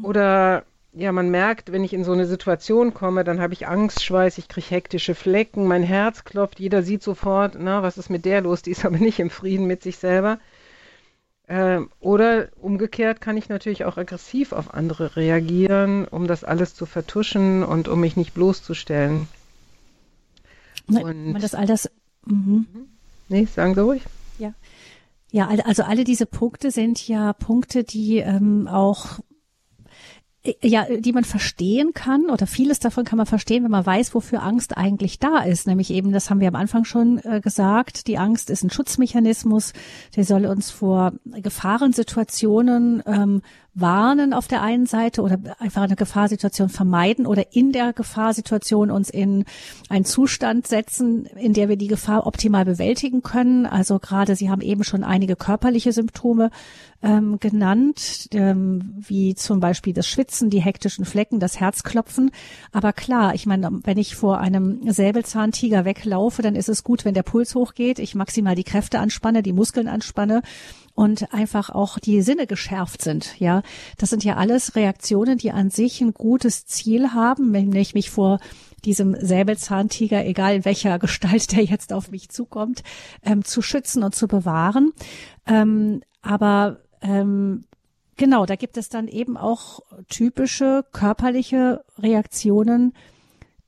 Oder 0.04 0.63
ja, 0.91 1.13
man 1.13 1.30
merkt, 1.30 1.72
wenn 1.72 1.86
ich 1.86 1.94
in 1.94 2.04
so 2.04 2.12
eine 2.12 2.26
Situation 2.26 2.94
komme, 2.94 3.24
dann 3.24 3.39
habe 3.39 3.54
ich 3.54 3.68
Angstschweiß, 3.68 4.38
ich 4.38 4.50
kriege 4.50 4.72
hektische 4.72 5.15
Flecken, 5.15 5.65
mein 5.65 5.84
Herz 5.84 6.26
klopft, 6.26 6.60
jeder 6.60 6.84
sieht 6.84 7.04
sofort, 7.04 7.56
na, 7.58 7.84
was 7.84 7.98
ist 7.98 8.10
mit 8.10 8.26
der 8.26 8.41
los, 8.41 8.63
die 8.63 8.72
ist 8.72 8.84
aber 8.84 8.98
nicht 8.98 9.20
im 9.20 9.30
Frieden 9.30 9.65
mit 9.65 9.82
sich 9.82 9.96
selber. 9.96 10.39
Äh, 11.47 11.81
oder 11.99 12.49
umgekehrt 12.60 13.21
kann 13.21 13.38
ich 13.38 13.49
natürlich 13.49 13.86
auch 13.86 13.97
aggressiv 13.97 14.51
auf 14.51 14.73
andere 14.73 15.15
reagieren, 15.15 16.05
um 16.08 16.27
das 16.27 16.43
alles 16.43 16.73
zu 16.73 16.86
vertuschen 16.86 17.63
und 17.63 17.88
um 17.88 17.99
mich 17.99 18.17
nicht 18.17 18.34
bloßzustellen. 18.34 19.27
Und 20.88 21.34
das 21.41 21.53
all 21.53 21.67
das. 21.67 21.89
Mhm. 22.25 22.65
Nee, 23.29 23.45
sagen 23.45 23.75
Sie 23.75 23.81
ruhig. 23.81 24.03
Ja. 24.38 24.53
Ja, 25.31 25.47
also 25.47 25.84
alle 25.84 26.03
diese 26.03 26.25
Punkte 26.25 26.71
sind 26.71 27.08
ja 27.08 27.34
Punkte, 27.34 27.84
die 27.84 28.17
ähm, 28.17 28.67
auch 28.67 29.19
ja, 30.62 30.86
die 30.97 31.13
man 31.13 31.23
verstehen 31.23 31.93
kann 31.93 32.29
oder 32.29 32.47
vieles 32.47 32.79
davon 32.79 33.05
kann 33.05 33.17
man 33.17 33.25
verstehen, 33.25 33.63
wenn 33.63 33.71
man 33.71 33.86
weiß, 33.86 34.13
wofür 34.13 34.43
Angst 34.43 34.77
eigentlich 34.77 35.19
da 35.19 35.39
ist. 35.39 35.67
Nämlich 35.67 35.91
eben, 35.91 36.12
das 36.12 36.29
haben 36.29 36.39
wir 36.39 36.47
am 36.47 36.55
Anfang 36.55 36.86
schon 36.86 37.19
äh, 37.23 37.41
gesagt, 37.41 38.08
die 38.08 38.17
Angst 38.17 38.49
ist 38.49 38.63
ein 38.63 38.69
Schutzmechanismus, 38.69 39.73
der 40.15 40.23
soll 40.23 40.45
uns 40.45 40.71
vor 40.71 41.13
Gefahrensituationen 41.25 43.03
ähm, 43.05 43.41
warnen 43.75 44.34
auf 44.34 44.47
der 44.47 44.62
einen 44.62 44.86
Seite 44.86 45.21
oder 45.21 45.38
einfach 45.60 45.84
eine 45.84 45.97
Gefahrsituation 45.97 46.69
vermeiden 46.69 47.27
oder 47.27 47.53
in 47.53 47.73
der 47.73 47.91
Gefahrsituation 47.91 48.89
uns 48.89 49.10
in 49.10 49.43
einen 49.89 50.05
Zustand 50.05 50.65
setzen, 50.65 51.25
in 51.25 51.53
der 51.53 51.67
wir 51.67 51.75
die 51.75 51.88
Gefahr 51.88 52.25
optimal 52.25 52.63
bewältigen 52.63 53.21
können. 53.21 53.65
Also 53.65 53.99
gerade 53.99 54.38
Sie 54.38 54.49
haben 54.49 54.62
eben 54.62 54.86
schon 54.86 55.03
einige 55.03 55.36
körperliche 55.36 55.91
Symptome 55.91 56.51
ähm, 57.06 57.39
genannt, 57.39 58.30
ähm, 58.34 58.96
wie 58.98 59.36
zum 59.36 59.60
Beispiel 59.60 59.94
das 59.94 60.08
Schwitzen, 60.08 60.50
die 60.50 60.62
hektischen 60.62 61.06
Flecken, 61.06 61.39
das 61.39 61.60
Herzklopfen. 61.60 62.32
Aber 62.72 62.94
klar, 62.94 63.36
ich 63.36 63.46
meine, 63.46 63.70
wenn 63.84 64.00
ich 64.00 64.15
vor 64.15 64.39
einem 64.39 64.91
Säbelzahntiger 64.91 65.86
weglaufe, 65.86 66.41
dann 66.41 66.56
ist 66.56 66.68
es 66.68 66.84
gut, 66.84 67.06
wenn 67.06 67.13
der 67.13 67.22
Puls 67.22 67.54
hochgeht, 67.54 68.00
ich 68.00 68.15
maximal 68.15 68.56
die 68.56 68.63
Kräfte 68.63 69.00
anspanne, 69.00 69.44
die 69.44 69.54
Muskeln 69.54 69.88
anspanne 69.88 70.41
und 70.96 71.32
einfach 71.32 71.70
auch 71.70 72.00
die 72.00 72.24
Sinne 72.24 72.48
geschärft 72.48 73.04
sind. 73.04 73.39
Ja, 73.39 73.62
das 74.00 74.10
sind 74.10 74.24
ja 74.24 74.38
alles 74.38 74.76
Reaktionen, 74.76 75.38
die 75.38 75.52
an 75.52 75.70
sich 75.70 76.02
ein 76.02 76.13
gutes 76.13 76.65
Ziel 76.65 77.13
haben, 77.13 77.54
wenn 77.54 77.72
ich 77.76 77.94
mich 77.94 78.10
vor 78.10 78.39
diesem 78.84 79.15
Säbelzahntiger, 79.20 80.26
egal 80.26 80.56
in 80.56 80.65
welcher 80.65 80.98
Gestalt 81.06 81.52
der 81.52 81.63
jetzt 81.63 81.94
auf 81.94 82.10
mich 82.10 82.30
zukommt, 82.30 82.82
ähm, 83.24 83.44
zu 83.44 83.62
schützen 83.62 84.02
und 84.02 84.15
zu 84.15 84.28
bewahren. 84.28 84.91
Ähm, 85.46 86.02
aber 86.26 86.80
ähm, 87.01 87.65
genau, 88.17 88.45
da 88.45 88.55
gibt 88.55 88.77
es 88.77 88.89
dann 88.89 89.08
eben 89.08 89.38
auch 89.38 89.81
typische 90.10 90.84
körperliche 90.91 91.84
Reaktionen, 91.97 92.93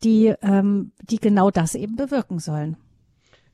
die, 0.03 0.33
ähm, 0.41 0.91
die 1.01 1.17
genau 1.17 1.51
das 1.51 1.75
eben 1.75 1.95
bewirken 1.95 2.39
sollen. 2.39 2.77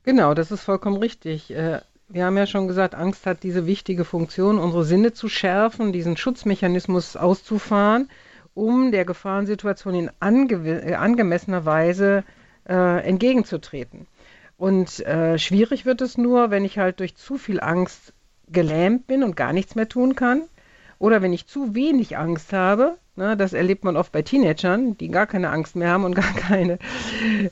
Genau, 0.02 0.34
das 0.34 0.50
ist 0.50 0.62
vollkommen 0.62 0.98
richtig. 0.98 1.50
Äh, 1.50 1.80
wir 2.08 2.26
haben 2.26 2.36
ja 2.36 2.46
schon 2.46 2.68
gesagt, 2.68 2.94
Angst 2.94 3.26
hat 3.26 3.42
diese 3.42 3.66
wichtige 3.66 4.04
Funktion, 4.04 4.58
unsere 4.58 4.84
Sinne 4.84 5.12
zu 5.12 5.28
schärfen, 5.28 5.92
diesen 5.92 6.16
Schutzmechanismus 6.16 7.16
auszufahren, 7.16 8.10
um 8.52 8.92
der 8.92 9.04
Gefahrensituation 9.04 9.94
in 9.94 10.10
ange 10.20 10.54
äh, 10.68 10.94
angemessener 10.94 11.64
Weise 11.64 12.24
äh, 12.68 13.02
entgegenzutreten. 13.02 14.06
Und 14.56 15.00
äh, 15.00 15.38
schwierig 15.38 15.86
wird 15.86 16.00
es 16.02 16.16
nur, 16.16 16.50
wenn 16.50 16.64
ich 16.64 16.78
halt 16.78 17.00
durch 17.00 17.16
zu 17.16 17.38
viel 17.38 17.60
Angst 17.60 18.12
gelähmt 18.48 19.06
bin 19.06 19.22
und 19.22 19.36
gar 19.36 19.52
nichts 19.52 19.74
mehr 19.74 19.88
tun 19.88 20.14
kann. 20.14 20.42
Oder 20.98 21.22
wenn 21.22 21.32
ich 21.32 21.46
zu 21.46 21.74
wenig 21.74 22.16
Angst 22.16 22.52
habe, 22.52 22.96
ne, 23.16 23.36
das 23.36 23.52
erlebt 23.52 23.84
man 23.84 23.96
oft 23.96 24.12
bei 24.12 24.22
Teenagern, 24.22 24.96
die 24.96 25.08
gar 25.08 25.26
keine 25.26 25.50
Angst 25.50 25.76
mehr 25.76 25.90
haben 25.90 26.04
und 26.04 26.14
gar 26.16 26.34
keine 26.34 26.78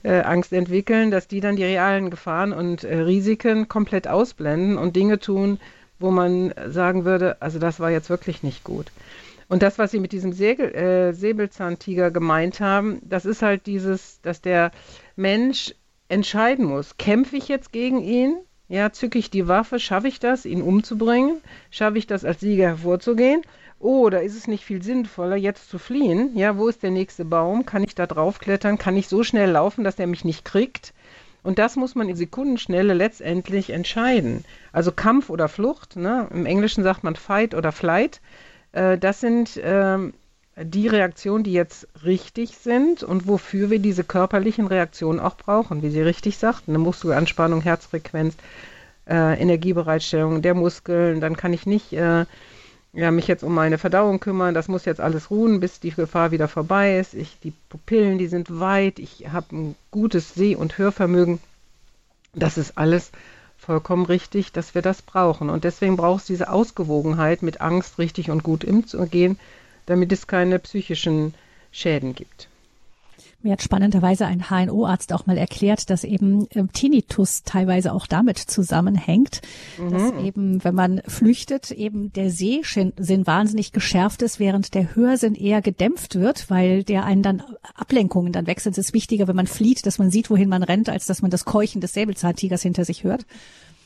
äh, 0.03 0.21
Angst 0.21 0.53
entwickeln, 0.53 1.11
dass 1.11 1.29
die 1.29 1.41
dann 1.41 1.57
die 1.57 1.65
realen 1.65 2.11
Gefahren 2.11 2.53
und 2.53 2.85
äh, 2.85 2.99
Risiken 2.99 3.69
komplett 3.69 4.09
ausblenden 4.09 4.79
und 4.79 4.97
Dinge 4.97 5.19
tun, 5.19 5.59
wo 5.99 6.11
man 6.11 6.53
sagen 6.69 7.05
würde, 7.05 7.41
also 7.41 7.59
das 7.59 7.81
war 7.81 7.91
jetzt 7.91 8.11
wirklich 8.11 8.43
nicht 8.43 8.65
gut. 8.65 8.87
Und 9.49 9.63
das, 9.63 9.79
was 9.79 9.91
Sie 9.91 10.01
mit 10.01 10.13
diesem 10.13 10.33
Segel, 10.33 10.75
äh, 10.75 11.13
Säbelzahntiger 11.13 12.11
gemeint 12.11 12.61
haben, 12.61 13.01
das 13.03 13.27
ist 13.27 13.43
halt 13.43 13.67
dieses, 13.67 14.21
dass 14.23 14.41
der 14.41 14.71
Mensch 15.15 15.75
entscheiden 16.09 16.65
muss, 16.65 16.97
kämpfe 16.97 17.37
ich 17.37 17.49
jetzt 17.49 17.73
gegen 17.73 18.03
ihn 18.03 18.37
ja, 18.73 18.91
zücke 18.91 19.19
ich 19.19 19.29
die 19.29 19.49
Waffe, 19.49 19.79
schaffe 19.79 20.09
ich 20.09 20.19
das, 20.19 20.47
ihn 20.47 20.63
umzubringen? 20.63 21.43
Schaffe 21.71 21.99
ich 21.99 22.07
das, 22.07 22.25
als 22.25 22.41
Sieger 22.41 22.69
hervorzugehen? 22.69 23.43
Oder 23.79 24.23
ist 24.23 24.35
es 24.35 24.47
nicht 24.47 24.65
viel 24.65 24.83
sinnvoller, 24.83 25.37
jetzt 25.37 25.69
zu 25.69 25.79
fliehen? 25.79 26.31
Ja, 26.35 26.57
wo 26.57 26.69
ist 26.69 26.83
der 26.83 26.91
nächste 26.91 27.27
Baum? 27.27 27.67
Kann 27.67 27.85
ich 27.85 27.95
da 27.95 28.07
draufklettern? 28.07 28.79
Kann 28.79 28.97
ich 28.97 29.09
so 29.09 29.25
schnell 29.25 29.51
laufen, 29.51 29.85
dass 29.85 29.99
er 29.99 30.07
mich 30.07 30.25
nicht 30.25 30.47
kriegt? 30.47 30.95
Und 31.43 31.59
das 31.59 31.77
muss 31.77 31.95
man 31.95 32.09
in 32.09 32.17
Sekundenschnelle 32.17 32.95
letztendlich 32.95 33.69
entscheiden. 33.69 34.43
Also 34.73 34.91
Kampf 34.91 35.29
oder 35.29 35.49
Flucht, 35.51 35.97
ne? 35.97 36.29
im 36.31 36.47
Englischen 36.47 36.83
sagt 36.83 37.05
man 37.05 37.15
Fight 37.15 37.55
oder 37.55 37.73
Flight. 37.73 38.23
Äh, 38.73 38.97
das 38.97 39.21
sind 39.21 39.59
äh, 39.59 39.99
die 40.65 40.89
Reaktionen, 40.89 41.45
die 41.45 41.53
jetzt 41.53 41.87
richtig 42.05 42.57
sind 42.59 43.03
und 43.03 43.27
wofür 43.27 43.71
wir 43.71 43.79
diese 43.79 44.05
körperlichen 44.05 44.67
Reaktionen 44.67 45.21
auch 45.21 45.37
brauchen, 45.37 45.83
wie 45.83 45.91
Sie 45.91 46.03
richtig 46.03 46.39
sagten, 46.39 46.73
eine 46.73 46.79
Muskelanspannung, 46.79 47.61
Herzfrequenz, 47.61 48.35
äh, 49.09 49.41
Energiebereitstellung 49.41 50.43
der 50.43 50.55
Muskeln, 50.55 51.21
dann 51.21 51.37
kann 51.37 51.53
ich 51.53 51.67
nicht 51.67 51.93
äh, 51.93 52.27
ja, 52.93 53.11
mich 53.11 53.27
jetzt 53.27 53.43
um 53.43 53.55
meine 53.55 53.79
Verdauung 53.79 54.21
kümmern, 54.21 54.55
das 54.55 54.69
muss 54.69 54.85
jetzt 54.85 55.01
alles 55.01 55.31
ruhen, 55.31 55.61
bis 55.61 55.81
die 55.81 55.91
Gefahr 55.91 56.31
wieder 56.31 56.47
vorbei 56.47 56.99
ist. 56.99 57.15
Ich, 57.15 57.39
die 57.43 57.53
Pupillen, 57.71 58.19
die 58.19 58.27
sind 58.27 58.61
weit, 58.61 58.99
ich 58.99 59.29
habe 59.33 59.57
ein 59.57 59.75
gutes 59.91 60.35
Seh- 60.35 60.57
und 60.57 60.77
Hörvermögen. 60.77 61.41
Das 62.35 62.59
ist 62.59 62.77
alles 62.77 63.11
vollkommen 63.57 64.05
richtig, 64.05 64.53
dass 64.53 64.75
wir 64.75 64.83
das 64.83 65.01
brauchen. 65.01 65.49
Und 65.49 65.65
deswegen 65.65 65.97
braucht 65.97 66.23
es 66.23 66.27
diese 66.27 66.51
Ausgewogenheit, 66.51 67.43
mit 67.43 67.61
Angst 67.61 67.99
richtig 67.99 68.31
und 68.31 68.43
gut 68.43 68.65
umzugehen, 68.65 69.39
damit 69.87 70.13
es 70.13 70.27
keine 70.27 70.59
psychischen 70.59 71.35
Schäden 71.71 72.15
gibt. 72.15 72.49
Mir 73.45 73.53
hat 73.53 73.63
spannenderweise 73.63 74.25
ein 74.25 74.51
HNO-Arzt 74.51 75.13
auch 75.13 75.27
mal 75.27 75.37
erklärt, 75.37 75.91
dass 75.91 76.05
eben 76.05 76.47
äh, 76.51 76.63
Tinnitus 76.73 77.43
teilweise 77.43 77.93
auch 77.93 78.07
damit 78.07 78.39
zusammenhängt, 78.39 79.41
mhm. 79.79 79.91
dass 79.91 80.13
eben, 80.25 80.63
wenn 80.63 80.75
man 80.77 81.03
flüchtet, 81.09 81.73
eben 81.73 82.13
der 82.13 82.31
Sehsinn 82.31 82.93
wahnsinnig 83.27 83.73
geschärft 83.73 84.23
ist, 84.23 84.39
während 84.39 84.75
der 84.75 84.95
Hörsinn 84.95 85.35
eher 85.35 85.61
gedämpft 85.61 86.15
wird, 86.15 86.51
weil 86.51 86.85
der 86.85 87.05
einen 87.05 87.23
dann 87.23 87.43
Ablenkungen 87.75 88.33
dann 88.33 88.47
wechselt. 88.47 88.79
Es 88.79 88.87
ist 88.87 88.95
wichtiger, 88.95 89.27
wenn 89.27 89.37
man 89.37 89.49
flieht, 89.49 89.87
dass 89.87 89.99
man 89.99 90.13
sieht, 90.13 90.31
wohin 90.31 90.49
man 90.49 90.63
rennt, 90.63 90.89
als 90.89 91.07
dass 91.07 91.21
man 91.21 91.33
das 91.33 91.45
Keuchen 91.45 91.81
des 91.81 91.95
Säbelzahntigers 91.95 92.63
hinter 92.63 92.85
sich 92.85 93.03
hört. 93.03 93.27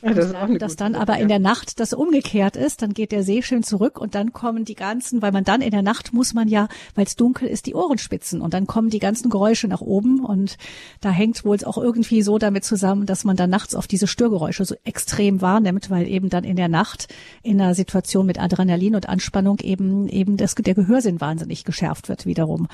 Ja, 0.01 0.13
das 0.13 0.31
dann, 0.31 0.57
dass 0.59 0.75
dann 0.75 0.95
aber 0.95 1.17
in 1.17 1.27
der 1.27 1.39
Nacht 1.39 1.79
das 1.79 1.93
umgekehrt 1.93 2.55
ist, 2.55 2.81
dann 2.81 2.93
geht 2.93 3.11
der 3.11 3.23
See 3.23 3.41
schön 3.41 3.63
zurück 3.63 3.99
und 3.99 4.13
dann 4.13 4.31
kommen 4.31 4.63
die 4.63 4.75
ganzen, 4.75 5.21
weil 5.21 5.31
man 5.31 5.43
dann 5.43 5.61
in 5.61 5.71
der 5.71 5.81
Nacht 5.81 6.13
muss 6.13 6.33
man 6.33 6.47
ja, 6.47 6.67
weil 6.93 7.05
es 7.05 7.15
dunkel 7.15 7.47
ist, 7.47 7.65
die 7.65 7.73
Ohren 7.73 7.97
spitzen 7.97 8.41
und 8.41 8.53
dann 8.53 8.67
kommen 8.67 8.89
die 8.89 8.99
ganzen 8.99 9.29
Geräusche 9.29 9.67
nach 9.67 9.81
oben 9.81 10.23
und 10.23 10.57
da 11.01 11.09
hängt 11.09 11.43
wohl 11.45 11.57
auch 11.63 11.77
irgendwie 11.79 12.21
so 12.21 12.37
damit 12.37 12.63
zusammen, 12.63 13.07
dass 13.07 13.23
man 13.23 13.35
dann 13.35 13.49
nachts 13.49 13.73
auf 13.73 13.87
diese 13.87 14.05
Störgeräusche 14.05 14.65
so 14.65 14.75
extrem 14.83 15.41
wahrnimmt, 15.41 15.89
weil 15.89 16.07
eben 16.07 16.29
dann 16.29 16.43
in 16.43 16.57
der 16.57 16.67
Nacht 16.67 17.07
in 17.41 17.59
einer 17.59 17.73
Situation 17.73 18.27
mit 18.27 18.39
Adrenalin 18.39 18.95
und 18.95 19.09
Anspannung 19.09 19.59
eben 19.59 20.07
eben 20.09 20.37
das, 20.37 20.53
der 20.53 20.75
Gehörsinn 20.75 21.21
wahnsinnig 21.21 21.63
geschärft 21.63 22.09
wird 22.09 22.25
wiederum. 22.25 22.67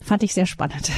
Fand 0.00 0.22
ich 0.22 0.34
sehr 0.34 0.46
spannend. 0.46 0.90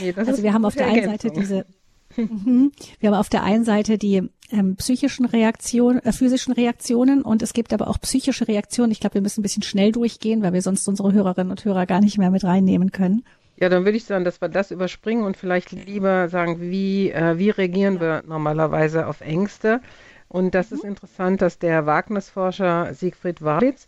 Nee, 0.00 0.14
also 0.16 0.42
wir 0.42 0.52
haben 0.52 0.64
auf 0.64 0.74
der 0.74 0.86
einen 0.86 1.04
Seite 1.04 1.30
diese 1.30 1.66
Mhm. 2.16 2.72
Wir 3.00 3.10
haben 3.10 3.18
auf 3.18 3.28
der 3.28 3.42
einen 3.42 3.64
Seite 3.64 3.98
die 3.98 4.28
ähm, 4.50 4.76
psychischen 4.76 5.26
Reaktionen, 5.26 5.98
äh, 6.00 6.12
physischen 6.12 6.52
Reaktionen 6.52 7.22
und 7.22 7.42
es 7.42 7.52
gibt 7.52 7.72
aber 7.72 7.88
auch 7.88 8.00
psychische 8.00 8.48
Reaktionen. 8.48 8.92
Ich 8.92 9.00
glaube, 9.00 9.14
wir 9.14 9.22
müssen 9.22 9.40
ein 9.40 9.42
bisschen 9.42 9.62
schnell 9.62 9.92
durchgehen, 9.92 10.42
weil 10.42 10.52
wir 10.52 10.62
sonst 10.62 10.88
unsere 10.88 11.12
Hörerinnen 11.12 11.50
und 11.50 11.64
Hörer 11.64 11.86
gar 11.86 12.00
nicht 12.00 12.18
mehr 12.18 12.30
mit 12.30 12.44
reinnehmen 12.44 12.92
können. 12.92 13.24
Ja, 13.58 13.70
dann 13.70 13.84
würde 13.84 13.96
ich 13.96 14.04
sagen, 14.04 14.24
dass 14.24 14.40
wir 14.40 14.48
das 14.48 14.70
überspringen 14.70 15.24
und 15.24 15.36
vielleicht 15.36 15.72
lieber 15.72 16.28
sagen, 16.28 16.60
wie, 16.60 17.10
äh, 17.10 17.38
wie 17.38 17.50
reagieren 17.50 18.00
wir 18.00 18.22
normalerweise 18.26 19.06
auf 19.06 19.22
Ängste. 19.22 19.80
Und 20.28 20.54
das 20.54 20.70
mhm. 20.70 20.76
ist 20.76 20.84
interessant, 20.84 21.42
dass 21.42 21.58
der 21.58 21.86
Wagnisforscher 21.86 22.92
Siegfried 22.92 23.42
Walitz, 23.42 23.86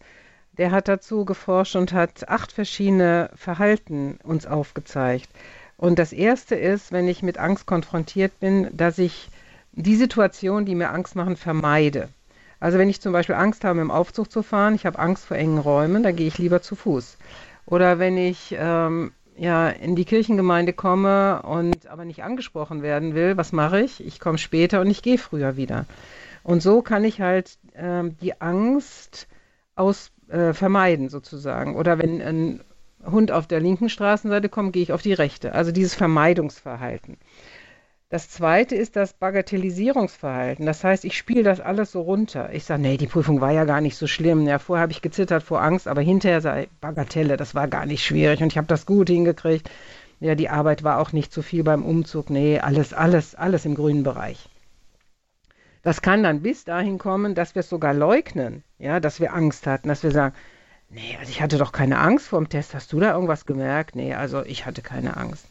der 0.57 0.71
hat 0.71 0.89
dazu 0.89 1.25
geforscht 1.25 1.77
und 1.77 1.93
hat 1.93 2.29
acht 2.29 2.51
verschiedene 2.51 3.31
Verhalten 3.35 4.19
uns 4.25 4.47
aufgezeigt. 4.47 5.29
Und 5.79 5.99
das 6.01 6.13
Erste 6.13 6.57
ist, 6.57 6.91
wenn 6.93 7.07
ich 7.07 7.23
mit 7.23 7.39
Angst 7.39 7.65
konfrontiert 7.65 8.39
bin, 8.41 8.69
dass 8.77 8.99
ich 8.99 9.31
die 9.73 9.95
Situation, 9.95 10.67
die 10.67 10.75
mir 10.75 10.91
Angst 10.91 11.15
machen, 11.15 11.37
vermeide. 11.37 12.09
Also 12.59 12.79
wenn 12.79 12.91
ich 12.91 13.01
zum 13.01 13.13
Beispiel 13.13 13.37
Angst 13.37 13.63
habe, 13.63 13.81
im 13.81 13.93
Aufzug 13.93 14.31
zu 14.31 14.43
fahren, 14.43 14.75
ich 14.75 14.85
habe 14.87 14.99
Angst 14.99 15.25
vor 15.25 15.37
engen 15.37 15.59
Räumen, 15.59 16.03
dann 16.03 16.17
gehe 16.17 16.27
ich 16.27 16.37
lieber 16.37 16.61
zu 16.61 16.75
Fuß. 16.75 17.17
Oder 17.65 18.01
wenn 18.01 18.17
ich 18.17 18.57
ähm, 18.59 19.13
ja 19.37 19.69
in 19.69 19.95
die 19.95 20.05
Kirchengemeinde 20.05 20.73
komme 20.73 21.43
und 21.43 21.87
aber 21.87 22.05
nicht 22.05 22.25
angesprochen 22.25 22.83
werden 22.83 23.15
will, 23.15 23.37
was 23.37 23.53
mache 23.53 23.81
ich? 23.81 24.05
Ich 24.05 24.19
komme 24.19 24.39
später 24.39 24.81
und 24.81 24.91
ich 24.91 25.03
gehe 25.03 25.19
früher 25.19 25.57
wieder. 25.57 25.87
Und 26.43 26.61
so 26.61 26.83
kann 26.83 27.05
ich 27.05 27.21
halt 27.21 27.57
ähm, 27.77 28.17
die 28.21 28.41
Angst 28.41 29.29
aus 29.77 30.11
äh, 30.29 30.55
vermeiden 30.55 31.09
sozusagen. 31.09 31.77
Oder 31.77 32.01
wenn 32.01 32.21
ein 32.21 32.61
Hund 33.11 33.33
auf 33.33 33.47
der 33.47 33.61
linken 33.61 33.89
Straßenseite 33.89 34.49
kommt, 34.49 34.73
gehe 34.73 34.83
ich 34.83 34.93
auf 34.93 35.03
die 35.03 35.13
rechte. 35.13 35.53
Also 35.53 35.73
dieses 35.73 35.95
Vermeidungsverhalten. 35.95 37.17
Das 38.11 38.31
zweite 38.31 38.75
ist 38.75 38.97
das 38.97 39.13
Bagatellisierungsverhalten. 39.13 40.65
Das 40.65 40.83
heißt, 40.83 41.05
ich 41.05 41.19
spiele 41.19 41.43
das 41.43 41.61
alles 41.61 41.93
so 41.93 42.01
runter. 42.01 42.49
Ich 42.55 42.65
sage, 42.65 42.81
nee, 42.81 42.97
die 42.97 43.07
Prüfung 43.07 43.43
war 43.43 43.53
ja 43.53 43.65
gar 43.65 43.83
nicht 43.83 43.97
so 43.97 44.07
schlimm. 44.07 44.47
Ja, 44.47 44.59
vorher 44.59 44.83
habe 44.83 44.93
ich 44.93 45.03
gezittert 45.03 45.43
vor 45.43 45.61
Angst, 45.61 45.87
aber 45.87 46.01
hinterher 46.01 46.41
sei 46.41 46.69
Bagatelle, 46.81 47.37
das 47.37 47.55
war 47.55 47.69
gar 47.69 47.85
nicht 47.85 48.03
schwierig 48.03 48.41
und 48.41 48.51
ich 48.51 48.57
habe 48.57 48.67
das 48.67 48.87
gut 48.87 49.11
hingekriegt. 49.11 49.71
Ja, 50.21 50.35
die 50.35 50.49
Arbeit 50.49 50.85
war 50.85 51.01
auch 51.01 51.13
nicht 51.13 51.33
zu 51.33 51.43
viel 51.43 51.63
beim 51.63 51.85
Umzug. 51.85 52.31
Nee, 52.31 52.59
alles, 52.59 52.95
alles, 52.95 53.35
alles 53.35 53.67
im 53.67 53.75
grünen 53.75 54.05
Bereich. 54.05 54.49
Das 55.83 56.01
kann 56.01 56.23
dann 56.23 56.41
bis 56.41 56.65
dahin 56.65 56.99
kommen, 56.99 57.35
dass 57.35 57.55
wir 57.55 57.61
es 57.61 57.69
sogar 57.69 57.93
leugnen, 57.93 58.65
ja, 58.79 59.01
dass 59.01 59.21
wir 59.21 59.35
Angst 59.35 59.67
hatten, 59.67 59.89
dass 59.89 60.03
wir 60.03 60.11
sagen, 60.11 60.35
nee, 60.91 61.17
also 61.19 61.31
ich 61.31 61.41
hatte 61.41 61.59
doch 61.59 61.73
keine 61.73 61.99
Angst 61.99 62.29
vor 62.29 62.39
dem 62.39 62.49
Test. 62.49 62.75
Hast 62.75 62.93
du 62.93 63.01
da 63.01 63.15
irgendwas 63.15 63.47
gemerkt? 63.47 63.97
Nee, 63.97 64.15
also 64.15 64.45
ich 64.45 64.67
hatte 64.67 64.83
keine 64.83 65.17
Angst. 65.17 65.47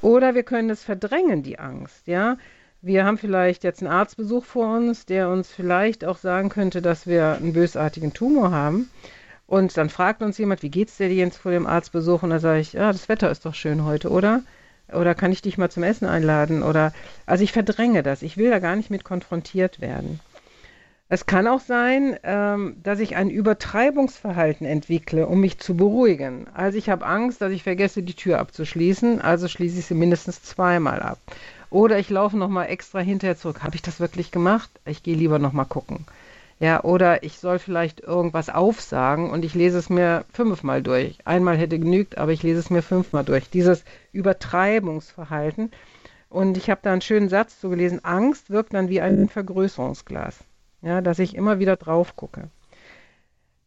Oder 0.00 0.34
wir 0.34 0.42
können 0.42 0.70
es 0.70 0.82
verdrängen, 0.82 1.42
die 1.42 1.58
Angst, 1.58 2.06
ja. 2.06 2.36
Wir 2.80 3.04
haben 3.04 3.18
vielleicht 3.18 3.64
jetzt 3.64 3.82
einen 3.82 3.92
Arztbesuch 3.92 4.44
vor 4.44 4.76
uns, 4.76 5.04
der 5.04 5.28
uns 5.30 5.50
vielleicht 5.50 6.04
auch 6.04 6.16
sagen 6.16 6.48
könnte, 6.48 6.80
dass 6.80 7.08
wir 7.08 7.32
einen 7.32 7.52
bösartigen 7.52 8.12
Tumor 8.12 8.52
haben. 8.52 8.88
Und 9.48 9.76
dann 9.76 9.88
fragt 9.88 10.22
uns 10.22 10.38
jemand, 10.38 10.62
wie 10.62 10.70
geht's 10.70 10.96
dir 10.96 11.12
jetzt 11.12 11.38
vor 11.38 11.50
dem 11.50 11.66
Arztbesuch? 11.66 12.22
Und 12.22 12.30
da 12.30 12.38
sage 12.38 12.60
ich, 12.60 12.74
ja, 12.74 12.92
das 12.92 13.08
Wetter 13.08 13.30
ist 13.30 13.46
doch 13.46 13.54
schön 13.54 13.84
heute, 13.84 14.10
oder? 14.10 14.42
Oder 14.92 15.14
kann 15.14 15.32
ich 15.32 15.42
dich 15.42 15.58
mal 15.58 15.70
zum 15.70 15.82
Essen 15.82 16.06
einladen? 16.06 16.62
Oder 16.62 16.92
also 17.26 17.42
ich 17.42 17.52
verdränge 17.52 18.02
das. 18.02 18.22
Ich 18.22 18.36
will 18.36 18.50
da 18.50 18.58
gar 18.58 18.76
nicht 18.76 18.90
mit 18.90 19.04
konfrontiert 19.04 19.80
werden. 19.80 20.20
Es 21.10 21.24
kann 21.24 21.46
auch 21.46 21.60
sein, 21.60 22.18
ähm, 22.22 22.76
dass 22.82 23.00
ich 23.00 23.16
ein 23.16 23.30
Übertreibungsverhalten 23.30 24.66
entwickle, 24.66 25.26
um 25.26 25.40
mich 25.40 25.58
zu 25.58 25.74
beruhigen. 25.74 26.46
Also 26.52 26.76
ich 26.76 26.90
habe 26.90 27.06
Angst, 27.06 27.40
dass 27.40 27.50
ich 27.50 27.62
vergesse, 27.62 28.02
die 28.02 28.12
Tür 28.12 28.38
abzuschließen, 28.38 29.18
also 29.18 29.48
schließe 29.48 29.78
ich 29.78 29.86
sie 29.86 29.94
mindestens 29.94 30.42
zweimal 30.42 31.00
ab. 31.00 31.18
Oder 31.70 31.98
ich 31.98 32.10
laufe 32.10 32.36
nochmal 32.36 32.68
extra 32.68 32.98
hinterher 32.98 33.38
zurück. 33.38 33.62
Habe 33.62 33.74
ich 33.74 33.80
das 33.80 34.00
wirklich 34.00 34.30
gemacht? 34.32 34.68
Ich 34.84 35.02
gehe 35.02 35.16
lieber 35.16 35.38
nochmal 35.38 35.64
gucken. 35.64 36.04
Ja, 36.60 36.84
oder 36.84 37.22
ich 37.22 37.38
soll 37.38 37.58
vielleicht 37.58 38.00
irgendwas 38.00 38.50
aufsagen 38.50 39.30
und 39.30 39.46
ich 39.46 39.54
lese 39.54 39.78
es 39.78 39.88
mir 39.88 40.26
fünfmal 40.34 40.82
durch. 40.82 41.18
Einmal 41.24 41.56
hätte 41.56 41.78
genügt, 41.78 42.18
aber 42.18 42.32
ich 42.32 42.42
lese 42.42 42.60
es 42.60 42.68
mir 42.68 42.82
fünfmal 42.82 43.24
durch. 43.24 43.48
Dieses 43.48 43.82
Übertreibungsverhalten. 44.12 45.70
Und 46.28 46.58
ich 46.58 46.68
habe 46.68 46.80
da 46.82 46.92
einen 46.92 47.00
schönen 47.00 47.30
Satz 47.30 47.60
zu 47.60 47.70
gelesen. 47.70 48.04
Angst 48.04 48.50
wirkt 48.50 48.74
dann 48.74 48.90
wie 48.90 49.00
ein 49.00 49.30
Vergrößerungsglas 49.30 50.40
ja, 50.82 51.00
dass 51.00 51.18
ich 51.18 51.34
immer 51.34 51.58
wieder 51.58 51.76
drauf 51.76 52.16
gucke. 52.16 52.50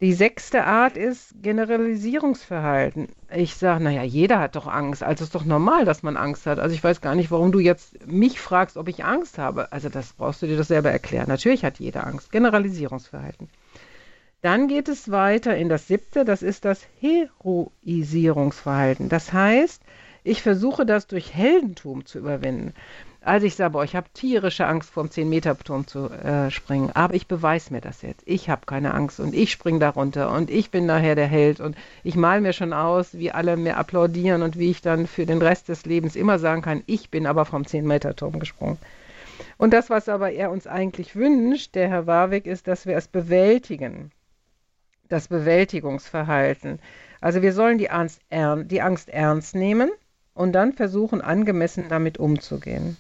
Die 0.01 0.13
sechste 0.13 0.65
Art 0.65 0.97
ist 0.97 1.43
Generalisierungsverhalten. 1.43 3.09
Ich 3.35 3.55
sage, 3.55 3.83
naja, 3.83 4.01
jeder 4.01 4.39
hat 4.39 4.55
doch 4.55 4.65
Angst. 4.65 5.03
Also 5.03 5.23
ist 5.23 5.35
doch 5.35 5.45
normal, 5.45 5.85
dass 5.85 6.01
man 6.01 6.17
Angst 6.17 6.47
hat. 6.47 6.57
Also 6.57 6.73
ich 6.73 6.83
weiß 6.83 7.01
gar 7.01 7.13
nicht, 7.13 7.29
warum 7.29 7.51
du 7.51 7.59
jetzt 7.59 8.07
mich 8.07 8.39
fragst, 8.39 8.77
ob 8.77 8.87
ich 8.87 9.05
Angst 9.05 9.37
habe. 9.37 9.71
Also 9.71 9.89
das 9.89 10.13
brauchst 10.13 10.41
du 10.41 10.47
dir 10.47 10.57
das 10.57 10.69
selber 10.69 10.89
erklären. 10.89 11.27
Natürlich 11.27 11.63
hat 11.63 11.77
jeder 11.77 12.07
Angst. 12.07 12.31
Generalisierungsverhalten. 12.31 13.47
Dann 14.41 14.67
geht 14.67 14.89
es 14.89 15.11
weiter 15.11 15.55
in 15.55 15.69
das 15.69 15.87
siebte, 15.87 16.25
das 16.25 16.41
ist 16.41 16.65
das 16.65 16.81
Heroisierungsverhalten. 16.99 19.07
Das 19.07 19.31
heißt, 19.31 19.83
ich 20.23 20.41
versuche 20.41 20.83
das 20.83 21.05
durch 21.05 21.35
Heldentum 21.35 22.07
zu 22.07 22.17
überwinden. 22.17 22.73
Also 23.23 23.45
ich 23.45 23.55
sage, 23.55 23.73
boah, 23.73 23.83
ich 23.83 23.95
habe 23.95 24.09
tierische 24.15 24.65
Angst 24.65 24.89
vom 24.89 25.07
10-Meter-Turm 25.07 25.85
zu 25.85 26.09
äh, 26.09 26.49
springen, 26.49 26.89
aber 26.95 27.13
ich 27.13 27.27
beweise 27.27 27.71
mir 27.71 27.79
das 27.79 28.01
jetzt. 28.01 28.23
Ich 28.25 28.49
habe 28.49 28.65
keine 28.65 28.95
Angst 28.95 29.19
und 29.19 29.35
ich 29.35 29.51
springe 29.51 29.77
da 29.77 29.89
runter 29.89 30.31
und 30.31 30.49
ich 30.49 30.71
bin 30.71 30.87
nachher 30.87 31.13
der 31.13 31.27
Held 31.27 31.59
und 31.59 31.77
ich 32.03 32.15
male 32.15 32.41
mir 32.41 32.51
schon 32.51 32.73
aus, 32.73 33.13
wie 33.13 33.31
alle 33.31 33.57
mir 33.57 33.77
applaudieren 33.77 34.41
und 34.41 34.57
wie 34.57 34.71
ich 34.71 34.81
dann 34.81 35.05
für 35.05 35.27
den 35.27 35.39
Rest 35.39 35.69
des 35.69 35.85
Lebens 35.85 36.15
immer 36.15 36.39
sagen 36.39 36.63
kann, 36.63 36.81
ich 36.87 37.11
bin 37.11 37.27
aber 37.27 37.45
vom 37.45 37.61
10-Meter-Turm 37.61 38.39
gesprungen. 38.39 38.79
Und 39.57 39.71
das, 39.71 39.91
was 39.91 40.09
aber 40.09 40.31
er 40.31 40.49
uns 40.49 40.65
eigentlich 40.65 41.15
wünscht, 41.15 41.75
der 41.75 41.89
Herr 41.89 42.07
Warwick, 42.07 42.47
ist, 42.47 42.67
dass 42.67 42.87
wir 42.87 42.97
es 42.97 43.07
bewältigen. 43.07 44.11
Das 45.09 45.27
Bewältigungsverhalten. 45.27 46.79
Also 47.19 47.43
wir 47.43 47.53
sollen 47.53 47.77
die 47.77 47.91
Angst, 47.91 48.19
die 48.31 48.81
Angst 48.81 49.09
ernst 49.09 49.53
nehmen 49.53 49.91
und 50.33 50.53
dann 50.53 50.73
versuchen, 50.73 51.21
angemessen 51.21 51.85
damit 51.87 52.17
umzugehen. 52.17 52.97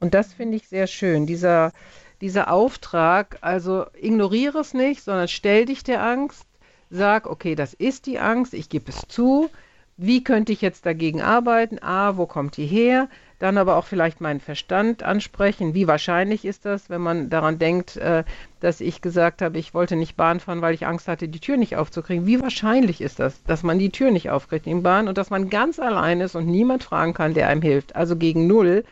Und 0.00 0.14
das 0.14 0.34
finde 0.34 0.56
ich 0.56 0.68
sehr 0.68 0.86
schön, 0.86 1.26
dieser, 1.26 1.72
dieser 2.20 2.50
Auftrag, 2.50 3.38
also 3.40 3.86
ignoriere 4.00 4.58
es 4.58 4.74
nicht, 4.74 5.02
sondern 5.02 5.28
stell 5.28 5.66
dich 5.66 5.84
der 5.84 6.02
Angst, 6.02 6.46
sag, 6.90 7.26
okay, 7.26 7.54
das 7.54 7.74
ist 7.74 8.06
die 8.06 8.18
Angst, 8.18 8.54
ich 8.54 8.68
gebe 8.68 8.90
es 8.90 9.02
zu, 9.08 9.50
wie 9.96 10.24
könnte 10.24 10.52
ich 10.52 10.60
jetzt 10.60 10.86
dagegen 10.86 11.22
arbeiten? 11.22 11.78
A, 11.80 12.16
wo 12.16 12.26
kommt 12.26 12.56
die 12.56 12.66
her? 12.66 13.08
Dann 13.38 13.58
aber 13.58 13.76
auch 13.76 13.84
vielleicht 13.84 14.20
meinen 14.20 14.40
Verstand 14.40 15.02
ansprechen. 15.04 15.74
Wie 15.74 15.86
wahrscheinlich 15.86 16.44
ist 16.44 16.64
das, 16.64 16.90
wenn 16.90 17.00
man 17.00 17.30
daran 17.30 17.58
denkt, 17.58 17.96
äh, 17.96 18.24
dass 18.58 18.80
ich 18.80 19.02
gesagt 19.02 19.40
habe, 19.40 19.58
ich 19.58 19.72
wollte 19.72 19.94
nicht 19.94 20.16
Bahn 20.16 20.40
fahren, 20.40 20.62
weil 20.62 20.74
ich 20.74 20.86
Angst 20.86 21.06
hatte, 21.06 21.28
die 21.28 21.38
Tür 21.38 21.56
nicht 21.56 21.76
aufzukriegen. 21.76 22.26
Wie 22.26 22.40
wahrscheinlich 22.40 23.00
ist 23.00 23.20
das, 23.20 23.44
dass 23.44 23.62
man 23.62 23.78
die 23.78 23.90
Tür 23.90 24.10
nicht 24.10 24.30
aufkriegt 24.30 24.66
in 24.66 24.82
Bahn 24.82 25.06
und 25.06 25.16
dass 25.16 25.30
man 25.30 25.50
ganz 25.50 25.78
allein 25.78 26.20
ist 26.20 26.34
und 26.34 26.46
niemand 26.46 26.82
fragen 26.82 27.14
kann, 27.14 27.34
der 27.34 27.48
einem 27.48 27.62
hilft? 27.62 27.94
Also 27.94 28.16
gegen 28.16 28.46
Null. 28.48 28.84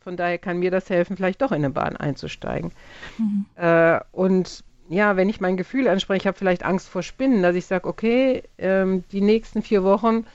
Von 0.00 0.16
daher 0.16 0.38
kann 0.38 0.58
mir 0.58 0.70
das 0.70 0.88
helfen, 0.88 1.16
vielleicht 1.16 1.42
doch 1.42 1.52
in 1.52 1.56
eine 1.56 1.70
Bahn 1.70 1.96
einzusteigen. 1.96 2.72
Mhm. 3.18 3.44
Äh, 3.56 4.00
und 4.12 4.64
ja, 4.88 5.16
wenn 5.16 5.28
ich 5.28 5.40
mein 5.40 5.56
Gefühl 5.56 5.88
anspreche, 5.88 6.22
ich 6.22 6.26
habe 6.26 6.38
vielleicht 6.38 6.64
Angst 6.64 6.88
vor 6.88 7.02
Spinnen, 7.02 7.42
dass 7.42 7.54
ich 7.54 7.66
sage, 7.66 7.86
okay, 7.86 8.42
ähm, 8.58 9.04
die 9.12 9.20
nächsten 9.20 9.62
vier 9.62 9.84
Wochen 9.84 10.26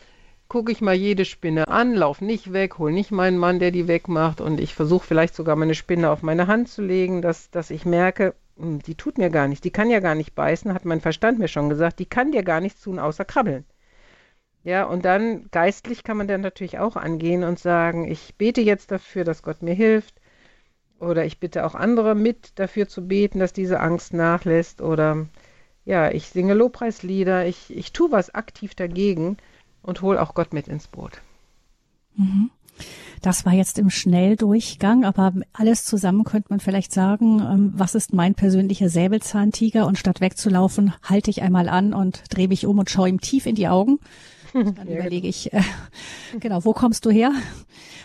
gucke 0.48 0.72
ich 0.72 0.82
mal 0.82 0.94
jede 0.94 1.26
Spinne 1.26 1.68
an, 1.68 1.96
lauf 1.96 2.22
nicht 2.22 2.54
weg, 2.54 2.78
hol 2.78 2.92
nicht 2.92 3.12
meinen 3.12 3.38
Mann, 3.38 3.60
der 3.60 3.72
die 3.72 3.88
wegmacht 3.88 4.40
und 4.40 4.60
ich 4.60 4.76
versuche 4.76 5.06
vielleicht 5.06 5.36
sogar 5.36 5.56
meine 5.56 5.76
Spinne 5.76 6.10
auf 6.12 6.22
meine 6.22 6.48
Hand 6.48 6.70
zu 6.70 6.84
legen, 6.84 7.22
dass, 7.22 7.50
dass 7.50 7.72
ich 7.72 7.86
merke, 7.86 8.36
hm, 8.58 8.80
die 8.84 8.96
tut 8.96 9.18
mir 9.18 9.30
gar 9.30 9.48
nichts, 9.48 9.64
die 9.64 9.72
kann 9.72 9.90
ja 9.90 10.00
gar 10.00 10.16
nicht 10.16 10.36
beißen, 10.36 10.74
hat 10.74 10.86
mein 10.86 11.02
Verstand 11.02 11.40
mir 11.40 11.48
schon 11.48 11.70
gesagt, 11.70 12.00
die 12.00 12.06
kann 12.06 12.32
dir 12.32 12.44
gar 12.44 12.62
nichts 12.62 12.82
tun, 12.82 13.00
außer 13.00 13.26
krabbeln. 13.26 13.66
Ja, 14.66 14.86
und 14.86 15.06
dann 15.06 15.46
geistlich 15.52 16.04
kann 16.04 16.18
man 16.18 16.28
dann 16.28 16.42
natürlich 16.42 16.80
auch 16.80 16.96
angehen 16.96 17.44
und 17.44 17.60
sagen, 17.60 18.10
ich 18.12 18.34
bete 18.36 18.62
jetzt 18.62 18.90
dafür, 18.90 19.24
dass 19.24 19.44
Gott 19.44 19.62
mir 19.62 19.76
hilft. 19.76 20.16
Oder 21.00 21.24
ich 21.24 21.40
bitte 21.40 21.68
auch 21.68 21.76
andere 21.76 22.16
mit 22.16 22.58
dafür 22.58 22.88
zu 22.88 23.08
beten, 23.08 23.38
dass 23.38 23.54
diese 23.54 23.80
Angst 23.80 24.12
nachlässt. 24.14 24.82
Oder 24.82 25.28
ja, 25.86 26.10
ich 26.10 26.30
singe 26.30 26.56
Lobpreislieder, 26.56 27.46
ich, 27.46 27.78
ich 27.78 27.94
tue 27.94 28.12
was 28.12 28.34
aktiv 28.34 28.74
dagegen 28.74 29.38
und 29.84 30.02
hole 30.02 30.20
auch 30.20 30.34
Gott 30.34 30.52
mit 30.52 30.68
ins 30.68 30.88
Boot. 30.88 31.22
Mhm. 32.16 32.50
Das 33.22 33.46
war 33.46 33.54
jetzt 33.54 33.78
im 33.78 33.92
Schnelldurchgang, 33.92 35.06
aber 35.06 35.32
alles 35.54 35.86
zusammen 35.86 36.24
könnte 36.24 36.48
man 36.50 36.60
vielleicht 36.60 36.92
sagen, 36.92 37.40
ähm, 37.40 37.74
was 37.76 37.94
ist 37.94 38.14
mein 38.14 38.34
persönlicher 38.34 38.90
Säbelzahntiger 38.90 39.86
und 39.86 40.00
statt 40.00 40.22
wegzulaufen, 40.22 40.92
halte 41.04 41.30
ich 41.30 41.44
einmal 41.44 41.70
an 41.70 41.94
und 41.94 42.24
drehe 42.30 42.48
mich 42.48 42.66
um 42.66 42.80
und 42.80 42.90
schaue 42.90 43.10
ihm 43.10 43.22
tief 43.22 43.46
in 43.46 43.56
die 43.56 43.68
Augen 43.68 44.00
Dann 44.56 44.76
ja, 44.88 45.00
überlege 45.00 45.22
genau. 45.22 45.30
ich, 45.30 45.54
äh, 45.54 45.62
genau, 46.40 46.64
wo 46.64 46.74
kommst 46.74 47.06
du 47.06 47.12
her? 47.12 47.32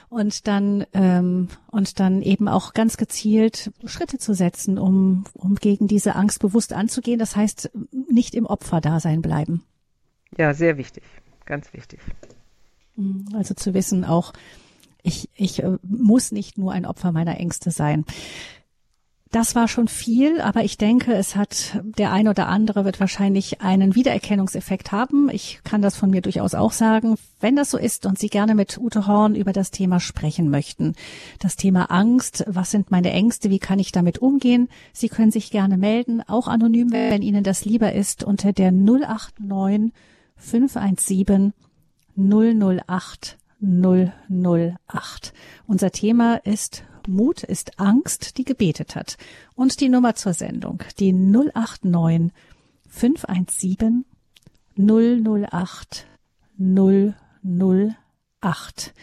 Und 0.08 0.48
dann 0.48 0.84
ähm, 0.92 1.48
und 1.70 2.00
dann 2.00 2.20
eben 2.20 2.48
auch 2.48 2.74
ganz 2.74 2.96
gezielt 2.96 3.70
Schritte 3.84 4.18
zu 4.18 4.34
setzen, 4.34 4.76
um 4.76 5.24
um 5.34 5.54
gegen 5.54 5.86
diese 5.86 6.16
Angst 6.16 6.40
bewusst 6.40 6.72
anzugehen. 6.72 7.20
Das 7.20 7.36
heißt, 7.36 7.70
nicht 8.10 8.34
im 8.34 8.46
Opferdasein 8.46 9.22
bleiben. 9.22 9.62
Ja, 10.36 10.52
sehr 10.52 10.76
wichtig, 10.76 11.04
ganz 11.46 11.72
wichtig. 11.72 12.00
Mhm, 12.96 13.26
also 13.34 13.54
zu 13.54 13.72
wissen 13.72 14.04
auch, 14.04 14.32
ich, 15.02 15.30
ich 15.34 15.62
äh, 15.62 15.78
muss 15.82 16.32
nicht 16.32 16.58
nur 16.58 16.72
ein 16.72 16.86
Opfer 16.86 17.12
meiner 17.12 17.38
Ängste 17.38 17.70
sein. 17.70 18.04
Das 19.32 19.54
war 19.54 19.68
schon 19.68 19.86
viel, 19.86 20.40
aber 20.40 20.64
ich 20.64 20.76
denke, 20.76 21.12
es 21.12 21.36
hat 21.36 21.80
der 21.84 22.10
ein 22.10 22.26
oder 22.26 22.48
andere 22.48 22.84
wird 22.84 22.98
wahrscheinlich 22.98 23.60
einen 23.60 23.94
Wiedererkennungseffekt 23.94 24.90
haben. 24.90 25.30
Ich 25.30 25.60
kann 25.62 25.82
das 25.82 25.96
von 25.96 26.10
mir 26.10 26.20
durchaus 26.20 26.54
auch 26.56 26.72
sagen. 26.72 27.14
Wenn 27.38 27.54
das 27.54 27.70
so 27.70 27.78
ist 27.78 28.06
und 28.06 28.18
Sie 28.18 28.28
gerne 28.28 28.56
mit 28.56 28.76
Ute 28.78 29.06
Horn 29.06 29.36
über 29.36 29.52
das 29.52 29.70
Thema 29.70 30.00
sprechen 30.00 30.50
möchten, 30.50 30.94
das 31.38 31.54
Thema 31.54 31.92
Angst, 31.92 32.42
was 32.48 32.72
sind 32.72 32.90
meine 32.90 33.12
Ängste, 33.12 33.50
wie 33.50 33.60
kann 33.60 33.78
ich 33.78 33.92
damit 33.92 34.18
umgehen? 34.18 34.68
Sie 34.92 35.08
können 35.08 35.30
sich 35.30 35.52
gerne 35.52 35.78
melden, 35.78 36.22
auch 36.26 36.48
anonym, 36.48 36.90
wenn 36.90 37.22
Ihnen 37.22 37.44
das 37.44 37.64
lieber 37.64 37.92
ist, 37.92 38.24
unter 38.24 38.52
der 38.52 38.72
089 38.72 39.92
517 40.38 41.52
008 42.16 43.38
008. 43.62 45.32
Unser 45.68 45.90
Thema 45.92 46.34
ist 46.44 46.82
Mut 47.10 47.42
ist 47.42 47.78
Angst, 47.78 48.38
die 48.38 48.44
gebetet 48.44 48.96
hat. 48.96 49.16
Und 49.54 49.80
die 49.80 49.88
Nummer 49.88 50.14
zur 50.14 50.32
Sendung, 50.32 50.82
die 50.98 51.12
089 51.12 52.32
517 52.88 54.04
008 54.76 56.06
008. 56.58 58.94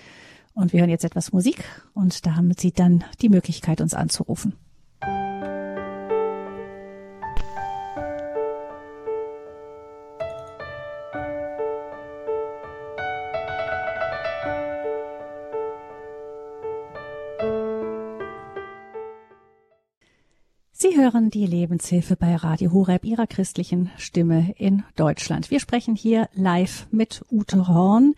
Und 0.53 0.73
wir 0.73 0.79
hören 0.79 0.89
jetzt 0.89 1.05
etwas 1.05 1.31
Musik 1.31 1.63
und 1.93 2.25
da 2.25 2.35
haben 2.35 2.51
Sie 2.57 2.71
dann 2.71 3.03
die 3.21 3.29
Möglichkeit, 3.29 3.81
uns 3.81 3.93
anzurufen. 3.93 4.53
Hören 21.07 21.29
die 21.29 21.45
Lebenshilfe 21.45 22.17
bei 22.17 22.35
Radio 22.35 22.73
Horeb, 22.73 23.05
Ihrer 23.05 23.27
christlichen 23.27 23.89
Stimme 23.95 24.53
in 24.57 24.83
Deutschland. 24.97 25.49
Wir 25.49 25.61
sprechen 25.61 25.95
hier 25.95 26.27
live 26.33 26.85
mit 26.91 27.23
Ute 27.31 27.69
Horn. 27.69 28.13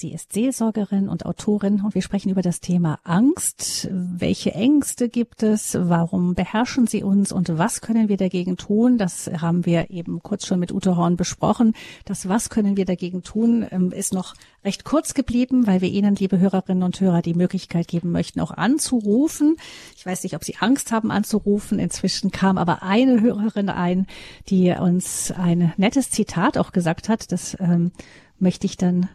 Sie 0.00 0.14
ist 0.14 0.32
Seelsorgerin 0.32 1.10
und 1.10 1.26
Autorin 1.26 1.82
und 1.84 1.94
wir 1.94 2.00
sprechen 2.00 2.30
über 2.30 2.40
das 2.40 2.60
Thema 2.60 3.00
Angst. 3.04 3.86
Welche 3.92 4.52
Ängste 4.54 5.10
gibt 5.10 5.42
es? 5.42 5.76
Warum 5.78 6.34
beherrschen 6.34 6.86
sie 6.86 7.02
uns 7.02 7.32
und 7.32 7.58
was 7.58 7.82
können 7.82 8.08
wir 8.08 8.16
dagegen 8.16 8.56
tun? 8.56 8.96
Das 8.96 9.30
haben 9.42 9.66
wir 9.66 9.90
eben 9.90 10.22
kurz 10.22 10.46
schon 10.46 10.58
mit 10.58 10.72
Ute 10.72 10.96
Horn 10.96 11.18
besprochen. 11.18 11.74
Das 12.06 12.30
Was 12.30 12.48
können 12.48 12.78
wir 12.78 12.86
dagegen 12.86 13.22
tun 13.22 13.66
ähm, 13.70 13.92
ist 13.92 14.14
noch 14.14 14.32
recht 14.64 14.84
kurz 14.84 15.12
geblieben, 15.12 15.66
weil 15.66 15.82
wir 15.82 15.90
Ihnen, 15.90 16.14
liebe 16.14 16.38
Hörerinnen 16.38 16.82
und 16.82 16.98
Hörer, 16.98 17.20
die 17.20 17.34
Möglichkeit 17.34 17.86
geben 17.86 18.10
möchten, 18.10 18.40
auch 18.40 18.52
anzurufen. 18.52 19.56
Ich 19.98 20.06
weiß 20.06 20.22
nicht, 20.22 20.34
ob 20.34 20.44
Sie 20.44 20.56
Angst 20.60 20.92
haben 20.92 21.10
anzurufen. 21.10 21.78
Inzwischen 21.78 22.30
kam 22.30 22.56
aber 22.56 22.82
eine 22.82 23.20
Hörerin 23.20 23.68
ein, 23.68 24.06
die 24.48 24.70
uns 24.70 25.30
ein 25.30 25.74
nettes 25.76 26.08
Zitat 26.08 26.56
auch 26.56 26.72
gesagt 26.72 27.10
hat. 27.10 27.32
Das 27.32 27.54
ähm, 27.60 27.92
möchte 28.38 28.64
ich 28.64 28.78
dann 28.78 29.06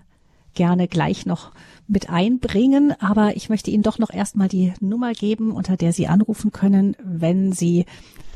gerne 0.55 0.87
gleich 0.87 1.25
noch 1.25 1.51
mit 1.87 2.09
einbringen. 2.09 2.93
Aber 2.99 3.35
ich 3.35 3.49
möchte 3.49 3.71
Ihnen 3.71 3.83
doch 3.83 3.99
noch 3.99 4.09
erstmal 4.09 4.47
die 4.47 4.73
Nummer 4.79 5.13
geben, 5.13 5.51
unter 5.51 5.77
der 5.77 5.93
Sie 5.93 6.07
anrufen 6.07 6.51
können, 6.51 6.95
wenn 7.03 7.51
Sie 7.51 7.85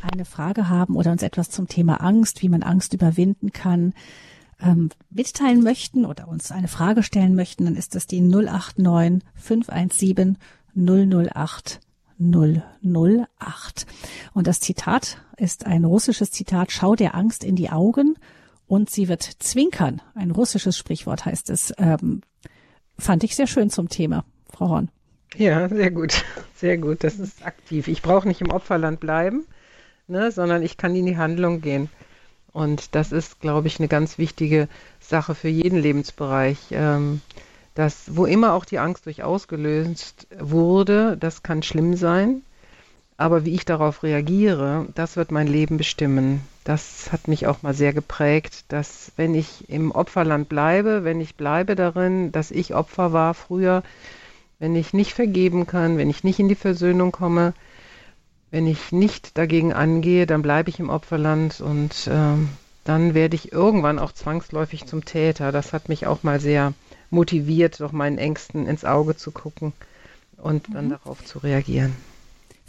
eine 0.02 0.26
Frage 0.26 0.70
haben 0.70 0.96
oder 0.96 1.12
uns 1.12 1.24
etwas 1.24 1.50
zum 1.50 1.68
Thema 1.68 2.02
Angst, 2.02 2.42
wie 2.42 2.50
man 2.50 2.64
Angst 2.64 2.94
überwinden 2.94 3.52
kann, 3.52 3.94
ähm, 4.62 4.90
mitteilen 5.10 5.64
möchten 5.64 6.06
oder 6.06 6.28
uns 6.28 6.52
eine 6.52 6.68
Frage 6.68 7.04
stellen 7.04 7.36
möchten, 7.36 7.66
dann 7.66 7.76
ist 7.76 7.96
das 7.96 8.08
die 8.08 8.22
089 8.22 9.28
517 9.36 10.38
008 10.76 11.80
008. 12.20 13.88
Und 14.34 14.48
das 14.48 14.60
Zitat 14.60 15.18
ist 15.38 15.66
ein 15.66 15.86
russisches 15.86 16.32
Zitat, 16.32 16.72
schau 16.72 16.96
der 16.96 17.16
Angst 17.16 17.44
in 17.44 17.56
die 17.56 17.70
Augen 17.70 18.16
und 18.70 18.92
sie 18.92 19.10
wird 19.10 19.24
zwinkern. 19.24 20.00
Ein 20.14 20.30
russisches 20.32 20.78
Sprichwort 20.78 21.26
heißt 21.26 21.50
es. 21.50 21.74
Ähm, 21.80 22.22
fand 22.98 23.24
ich 23.24 23.36
sehr 23.36 23.48
schön 23.48 23.72
zum 23.72 23.90
Thema, 23.90 24.24
Frau 24.54 24.70
Horn. 24.70 24.92
Ja, 25.36 25.68
sehr 25.68 25.90
gut, 25.90 26.24
sehr 26.56 26.78
gut. 26.78 27.04
Das 27.04 27.18
ist 27.18 27.46
aktiv. 27.46 27.88
Ich 27.88 28.04
brauche 28.04 28.28
nicht 28.28 28.42
im 28.42 28.52
Opferland 28.52 29.00
bleiben, 29.00 29.46
ne, 30.08 30.32
sondern 30.32 30.62
ich 30.62 30.78
kann 30.78 30.96
in 30.96 31.08
die 31.08 31.18
Handlung 31.18 31.62
gehen. 31.62 31.90
Und 32.52 32.94
das 32.94 33.12
ist, 33.12 33.40
glaube 33.40 33.68
ich, 33.68 33.80
eine 33.80 33.88
ganz 33.88 34.20
wichtige 34.20 34.68
Sache 35.00 35.34
für 35.34 35.50
jeden 35.50 35.80
Lebensbereich. 35.80 36.60
Ähm, 36.72 37.22
dass, 37.74 38.16
wo 38.16 38.26
immer 38.26 38.54
auch 38.54 38.66
die 38.66 38.80
Angst 38.80 39.08
durch 39.08 39.24
ausgelöst 39.24 40.28
wurde, 40.38 41.18
das 41.18 41.42
kann 41.42 41.64
schlimm 41.64 41.96
sein. 41.96 42.44
Aber 43.20 43.44
wie 43.44 43.54
ich 43.54 43.66
darauf 43.66 44.04
reagiere, 44.04 44.88
das 44.96 45.18
wird 45.18 45.30
mein 45.30 45.48
Leben 45.48 45.76
bestimmen. 45.76 46.40
Das 46.64 47.12
hat 47.12 47.28
mich 47.28 47.48
auch 47.48 47.64
mal 47.64 47.74
sehr 47.74 47.92
geprägt, 47.92 48.64
dass 48.70 49.12
wenn 49.18 49.36
ich 49.36 49.70
im 49.70 49.92
Opferland 49.92 50.48
bleibe, 50.48 51.04
wenn 51.04 51.20
ich 51.20 51.36
bleibe 51.36 51.76
darin, 51.76 52.32
dass 52.32 52.50
ich 52.50 52.76
Opfer 52.76 53.12
war 53.12 53.34
früher, 53.34 53.84
wenn 54.60 54.74
ich 54.74 54.94
nicht 54.94 55.14
vergeben 55.14 55.68
kann, 55.68 55.98
wenn 55.98 56.10
ich 56.10 56.24
nicht 56.24 56.40
in 56.40 56.48
die 56.48 56.56
Versöhnung 56.56 57.12
komme, 57.12 57.54
wenn 58.52 58.68
ich 58.68 58.94
nicht 58.94 59.38
dagegen 59.38 59.74
angehe, 59.74 60.26
dann 60.26 60.42
bleibe 60.42 60.70
ich 60.70 60.80
im 60.80 60.90
Opferland 60.90 61.60
und 61.60 62.08
äh, 62.08 62.38
dann 62.86 63.14
werde 63.14 63.36
ich 63.36 63.52
irgendwann 63.52 64.00
auch 64.00 64.14
zwangsläufig 64.14 64.86
zum 64.86 65.04
Täter. 65.04 65.52
Das 65.52 65.74
hat 65.74 65.90
mich 65.90 66.08
auch 66.08 66.24
mal 66.24 66.40
sehr 66.40 66.72
motiviert, 67.10 67.82
doch 67.82 67.92
meinen 67.92 68.18
Ängsten 68.18 68.66
ins 68.66 68.86
Auge 68.86 69.18
zu 69.18 69.32
gucken 69.32 69.74
und 70.38 70.74
dann 70.74 70.86
mhm. 70.86 70.92
darauf 70.92 71.26
zu 71.26 71.40
reagieren. 71.40 71.94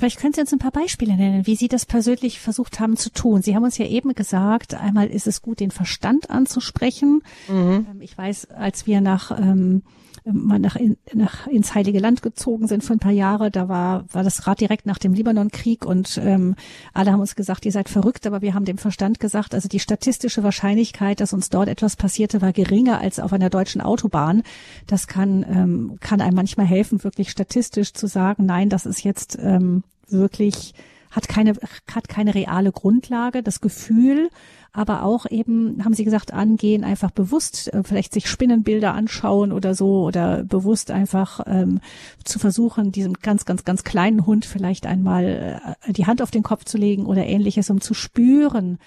Vielleicht 0.01 0.19
können 0.19 0.33
Sie 0.33 0.41
uns 0.41 0.51
ein 0.51 0.59
paar 0.59 0.71
Beispiele 0.71 1.15
nennen, 1.15 1.47
wie 1.47 1.57
Sie 1.57 1.69
das 1.69 1.85
persönlich 1.85 2.41
versucht 2.41 2.81
haben 2.81 2.97
zu 2.97 3.11
tun. 3.11 3.43
Sie 3.43 3.55
haben 3.55 3.65
uns 3.65 3.77
ja 3.77 3.85
eben 3.85 4.15
gesagt, 4.15 4.73
einmal 4.73 5.09
ist 5.09 5.27
es 5.27 5.43
gut, 5.43 5.61
den 5.61 5.71
Verstand 5.71 6.31
anzusprechen. 6.31 7.23
Mhm. 7.49 7.87
Ähm, 7.91 8.01
ich 8.01 8.17
weiß, 8.17 8.47
als 8.47 8.87
wir 8.87 9.03
nach 9.03 9.31
ähm, 9.39 9.83
mal 10.25 10.59
nach, 10.59 10.77
in, 10.77 10.97
nach 11.15 11.47
ins 11.47 11.75
Heilige 11.75 11.99
Land 11.99 12.23
gezogen 12.23 12.67
sind 12.67 12.85
für 12.85 12.93
ein 12.93 12.99
paar 12.99 13.13
Jahre, 13.13 13.51
da 13.51 13.69
war 13.69 14.05
war 14.13 14.23
das 14.23 14.43
gerade 14.43 14.59
direkt 14.59 14.87
nach 14.87 14.99
dem 14.99 15.13
Libanon-Krieg 15.13 15.85
und 15.85 16.21
ähm, 16.23 16.57
alle 16.93 17.13
haben 17.13 17.21
uns 17.21 17.37
gesagt, 17.37 17.65
ihr 17.65 17.73
seid 17.73 17.89
verrückt, 17.89 18.27
aber 18.27 18.43
wir 18.43 18.55
haben 18.55 18.65
dem 18.65 18.79
Verstand 18.79 19.21
gesagt, 19.21 19.55
also 19.55 19.69
die 19.69 19.81
statistische 19.81 20.43
Wahrscheinlichkeit, 20.43 21.21
dass 21.21 21.33
uns 21.33 21.51
dort 21.51 21.69
etwas 21.69 21.97
passierte, 21.97 22.43
war 22.43 22.53
geringer 22.53 23.01
als 23.01 23.21
auf 23.21 23.33
einer 23.33 23.51
deutschen 23.51 23.81
Autobahn. 23.81 24.43
Das 24.87 25.07
kann 25.07 25.45
ähm, 25.49 25.99
kann 26.01 26.21
einem 26.21 26.37
manchmal 26.37 26.67
helfen, 26.67 27.03
wirklich 27.05 27.31
statistisch 27.31 27.93
zu 27.93 28.07
sagen, 28.07 28.47
nein, 28.47 28.69
das 28.69 28.87
ist 28.87 29.03
jetzt 29.05 29.39
ähm, 29.41 29.83
wirklich 30.09 30.75
hat 31.11 31.29
keine 31.29 31.55
hat 31.91 32.09
keine 32.09 32.35
reale 32.35 32.73
Grundlage. 32.73 33.43
Das 33.43 33.61
Gefühl, 33.61 34.31
aber 34.73 35.03
auch 35.03 35.27
eben 35.29 35.85
haben 35.85 35.95
Sie 35.95 36.05
gesagt 36.05 36.33
angehen, 36.33 36.85
einfach 36.85 37.11
bewusst 37.11 37.73
äh, 37.73 37.83
vielleicht 37.83 38.13
sich 38.13 38.29
Spinnenbilder 38.29 38.95
anschauen 38.95 39.53
oder 39.53 39.75
so 39.75 40.03
oder 40.03 40.45
bewusst 40.45 40.91
einfach 40.91 41.41
ähm, 41.47 41.81
zu 42.25 42.39
versuchen, 42.39 42.93
diesem 42.93 43.15
ganz 43.15 43.45
ganz 43.45 43.65
ganz 43.65 43.85
kleinen 43.85 44.27
Hund 44.27 44.45
vielleicht 44.45 44.87
einmal 44.87 45.75
äh, 45.87 45.93
die 45.93 46.07
Hand 46.07 46.23
auf 46.23 46.31
den 46.31 46.43
Kopf 46.43 46.65
zu 46.65 46.79
legen 46.79 47.07
oder 47.07 47.27
ähnliches, 47.27 47.71
um 47.71 47.81
zu 47.81 47.95
spüren, 47.95 48.79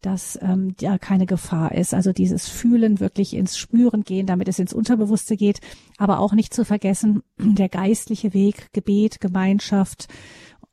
dass 0.00 0.38
ähm, 0.40 0.74
ja 0.80 0.98
keine 0.98 1.26
Gefahr 1.26 1.72
ist. 1.72 1.92
Also 1.92 2.12
dieses 2.12 2.48
Fühlen 2.48 3.00
wirklich 3.00 3.34
ins 3.34 3.58
Spüren 3.58 4.04
gehen, 4.04 4.26
damit 4.26 4.48
es 4.48 4.58
ins 4.58 4.72
Unterbewusste 4.72 5.36
geht, 5.36 5.60
aber 5.98 6.20
auch 6.20 6.32
nicht 6.32 6.54
zu 6.54 6.64
vergessen, 6.64 7.22
der 7.38 7.68
geistliche 7.68 8.32
Weg, 8.32 8.72
Gebet, 8.72 9.20
Gemeinschaft, 9.20 10.08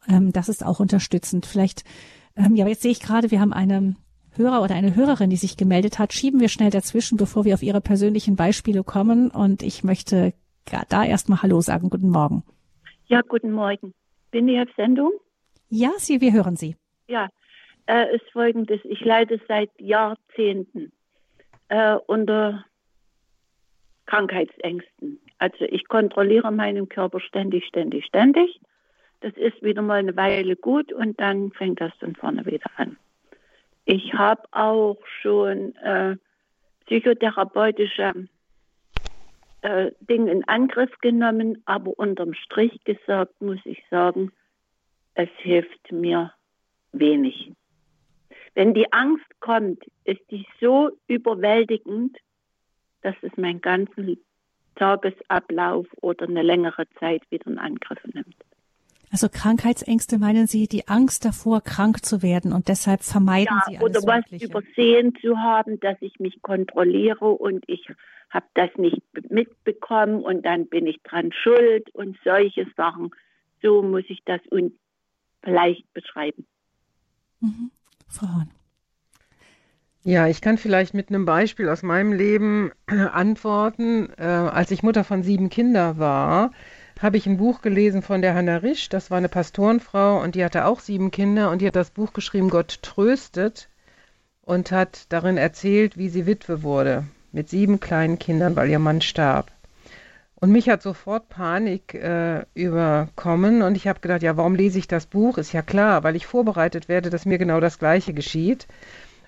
ähm, 0.07 0.31
das 0.31 0.47
ist 0.49 0.65
auch 0.65 0.79
unterstützend. 0.79 1.45
Vielleicht, 1.45 1.83
ähm, 2.35 2.55
ja, 2.55 2.67
jetzt 2.67 2.81
sehe 2.81 2.91
ich 2.91 2.99
gerade, 2.99 3.31
wir 3.31 3.41
haben 3.41 3.53
eine 3.53 3.95
Hörer 4.37 4.61
oder 4.61 4.75
eine 4.75 4.95
Hörerin, 4.95 5.29
die 5.29 5.35
sich 5.35 5.57
gemeldet 5.57 5.99
hat. 5.99 6.13
Schieben 6.13 6.39
wir 6.39 6.49
schnell 6.49 6.69
dazwischen, 6.69 7.17
bevor 7.17 7.45
wir 7.45 7.53
auf 7.53 7.63
Ihre 7.63 7.81
persönlichen 7.81 8.35
Beispiele 8.35 8.83
kommen. 8.83 9.29
Und 9.29 9.63
ich 9.63 9.83
möchte 9.83 10.33
da 10.89 11.03
erstmal 11.03 11.41
Hallo 11.41 11.61
sagen. 11.61 11.89
Guten 11.89 12.09
Morgen. 12.09 12.43
Ja, 13.07 13.21
guten 13.21 13.51
Morgen. 13.51 13.93
Bin 14.31 14.47
ich 14.47 14.59
auf 14.59 14.69
Sendung? 14.75 15.11
Ja, 15.69 15.91
Sie, 15.97 16.21
wir 16.21 16.33
hören 16.33 16.55
Sie. 16.55 16.75
Ja, 17.07 17.29
äh, 17.87 18.15
ist 18.15 18.29
folgendes. 18.31 18.79
Ich 18.83 19.01
leide 19.01 19.39
seit 19.47 19.69
Jahrzehnten 19.79 20.91
äh, 21.69 21.95
unter 22.07 22.65
Krankheitsängsten. 24.05 25.19
Also 25.37 25.65
ich 25.65 25.87
kontrolliere 25.87 26.51
meinen 26.51 26.89
Körper 26.89 27.19
ständig, 27.19 27.65
ständig, 27.65 28.05
ständig. 28.05 28.59
Das 29.21 29.33
ist 29.35 29.61
wieder 29.61 29.81
mal 29.81 29.99
eine 29.99 30.15
Weile 30.15 30.55
gut 30.55 30.91
und 30.91 31.19
dann 31.19 31.51
fängt 31.51 31.81
das 31.81 31.93
von 31.99 32.15
vorne 32.15 32.45
wieder 32.45 32.69
an. 32.75 32.97
Ich 33.85 34.13
habe 34.13 34.43
auch 34.51 34.97
schon 35.21 35.75
äh, 35.77 36.15
psychotherapeutische 36.85 38.27
äh, 39.61 39.91
Dinge 40.01 40.31
in 40.31 40.47
Angriff 40.47 40.91
genommen, 40.99 41.61
aber 41.65 41.97
unterm 41.97 42.33
Strich 42.33 42.83
gesagt 42.83 43.41
muss 43.41 43.59
ich 43.65 43.83
sagen, 43.89 44.31
es 45.15 45.29
hilft 45.37 45.91
mir 45.91 46.33
wenig. 46.91 47.51
Wenn 48.55 48.73
die 48.73 48.91
Angst 48.93 49.25
kommt, 49.39 49.83
ist 50.05 50.21
die 50.29 50.45
so 50.61 50.91
überwältigend, 51.07 52.17
dass 53.01 53.15
es 53.21 53.35
meinen 53.35 53.61
ganzen 53.61 54.17
Tagesablauf 54.75 55.87
oder 56.01 56.27
eine 56.27 56.41
längere 56.41 56.87
Zeit 56.99 57.23
wieder 57.29 57.47
in 57.47 57.59
Angriff 57.59 57.99
nimmt. 58.13 58.35
Also 59.13 59.29
Krankheitsängste 59.29 60.17
meinen 60.17 60.47
Sie 60.47 60.67
die 60.67 60.87
Angst 60.87 61.23
davor, 61.23 61.61
krank 61.61 62.03
zu 62.03 62.23
werden 62.23 62.51
und 62.51 62.67
deshalb 62.67 63.03
vermeiden 63.03 63.55
ja, 63.59 63.63
Sie 63.67 63.77
alles 63.77 64.03
oder 64.03 64.07
was 64.07 64.31
Mögliche. 64.31 64.45
übersehen 64.47 65.13
zu 65.21 65.37
haben, 65.37 65.79
dass 65.81 65.97
ich 66.01 66.19
mich 66.19 66.41
kontrolliere 66.41 67.27
und 67.27 67.63
ich 67.67 67.87
habe 68.31 68.47
das 68.55 68.71
nicht 68.75 69.03
mitbekommen 69.29 70.23
und 70.23 70.43
dann 70.43 70.65
bin 70.65 70.87
ich 70.87 70.99
dran 71.03 71.31
schuld 71.31 71.93
und 71.93 72.17
solche 72.23 72.65
Sachen. 72.75 73.11
So 73.61 73.83
muss 73.83 74.03
ich 74.07 74.23
das 74.25 74.41
und 74.49 74.73
vielleicht 75.43 75.93
beschreiben. 75.93 76.47
Mhm. 77.39 77.69
Frau 78.07 78.27
Horn. 78.27 78.49
Ja, 80.01 80.27
ich 80.27 80.41
kann 80.41 80.57
vielleicht 80.57 80.95
mit 80.95 81.09
einem 81.09 81.25
Beispiel 81.25 81.69
aus 81.69 81.83
meinem 81.83 82.13
Leben 82.13 82.71
antworten. 82.87 84.11
Äh, 84.17 84.23
als 84.23 84.71
ich 84.71 84.81
Mutter 84.81 85.03
von 85.03 85.21
sieben 85.21 85.51
Kindern 85.51 85.99
war, 85.99 86.49
habe 87.01 87.17
ich 87.17 87.25
ein 87.25 87.37
Buch 87.37 87.61
gelesen 87.61 88.01
von 88.01 88.21
der 88.21 88.33
Hannah 88.33 88.57
Risch. 88.57 88.89
Das 88.89 89.11
war 89.11 89.17
eine 89.17 89.29
Pastorenfrau 89.29 90.21
und 90.21 90.35
die 90.35 90.43
hatte 90.43 90.65
auch 90.65 90.79
sieben 90.79 91.11
Kinder 91.11 91.49
und 91.49 91.61
die 91.61 91.67
hat 91.67 91.75
das 91.75 91.91
Buch 91.91 92.13
geschrieben, 92.13 92.49
Gott 92.49 92.81
tröstet 92.81 93.69
und 94.41 94.71
hat 94.71 95.05
darin 95.09 95.37
erzählt, 95.37 95.97
wie 95.97 96.09
sie 96.09 96.25
Witwe 96.25 96.63
wurde 96.63 97.05
mit 97.31 97.49
sieben 97.49 97.79
kleinen 97.79 98.19
Kindern, 98.19 98.55
weil 98.55 98.69
ihr 98.69 98.79
Mann 98.79 99.01
starb. 99.01 99.51
Und 100.35 100.51
mich 100.51 100.69
hat 100.69 100.81
sofort 100.81 101.29
Panik 101.29 101.93
äh, 101.93 102.45
überkommen 102.53 103.61
und 103.61 103.75
ich 103.75 103.87
habe 103.87 104.01
gedacht, 104.01 104.23
ja, 104.23 104.35
warum 104.35 104.55
lese 104.55 104.77
ich 104.77 104.87
das 104.89 105.05
Buch? 105.05 105.37
Ist 105.37 105.53
ja 105.53 105.61
klar, 105.61 106.03
weil 106.03 106.15
ich 106.15 106.25
vorbereitet 106.25 106.89
werde, 106.89 107.09
dass 107.09 107.25
mir 107.25 107.37
genau 107.37 107.59
das 107.59 107.79
Gleiche 107.79 108.13
geschieht. 108.13 108.67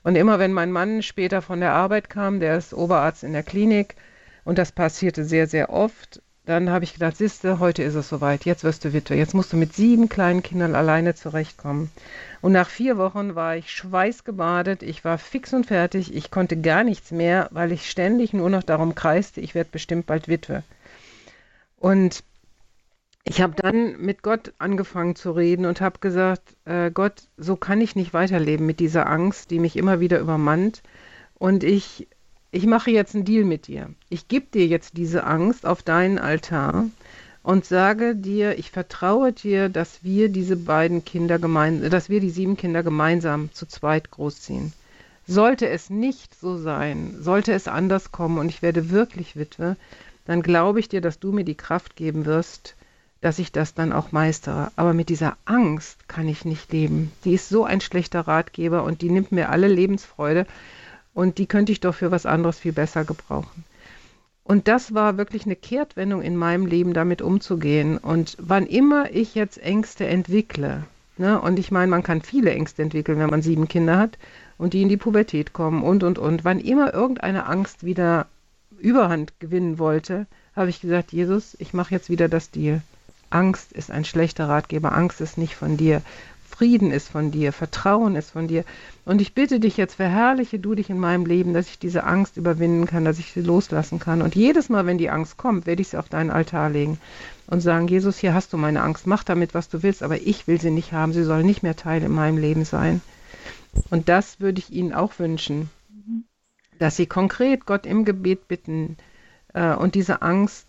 Und 0.03 0.16
immer 0.16 0.39
wenn 0.39 0.53
mein 0.53 0.72
Mann 0.72 1.01
später 1.01 1.41
von 1.41 1.61
der 1.61 1.72
Arbeit 1.72 2.09
kam, 2.09 2.39
der 2.39 2.57
ist 2.57 2.74
Oberarzt 2.74 3.24
in 3.24 3.34
der 3.34 3.43
Klinik 3.43 3.95
und 4.43 4.57
das 4.57 4.72
passierte 4.72 5.24
sehr, 5.24 5.47
sehr 5.47 5.70
oft, 5.72 6.22
dann 6.45 6.69
habe 6.69 6.83
ich 6.83 6.93
gedacht, 6.93 7.17
siehste, 7.17 7.59
heute 7.59 7.81
ist 7.83 7.95
es 7.95 8.09
soweit, 8.09 8.45
jetzt 8.45 8.63
wirst 8.63 8.85
du 8.85 8.93
Witwe, 8.93 9.15
jetzt 9.15 9.33
musst 9.33 9.51
du 9.51 9.57
mit 9.57 9.73
sieben 9.73 10.09
kleinen 10.09 10.43
Kindern 10.43 10.75
alleine 10.75 11.15
zurechtkommen. 11.15 11.89
Und 12.41 12.51
nach 12.51 12.69
vier 12.69 12.97
Wochen 12.97 13.33
war 13.33 13.55
ich 13.55 13.71
schweißgebadet, 13.71 14.83
ich 14.83 15.03
war 15.03 15.17
fix 15.17 15.53
und 15.53 15.65
fertig, 15.65 16.13
ich 16.13 16.29
konnte 16.29 16.57
gar 16.57 16.83
nichts 16.83 17.11
mehr, 17.11 17.49
weil 17.51 17.71
ich 17.71 17.89
ständig 17.89 18.33
nur 18.33 18.49
noch 18.49 18.63
darum 18.63 18.93
kreiste, 18.93 19.41
ich 19.41 19.55
werde 19.55 19.71
bestimmt 19.71 20.05
bald 20.05 20.27
Witwe. 20.27 20.63
Und 21.77 22.23
ich 23.23 23.41
habe 23.41 23.55
dann 23.57 23.99
mit 23.99 24.21
Gott 24.21 24.53
angefangen 24.59 25.15
zu 25.15 25.31
reden 25.31 25.65
und 25.65 25.81
habe 25.81 25.97
gesagt, 25.99 26.55
äh, 26.65 26.91
Gott, 26.91 27.23
so 27.37 27.55
kann 27.55 27.81
ich 27.81 27.95
nicht 27.95 28.13
weiterleben 28.13 28.67
mit 28.67 28.79
dieser 28.79 29.07
Angst, 29.07 29.49
die 29.49 29.57
mich 29.57 29.75
immer 29.75 29.99
wieder 29.99 30.19
übermannt. 30.19 30.83
Und 31.39 31.63
ich 31.63 32.07
ich 32.56 32.66
mache 32.66 32.89
jetzt 32.89 33.16
einen 33.16 33.26
Deal 33.26 33.43
mit 33.43 33.68
dir. 33.68 33.89
Ich 34.08 34.30
gebe 34.30 34.45
dir 34.45 34.66
jetzt 34.66 34.95
diese 34.95 35.26
Angst 35.26 35.66
auf 35.66 35.84
deinen 35.84 36.18
Altar 36.18 36.86
und 37.43 37.66
sage 37.66 38.16
dir, 38.16 38.58
ich 38.58 38.72
vertraue 38.72 39.34
dir, 39.34 39.68
dass 39.68 40.06
wir 40.06 40.30
diese 40.30 40.56
beiden 40.56 41.03
Kinder 41.03 41.38
gemeinsam, 41.38 41.89
dass 41.89 42.08
wir 42.08 42.22
die 42.22 42.30
sieben 42.30 42.56
Kinder 42.56 42.82
gemeinsam 42.82 43.49
zu 43.51 43.66
zweit 43.66 44.10
großziehen. 44.10 44.72
Sollte 45.28 45.68
es 45.68 45.89
nicht 45.89 46.34
so 46.39 46.56
sein, 46.56 47.18
sollte 47.20 47.51
es 47.51 47.68
anders 47.68 48.14
kommen 48.14 48.38
und 48.38 48.47
ich 48.47 48.62
werde 48.62 48.89
wirklich 48.89 49.36
Witwe, 49.36 49.76
dann 50.24 50.41
glaube 50.41 50.80
ich 50.80 50.88
dir, 50.88 51.01
dass 51.01 51.20
du 51.20 51.34
mir 51.34 51.43
die 51.43 51.56
Kraft 51.56 51.97
geben 51.97 52.26
wirst, 52.26 52.76
dass 53.20 53.38
ich 53.38 53.51
das 53.51 53.74
dann 53.74 53.91
auch 53.91 54.14
meistere. 54.14 54.72
Aber 54.78 54.93
mit 54.93 55.10
dieser 55.10 55.36
Angst 55.43 56.08
kann 56.08 56.30
ich 56.30 56.45
nicht 56.45 56.72
leben. 56.72 57.12
Die 57.26 57.34
ist 57.34 57.49
so 57.49 57.66
ein 57.66 57.82
schlechter 57.82 58.22
Ratgeber 58.22 58.84
und 58.84 59.01
die 59.01 59.10
nimmt 59.10 59.34
mir 59.34 59.49
alle 59.49 59.68
Lebensfreude. 59.68 60.45
Und 61.16 61.39
die 61.39 61.47
könnte 61.47 61.72
ich 61.72 61.80
doch 61.80 61.95
für 61.95 62.11
was 62.11 62.28
anderes 62.28 62.59
viel 62.59 62.74
besser 62.74 63.05
gebrauchen. 63.05 63.63
Und 64.43 64.68
das 64.68 64.93
war 64.93 65.18
wirklich 65.18 65.45
eine 65.45 65.55
Kehrtwendung 65.55 66.22
in 66.22 66.36
meinem 66.36 66.68
Leben, 66.68 66.93
damit 66.93 67.24
umzugehen. 67.24 67.97
Und 67.97 68.38
wann 68.39 68.68
immer 68.68 69.09
ich 69.11 69.34
jetzt 69.34 69.57
Ängste 69.57 70.05
entwickle, 70.05 70.84
ne, 71.18 71.41
und 71.41 71.57
ich 71.57 71.72
meine, 71.72 71.89
man 71.89 72.03
kann 72.03 72.22
viele 72.22 72.51
Ängste 72.51 72.84
entwickeln, 72.84 73.18
wenn 73.18 73.32
man 73.32 73.41
sieben 73.41 73.68
Kinder 73.68 73.97
hat 73.97 74.20
und 74.59 74.74
die 74.74 74.84
in 74.84 74.89
die 74.89 74.97
Pubertät 74.97 75.53
kommen 75.53 75.82
und, 75.82 76.03
und, 76.03 76.20
und. 76.20 76.45
Wann 76.45 76.59
immer 76.59 76.93
irgendeine 76.93 77.47
Angst 77.47 77.86
wieder 77.86 78.28
Überhand 78.78 79.39
gewinnen 79.39 79.80
wollte, 79.80 80.28
habe 80.55 80.70
ich 80.70 80.82
gesagt, 80.82 81.11
Jesus, 81.11 81.55
ich 81.59 81.74
mache 81.74 81.95
jetzt 81.95 82.09
wieder 82.09 82.28
das 82.28 82.51
Deal. 82.51 82.82
Angst 83.32 83.72
ist 83.74 83.89
ein 83.89 84.05
schlechter 84.05 84.47
Ratgeber, 84.47 84.91
Angst 84.91 85.22
ist 85.22 85.38
nicht 85.38 85.55
von 85.55 85.78
dir. 85.78 86.01
Frieden 86.58 86.91
ist 86.91 87.10
von 87.10 87.32
dir, 87.32 87.51
Vertrauen 87.51 88.16
ist 88.16 88.32
von 88.32 88.47
dir. 88.47 88.64
Und 89.03 89.20
ich 89.20 89.34
bitte 89.34 89.60
dich 89.60 89.76
jetzt, 89.76 89.95
verherrliche 89.95 90.58
du 90.58 90.74
dich 90.74 90.89
in 90.89 90.99
meinem 90.99 91.26
Leben, 91.26 91.53
dass 91.53 91.68
ich 91.68 91.80
diese 91.80 92.06
Angst 92.06 92.38
überwinden 92.38 92.86
kann, 92.86 93.03
dass 93.03 93.20
ich 93.20 93.34
sie 93.34 93.41
loslassen 93.41 93.99
kann. 93.99 94.22
Und 94.22 94.36
jedes 94.36 94.70
Mal, 94.70 94.86
wenn 94.86 94.97
die 94.97 95.10
Angst 95.10 95.36
kommt, 95.36 95.66
werde 95.66 95.82
ich 95.82 95.89
sie 95.89 95.97
auf 95.97 96.08
deinen 96.08 96.32
Altar 96.32 96.70
legen 96.70 96.97
und 97.47 97.60
sagen, 97.60 97.89
Jesus, 97.89 98.18
hier 98.18 98.34
hast 98.34 98.53
du 98.53 98.58
meine 98.58 98.82
Angst, 98.84 99.06
mach 99.06 99.26
damit, 99.26 99.53
was 99.53 99.68
du 99.68 99.84
willst, 99.84 100.01
aber 100.01 100.22
ich 100.22 100.47
will 100.47 100.62
sie 100.62 100.72
nicht 100.72 100.93
haben, 100.93 101.12
sie 101.12 101.24
soll 101.24 101.43
nicht 101.43 101.62
mehr 101.62 101.76
Teil 101.76 102.01
in 102.03 102.14
meinem 102.14 102.38
Leben 102.38 102.64
sein. 102.64 103.01
Und 103.89 104.08
das 104.08 104.39
würde 104.39 104.60
ich 104.60 104.72
Ihnen 104.72 104.93
auch 104.93 105.20
wünschen, 105.20 105.70
dass 106.80 106.95
Sie 106.95 107.06
konkret 107.06 107.66
Gott 107.66 107.86
im 107.86 108.06
Gebet 108.06 108.47
bitten 108.47 108.95
äh, 109.53 109.76
und 109.76 109.95
diese 109.95 110.22
Angst 110.22 110.68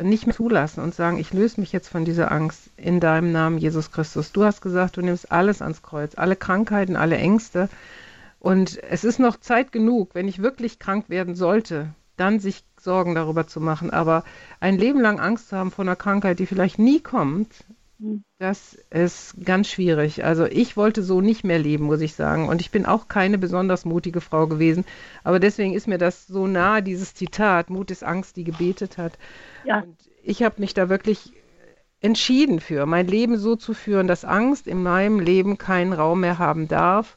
nicht 0.00 0.26
mehr 0.26 0.34
zulassen 0.34 0.82
und 0.82 0.94
sagen, 0.94 1.18
ich 1.18 1.32
löse 1.32 1.60
mich 1.60 1.72
jetzt 1.72 1.88
von 1.88 2.04
dieser 2.04 2.32
Angst 2.32 2.70
in 2.76 3.00
deinem 3.00 3.32
Namen, 3.32 3.58
Jesus 3.58 3.90
Christus. 3.90 4.32
Du 4.32 4.44
hast 4.44 4.60
gesagt, 4.60 4.96
du 4.96 5.02
nimmst 5.02 5.30
alles 5.30 5.62
ans 5.62 5.82
Kreuz, 5.82 6.14
alle 6.16 6.36
Krankheiten, 6.36 6.96
alle 6.96 7.16
Ängste. 7.16 7.68
Und 8.40 8.82
es 8.82 9.04
ist 9.04 9.18
noch 9.18 9.36
Zeit 9.36 9.70
genug, 9.70 10.14
wenn 10.14 10.28
ich 10.28 10.42
wirklich 10.42 10.78
krank 10.78 11.08
werden 11.08 11.34
sollte, 11.34 11.94
dann 12.16 12.40
sich 12.40 12.64
Sorgen 12.80 13.14
darüber 13.14 13.46
zu 13.46 13.60
machen. 13.60 13.90
Aber 13.90 14.24
ein 14.60 14.78
Leben 14.78 15.00
lang 15.00 15.20
Angst 15.20 15.48
zu 15.48 15.56
haben 15.56 15.70
vor 15.70 15.84
einer 15.84 15.96
Krankheit, 15.96 16.38
die 16.38 16.46
vielleicht 16.46 16.78
nie 16.78 17.00
kommt, 17.00 17.64
das 18.38 18.74
ist 18.90 19.44
ganz 19.44 19.68
schwierig. 19.68 20.24
Also 20.24 20.46
ich 20.46 20.76
wollte 20.76 21.02
so 21.02 21.20
nicht 21.20 21.44
mehr 21.44 21.58
leben, 21.58 21.84
muss 21.84 22.00
ich 22.00 22.14
sagen. 22.14 22.48
Und 22.48 22.60
ich 22.60 22.70
bin 22.70 22.86
auch 22.86 23.08
keine 23.08 23.38
besonders 23.38 23.84
mutige 23.84 24.20
Frau 24.20 24.46
gewesen. 24.46 24.84
Aber 25.22 25.38
deswegen 25.38 25.74
ist 25.74 25.86
mir 25.86 25.98
das 25.98 26.26
so 26.26 26.46
nah, 26.46 26.80
dieses 26.80 27.14
Zitat, 27.14 27.70
Mut 27.70 27.90
ist 27.90 28.02
Angst, 28.02 28.36
die 28.36 28.44
gebetet 28.44 28.98
hat. 28.98 29.18
Ja. 29.64 29.80
Und 29.80 29.96
ich 30.22 30.42
habe 30.42 30.56
mich 30.58 30.74
da 30.74 30.88
wirklich 30.88 31.32
entschieden 32.00 32.58
für, 32.58 32.84
mein 32.86 33.06
Leben 33.06 33.38
so 33.38 33.54
zu 33.54 33.74
führen, 33.74 34.08
dass 34.08 34.24
Angst 34.24 34.66
in 34.66 34.82
meinem 34.82 35.20
Leben 35.20 35.56
keinen 35.56 35.92
Raum 35.92 36.20
mehr 36.20 36.38
haben 36.38 36.66
darf 36.66 37.16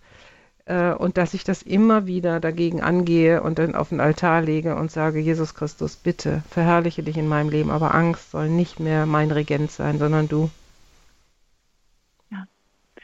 äh, 0.65 0.91
und 0.91 1.17
dass 1.17 1.33
ich 1.33 1.43
das 1.43 1.63
immer 1.63 2.05
wieder 2.05 2.39
dagegen 2.39 2.81
angehe 2.81 3.41
und 3.41 3.57
dann 3.57 3.73
auf 3.73 3.89
den 3.89 3.99
Altar 3.99 4.41
lege 4.41 4.75
und 4.75 4.91
sage, 4.91 5.19
Jesus 5.19 5.55
Christus, 5.55 5.95
bitte 5.95 6.43
verherrliche 6.49 7.01
dich 7.01 7.17
in 7.17 7.27
meinem 7.27 7.49
Leben, 7.49 7.71
aber 7.71 7.95
Angst 7.95 8.29
soll 8.29 8.49
nicht 8.49 8.79
mehr 8.79 9.07
mein 9.07 9.31
Regent 9.31 9.71
sein, 9.71 9.97
sondern 9.97 10.27
du. 10.27 10.51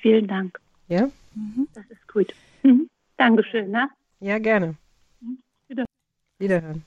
Vielen 0.02 0.28
Dank. 0.28 0.60
Ja? 0.88 1.10
Mhm. 1.36 1.68
Das 1.74 1.86
ist 1.90 2.08
gut. 2.12 2.34
Mhm. 2.64 2.90
Dankeschön. 3.18 3.72
Ne? 3.72 3.90
Ja, 4.20 4.40
gerne. 4.40 4.76
Mhm. 5.22 5.38
Wieder. 5.68 5.86
Wiederhören. 6.40 6.84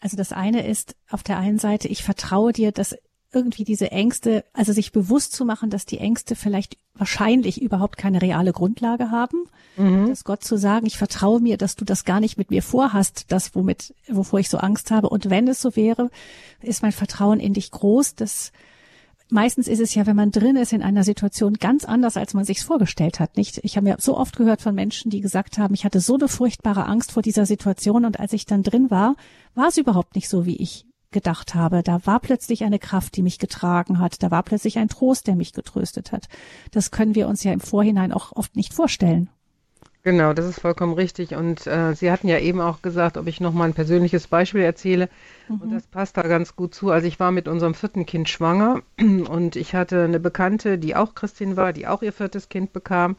Also 0.00 0.16
das 0.16 0.32
eine 0.32 0.66
ist 0.66 0.96
auf 1.10 1.22
der 1.22 1.38
einen 1.38 1.58
Seite, 1.58 1.86
ich 1.86 2.02
vertraue 2.02 2.52
dir, 2.52 2.72
dass 2.72 2.96
irgendwie 3.32 3.64
diese 3.64 3.90
Ängste, 3.90 4.44
also 4.52 4.72
sich 4.72 4.92
bewusst 4.92 5.32
zu 5.32 5.44
machen, 5.44 5.70
dass 5.70 5.86
die 5.86 5.98
Ängste 5.98 6.34
vielleicht 6.34 6.76
wahrscheinlich 6.94 7.62
überhaupt 7.62 7.96
keine 7.96 8.20
reale 8.20 8.52
Grundlage 8.52 9.10
haben, 9.10 9.44
mhm. 9.76 10.08
dass 10.08 10.24
Gott 10.24 10.44
zu 10.44 10.58
sagen, 10.58 10.86
ich 10.86 10.98
vertraue 10.98 11.40
mir, 11.40 11.56
dass 11.56 11.76
du 11.76 11.84
das 11.84 12.04
gar 12.04 12.20
nicht 12.20 12.36
mit 12.36 12.50
mir 12.50 12.62
vorhast, 12.62 13.26
das 13.32 13.54
womit, 13.54 13.94
wovor 14.08 14.40
ich 14.40 14.50
so 14.50 14.58
Angst 14.58 14.90
habe. 14.90 15.08
Und 15.08 15.30
wenn 15.30 15.48
es 15.48 15.62
so 15.62 15.76
wäre, 15.76 16.10
ist 16.60 16.82
mein 16.82 16.92
Vertrauen 16.92 17.40
in 17.40 17.54
dich 17.54 17.70
groß, 17.70 18.14
dass 18.16 18.52
meistens 19.32 19.66
ist 19.66 19.80
es 19.80 19.94
ja, 19.94 20.06
wenn 20.06 20.16
man 20.16 20.30
drin 20.30 20.56
ist 20.56 20.72
in 20.72 20.82
einer 20.82 21.04
Situation, 21.04 21.54
ganz 21.54 21.84
anders, 21.84 22.16
als 22.16 22.34
man 22.34 22.44
sich's 22.44 22.62
vorgestellt 22.62 23.18
hat. 23.18 23.36
Nicht? 23.36 23.58
Ich 23.64 23.76
habe 23.76 23.88
ja 23.88 23.96
so 23.98 24.16
oft 24.16 24.36
gehört 24.36 24.62
von 24.62 24.74
Menschen, 24.74 25.10
die 25.10 25.20
gesagt 25.20 25.58
haben, 25.58 25.74
ich 25.74 25.84
hatte 25.84 26.00
so 26.00 26.14
eine 26.14 26.28
furchtbare 26.28 26.86
Angst 26.86 27.12
vor 27.12 27.22
dieser 27.22 27.46
Situation 27.46 28.04
und 28.04 28.20
als 28.20 28.32
ich 28.32 28.46
dann 28.46 28.62
drin 28.62 28.90
war, 28.90 29.16
war 29.54 29.68
es 29.68 29.78
überhaupt 29.78 30.14
nicht 30.14 30.28
so, 30.28 30.46
wie 30.46 30.56
ich 30.56 30.86
gedacht 31.10 31.54
habe. 31.54 31.82
Da 31.82 32.04
war 32.06 32.20
plötzlich 32.20 32.64
eine 32.64 32.78
Kraft, 32.78 33.16
die 33.16 33.22
mich 33.22 33.38
getragen 33.38 33.98
hat. 33.98 34.22
Da 34.22 34.30
war 34.30 34.42
plötzlich 34.42 34.78
ein 34.78 34.88
Trost, 34.88 35.26
der 35.26 35.36
mich 35.36 35.52
getröstet 35.52 36.12
hat. 36.12 36.28
Das 36.70 36.90
können 36.90 37.14
wir 37.14 37.28
uns 37.28 37.44
ja 37.44 37.52
im 37.52 37.60
Vorhinein 37.60 38.12
auch 38.12 38.32
oft 38.32 38.56
nicht 38.56 38.72
vorstellen. 38.72 39.28
Genau, 40.04 40.32
das 40.32 40.46
ist 40.46 40.60
vollkommen 40.60 40.94
richtig. 40.94 41.34
Und 41.36 41.64
äh, 41.68 41.94
Sie 41.94 42.10
hatten 42.10 42.26
ja 42.26 42.38
eben 42.38 42.60
auch 42.60 42.82
gesagt, 42.82 43.16
ob 43.16 43.28
ich 43.28 43.40
noch 43.40 43.52
mal 43.52 43.66
ein 43.66 43.74
persönliches 43.74 44.26
Beispiel 44.26 44.62
erzähle. 44.62 45.08
Mhm. 45.48 45.60
Und 45.60 45.70
das 45.72 45.86
passt 45.86 46.16
da 46.16 46.22
ganz 46.22 46.56
gut 46.56 46.74
zu. 46.74 46.90
Also 46.90 47.06
ich 47.06 47.20
war 47.20 47.30
mit 47.30 47.46
unserem 47.46 47.74
vierten 47.74 48.04
Kind 48.04 48.28
schwanger 48.28 48.82
und 48.98 49.54
ich 49.54 49.74
hatte 49.76 50.02
eine 50.02 50.18
Bekannte, 50.18 50.76
die 50.78 50.96
auch 50.96 51.14
Christin 51.14 51.56
war, 51.56 51.72
die 51.72 51.86
auch 51.86 52.02
ihr 52.02 52.12
viertes 52.12 52.48
Kind 52.48 52.72
bekam. 52.72 53.14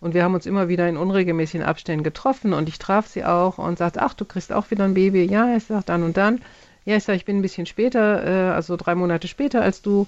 Und 0.00 0.14
wir 0.14 0.22
haben 0.22 0.34
uns 0.34 0.46
immer 0.46 0.68
wieder 0.68 0.88
in 0.88 0.96
unregelmäßigen 0.96 1.66
Abständen 1.66 2.04
getroffen 2.04 2.52
und 2.52 2.68
ich 2.68 2.78
traf 2.78 3.08
sie 3.08 3.24
auch 3.24 3.58
und 3.58 3.78
sagte, 3.78 4.00
ach, 4.00 4.14
du 4.14 4.24
kriegst 4.24 4.52
auch 4.52 4.70
wieder 4.70 4.84
ein 4.84 4.94
Baby. 4.94 5.24
Ja, 5.24 5.56
ich 5.56 5.64
sag 5.64 5.86
dann 5.86 6.04
und 6.04 6.16
dann. 6.16 6.40
Ja, 6.84 6.96
ich 6.96 7.02
sage, 7.04 7.16
ich 7.16 7.24
bin 7.24 7.38
ein 7.38 7.42
bisschen 7.42 7.66
später, 7.66 8.24
äh, 8.24 8.54
also 8.54 8.76
drei 8.76 8.94
Monate 8.94 9.26
später 9.26 9.60
als 9.62 9.82
du. 9.82 10.06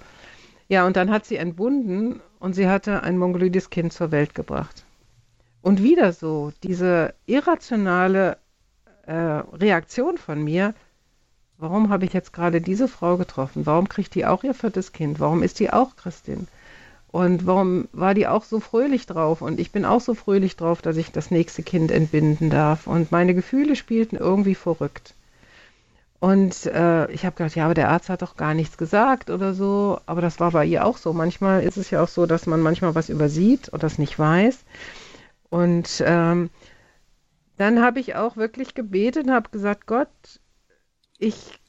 Ja, 0.68 0.86
und 0.86 0.96
dann 0.96 1.10
hat 1.10 1.26
sie 1.26 1.36
entbunden 1.36 2.20
und 2.38 2.54
sie 2.54 2.68
hatte 2.68 3.02
ein 3.02 3.18
mongoloides 3.18 3.70
Kind 3.70 3.92
zur 3.92 4.12
Welt 4.12 4.36
gebracht. 4.36 4.84
Und 5.62 5.82
wieder 5.82 6.12
so, 6.12 6.52
diese 6.62 7.14
irrationale 7.26 8.38
äh, 9.06 9.12
Reaktion 9.12 10.16
von 10.16 10.42
mir, 10.42 10.74
warum 11.58 11.90
habe 11.90 12.06
ich 12.06 12.12
jetzt 12.12 12.32
gerade 12.32 12.60
diese 12.60 12.88
Frau 12.88 13.16
getroffen? 13.16 13.66
Warum 13.66 13.88
kriegt 13.88 14.14
die 14.14 14.26
auch 14.26 14.42
ihr 14.42 14.54
viertes 14.54 14.92
Kind? 14.92 15.20
Warum 15.20 15.42
ist 15.42 15.60
die 15.60 15.70
auch 15.70 15.96
Christin? 15.96 16.48
Und 17.12 17.44
warum 17.44 17.88
war 17.92 18.14
die 18.14 18.28
auch 18.28 18.44
so 18.44 18.60
fröhlich 18.60 19.06
drauf? 19.06 19.42
Und 19.42 19.58
ich 19.58 19.72
bin 19.72 19.84
auch 19.84 20.00
so 20.00 20.14
fröhlich 20.14 20.56
drauf, 20.56 20.80
dass 20.80 20.96
ich 20.96 21.10
das 21.10 21.30
nächste 21.30 21.62
Kind 21.62 21.90
entbinden 21.90 22.50
darf. 22.50 22.86
Und 22.86 23.10
meine 23.10 23.34
Gefühle 23.34 23.74
spielten 23.74 24.16
irgendwie 24.16 24.54
verrückt. 24.54 25.14
Und 26.20 26.66
äh, 26.66 27.10
ich 27.10 27.24
habe 27.24 27.34
gedacht, 27.34 27.56
ja, 27.56 27.64
aber 27.64 27.74
der 27.74 27.88
Arzt 27.88 28.10
hat 28.10 28.22
doch 28.22 28.36
gar 28.36 28.54
nichts 28.54 28.76
gesagt 28.78 29.30
oder 29.30 29.54
so. 29.54 29.98
Aber 30.06 30.20
das 30.20 30.38
war 30.38 30.52
bei 30.52 30.64
ihr 30.66 30.86
auch 30.86 30.98
so. 30.98 31.12
Manchmal 31.12 31.62
ist 31.64 31.78
es 31.78 31.90
ja 31.90 32.02
auch 32.02 32.08
so, 32.08 32.26
dass 32.26 32.46
man 32.46 32.60
manchmal 32.60 32.94
was 32.94 33.08
übersieht 33.08 33.70
und 33.70 33.82
das 33.82 33.98
nicht 33.98 34.18
weiß. 34.18 34.58
Und 35.50 36.02
ähm, 36.06 36.50
dann 37.58 37.82
habe 37.82 38.00
ich 38.00 38.14
auch 38.14 38.36
wirklich 38.36 38.74
gebetet 38.74 39.26
und 39.26 39.32
habe 39.32 39.50
gesagt, 39.50 39.86
Gott, 39.86 40.08
ich 41.18 41.60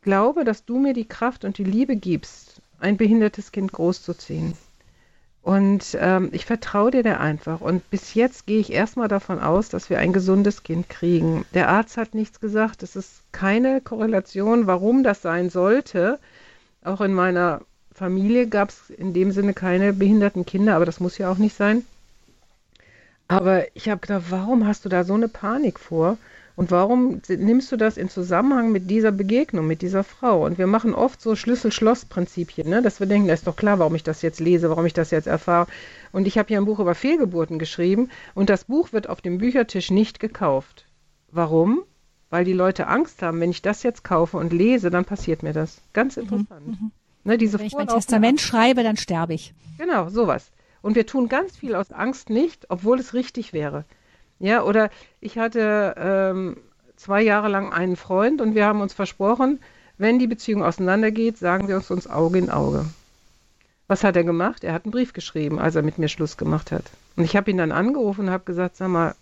glaube, 0.00 0.44
dass 0.44 0.64
du 0.64 0.78
mir 0.78 0.94
die 0.94 1.08
Kraft 1.08 1.44
und 1.44 1.58
die 1.58 1.64
Liebe 1.64 1.96
gibst, 1.96 2.62
ein 2.78 2.96
behindertes 2.96 3.52
Kind 3.52 3.72
großzuziehen. 3.72 4.54
Und 5.42 5.98
ähm, 6.00 6.30
ich 6.32 6.46
vertraue 6.46 6.90
dir 6.90 7.02
da 7.02 7.18
einfach. 7.18 7.60
Und 7.60 7.90
bis 7.90 8.14
jetzt 8.14 8.46
gehe 8.46 8.60
ich 8.60 8.72
erstmal 8.72 9.08
davon 9.08 9.40
aus, 9.40 9.68
dass 9.68 9.90
wir 9.90 9.98
ein 9.98 10.14
gesundes 10.14 10.62
Kind 10.62 10.88
kriegen. 10.88 11.44
Der 11.52 11.68
Arzt 11.68 11.98
hat 11.98 12.14
nichts 12.14 12.40
gesagt. 12.40 12.82
Es 12.82 12.96
ist 12.96 13.22
keine 13.30 13.82
Korrelation, 13.82 14.66
warum 14.66 15.02
das 15.02 15.20
sein 15.20 15.50
sollte. 15.50 16.18
Auch 16.82 17.02
in 17.02 17.12
meiner 17.12 17.60
Familie 17.92 18.46
gab 18.46 18.70
es 18.70 18.88
in 18.88 19.12
dem 19.12 19.32
Sinne 19.32 19.52
keine 19.52 19.92
behinderten 19.92 20.46
Kinder, 20.46 20.76
aber 20.76 20.86
das 20.86 20.98
muss 20.98 21.18
ja 21.18 21.30
auch 21.30 21.38
nicht 21.38 21.56
sein. 21.56 21.84
Aber 23.28 23.64
ich 23.74 23.88
habe 23.88 24.00
gedacht, 24.00 24.24
warum 24.30 24.66
hast 24.66 24.84
du 24.84 24.88
da 24.88 25.04
so 25.04 25.14
eine 25.14 25.28
Panik 25.28 25.80
vor? 25.80 26.18
Und 26.56 26.70
warum 26.70 27.20
nimmst 27.28 27.72
du 27.72 27.76
das 27.76 27.96
in 27.96 28.08
Zusammenhang 28.08 28.70
mit 28.70 28.88
dieser 28.88 29.10
Begegnung, 29.10 29.66
mit 29.66 29.82
dieser 29.82 30.04
Frau? 30.04 30.44
Und 30.44 30.56
wir 30.56 30.68
machen 30.68 30.94
oft 30.94 31.20
so 31.20 31.34
Schlüssel-Schloss-Prinzipien, 31.34 32.68
ne? 32.68 32.80
dass 32.80 33.00
wir 33.00 33.08
denken, 33.08 33.26
das 33.26 33.40
ist 33.40 33.48
doch 33.48 33.56
klar, 33.56 33.80
warum 33.80 33.96
ich 33.96 34.04
das 34.04 34.22
jetzt 34.22 34.38
lese, 34.38 34.70
warum 34.70 34.86
ich 34.86 34.92
das 34.92 35.10
jetzt 35.10 35.26
erfahre. 35.26 35.66
Und 36.12 36.28
ich 36.28 36.38
habe 36.38 36.48
hier 36.48 36.58
ein 36.58 36.64
Buch 36.64 36.78
über 36.78 36.94
Fehlgeburten 36.94 37.58
geschrieben 37.58 38.08
und 38.34 38.50
das 38.50 38.64
Buch 38.64 38.92
wird 38.92 39.08
auf 39.08 39.20
dem 39.20 39.38
Büchertisch 39.38 39.90
nicht 39.90 40.20
gekauft. 40.20 40.86
Warum? 41.32 41.82
Weil 42.30 42.44
die 42.44 42.52
Leute 42.52 42.86
Angst 42.86 43.20
haben, 43.22 43.40
wenn 43.40 43.50
ich 43.50 43.62
das 43.62 43.82
jetzt 43.82 44.04
kaufe 44.04 44.36
und 44.36 44.52
lese, 44.52 44.90
dann 44.90 45.04
passiert 45.04 45.42
mir 45.42 45.52
das. 45.52 45.80
Ganz 45.92 46.16
mhm, 46.16 46.22
interessant. 46.22 46.66
Mhm, 46.68 46.90
ne, 47.24 47.36
diese 47.36 47.58
wenn 47.58 47.66
ich 47.66 47.74
mein 47.74 47.88
Testament 47.88 48.40
schreibe, 48.40 48.84
dann 48.84 48.96
sterbe 48.96 49.34
ich. 49.34 49.54
Genau, 49.76 50.08
sowas. 50.08 50.52
Und 50.84 50.96
wir 50.96 51.06
tun 51.06 51.30
ganz 51.30 51.56
viel 51.56 51.74
aus 51.76 51.92
Angst 51.92 52.28
nicht, 52.28 52.66
obwohl 52.68 53.00
es 53.00 53.14
richtig 53.14 53.54
wäre. 53.54 53.86
Ja, 54.38 54.64
oder 54.64 54.90
ich 55.18 55.38
hatte 55.38 55.94
ähm, 55.96 56.58
zwei 56.96 57.22
Jahre 57.22 57.48
lang 57.48 57.72
einen 57.72 57.96
Freund 57.96 58.42
und 58.42 58.54
wir 58.54 58.66
haben 58.66 58.82
uns 58.82 58.92
versprochen, 58.92 59.60
wenn 59.96 60.18
die 60.18 60.26
Beziehung 60.26 60.62
auseinandergeht, 60.62 61.38
sagen 61.38 61.68
wir 61.68 61.76
uns 61.76 61.90
uns 61.90 62.06
Auge 62.06 62.36
in 62.36 62.50
Auge. 62.50 62.84
Was 63.86 64.04
hat 64.04 64.14
er 64.14 64.24
gemacht? 64.24 64.62
Er 64.62 64.74
hat 64.74 64.84
einen 64.84 64.92
Brief 64.92 65.14
geschrieben, 65.14 65.58
als 65.58 65.74
er 65.74 65.80
mit 65.80 65.96
mir 65.96 66.08
Schluss 66.08 66.36
gemacht 66.36 66.70
hat. 66.70 66.84
Und 67.16 67.24
ich 67.24 67.34
habe 67.34 67.50
ihn 67.50 67.56
dann 67.56 67.72
angerufen 67.72 68.26
und 68.26 68.30
habe 68.30 68.44
gesagt, 68.44 68.76
sag 68.76 68.88
mal, 68.88 69.14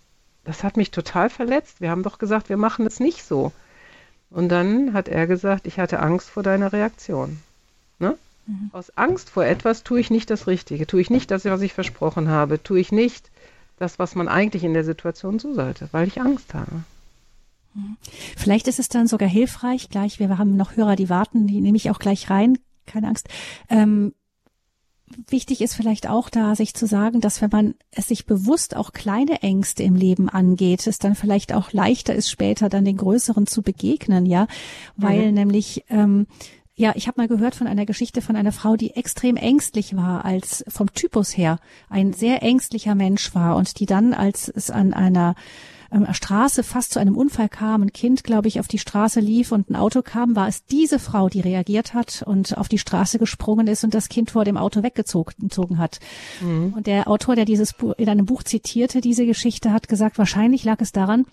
das 0.43 0.65
hat 0.65 0.75
mich 0.75 0.91
total 0.91 1.29
verletzt. 1.29 1.79
Wir 1.79 1.91
haben 1.91 2.03
doch 2.03 2.17
gesagt, 2.17 2.49
wir 2.49 2.57
machen 2.57 2.85
es 2.85 2.99
nicht 2.99 3.23
so. 3.23 3.53
Und 4.29 4.49
dann 4.49 4.91
hat 4.91 5.07
er 5.07 5.27
gesagt, 5.27 5.65
ich 5.65 5.79
hatte 5.79 6.01
Angst 6.01 6.29
vor 6.29 6.43
deiner 6.43 6.73
Reaktion. 6.73 7.39
Mhm. 8.45 8.69
Aus 8.73 8.95
Angst 8.97 9.29
vor 9.29 9.45
etwas 9.45 9.83
tue 9.83 9.99
ich 9.99 10.09
nicht 10.09 10.29
das 10.29 10.47
Richtige, 10.47 10.87
tue 10.87 11.01
ich 11.01 11.09
nicht 11.09 11.31
das, 11.31 11.45
was 11.45 11.61
ich 11.61 11.73
versprochen 11.73 12.27
habe, 12.27 12.61
tue 12.61 12.79
ich 12.79 12.91
nicht 12.91 13.31
das, 13.77 13.99
was 13.99 14.15
man 14.15 14.27
eigentlich 14.27 14.63
in 14.63 14.73
der 14.73 14.83
Situation 14.83 15.39
so 15.39 15.53
sollte, 15.53 15.89
weil 15.91 16.07
ich 16.07 16.21
Angst 16.21 16.53
habe. 16.53 16.83
Mhm. 17.73 17.97
Vielleicht 18.37 18.67
ist 18.67 18.79
es 18.79 18.89
dann 18.89 19.07
sogar 19.07 19.29
hilfreich, 19.29 19.89
gleich, 19.89 20.19
wir 20.19 20.37
haben 20.37 20.55
noch 20.55 20.75
Hörer, 20.75 20.95
die 20.95 21.09
warten, 21.09 21.47
die 21.47 21.61
nehme 21.61 21.77
ich 21.77 21.89
auch 21.89 21.99
gleich 21.99 22.29
rein, 22.29 22.57
keine 22.85 23.07
Angst. 23.07 23.29
Ähm, 23.69 24.13
wichtig 25.27 25.61
ist 25.61 25.75
vielleicht 25.75 26.07
auch 26.07 26.29
da, 26.29 26.55
sich 26.55 26.73
zu 26.73 26.85
sagen, 26.85 27.21
dass 27.21 27.41
wenn 27.41 27.49
man 27.51 27.75
es 27.91 28.07
sich 28.07 28.25
bewusst 28.25 28.75
auch 28.75 28.93
kleine 28.93 29.41
Ängste 29.41 29.83
im 29.83 29.95
Leben 29.95 30.29
angeht, 30.29 30.85
es 30.87 30.99
dann 30.99 31.15
vielleicht 31.15 31.53
auch 31.53 31.71
leichter 31.71 32.15
ist, 32.15 32.29
später 32.29 32.69
dann 32.69 32.85
den 32.85 32.97
größeren 32.97 33.47
zu 33.47 33.61
begegnen, 33.61 34.25
ja, 34.25 34.47
weil 34.95 35.27
mhm. 35.27 35.33
nämlich 35.33 35.85
ähm, 35.89 36.27
ja, 36.75 36.93
ich 36.95 37.07
habe 37.07 37.21
mal 37.21 37.27
gehört 37.27 37.53
von 37.53 37.67
einer 37.67 37.85
Geschichte 37.85 38.21
von 38.21 38.35
einer 38.35 38.51
Frau, 38.51 38.75
die 38.75 38.95
extrem 38.95 39.35
ängstlich 39.35 39.95
war, 39.95 40.25
als 40.25 40.65
vom 40.67 40.91
Typus 40.91 41.37
her 41.37 41.59
ein 41.89 42.13
sehr 42.13 42.41
ängstlicher 42.41 42.95
Mensch 42.95 43.35
war 43.35 43.55
und 43.55 43.79
die 43.79 43.85
dann, 43.85 44.13
als 44.13 44.47
es 44.47 44.71
an 44.71 44.93
einer 44.93 45.35
ähm, 45.91 46.07
Straße 46.11 46.63
fast 46.63 46.91
zu 46.91 46.99
einem 46.99 47.15
Unfall 47.15 47.47
kam, 47.47 47.83
ein 47.83 47.93
Kind, 47.93 48.23
glaube 48.23 48.47
ich, 48.47 48.59
auf 48.59 48.67
die 48.67 48.79
Straße 48.79 49.19
lief 49.19 49.51
und 49.51 49.69
ein 49.69 49.75
Auto 49.75 50.01
kam, 50.01 50.35
war 50.35 50.47
es 50.47 50.65
diese 50.65 50.97
Frau, 50.97 51.29
die 51.29 51.41
reagiert 51.41 51.93
hat 51.93 52.23
und 52.25 52.57
auf 52.57 52.69
die 52.69 52.79
Straße 52.79 53.19
gesprungen 53.19 53.67
ist 53.67 53.83
und 53.83 53.93
das 53.93 54.09
Kind 54.09 54.31
vor 54.31 54.43
dem 54.43 54.57
Auto 54.57 54.81
weggezogen 54.81 55.77
hat. 55.77 55.99
Mhm. 56.41 56.73
Und 56.75 56.87
der 56.87 57.07
Autor, 57.07 57.35
der 57.35 57.45
dieses 57.45 57.73
Buch, 57.73 57.93
in 57.97 58.09
einem 58.09 58.25
Buch 58.25 58.41
zitierte, 58.41 58.99
diese 58.99 59.27
Geschichte, 59.27 59.71
hat 59.71 59.87
gesagt, 59.87 60.17
wahrscheinlich 60.17 60.63
lag 60.63 60.81
es 60.81 60.91
daran, 60.91 61.25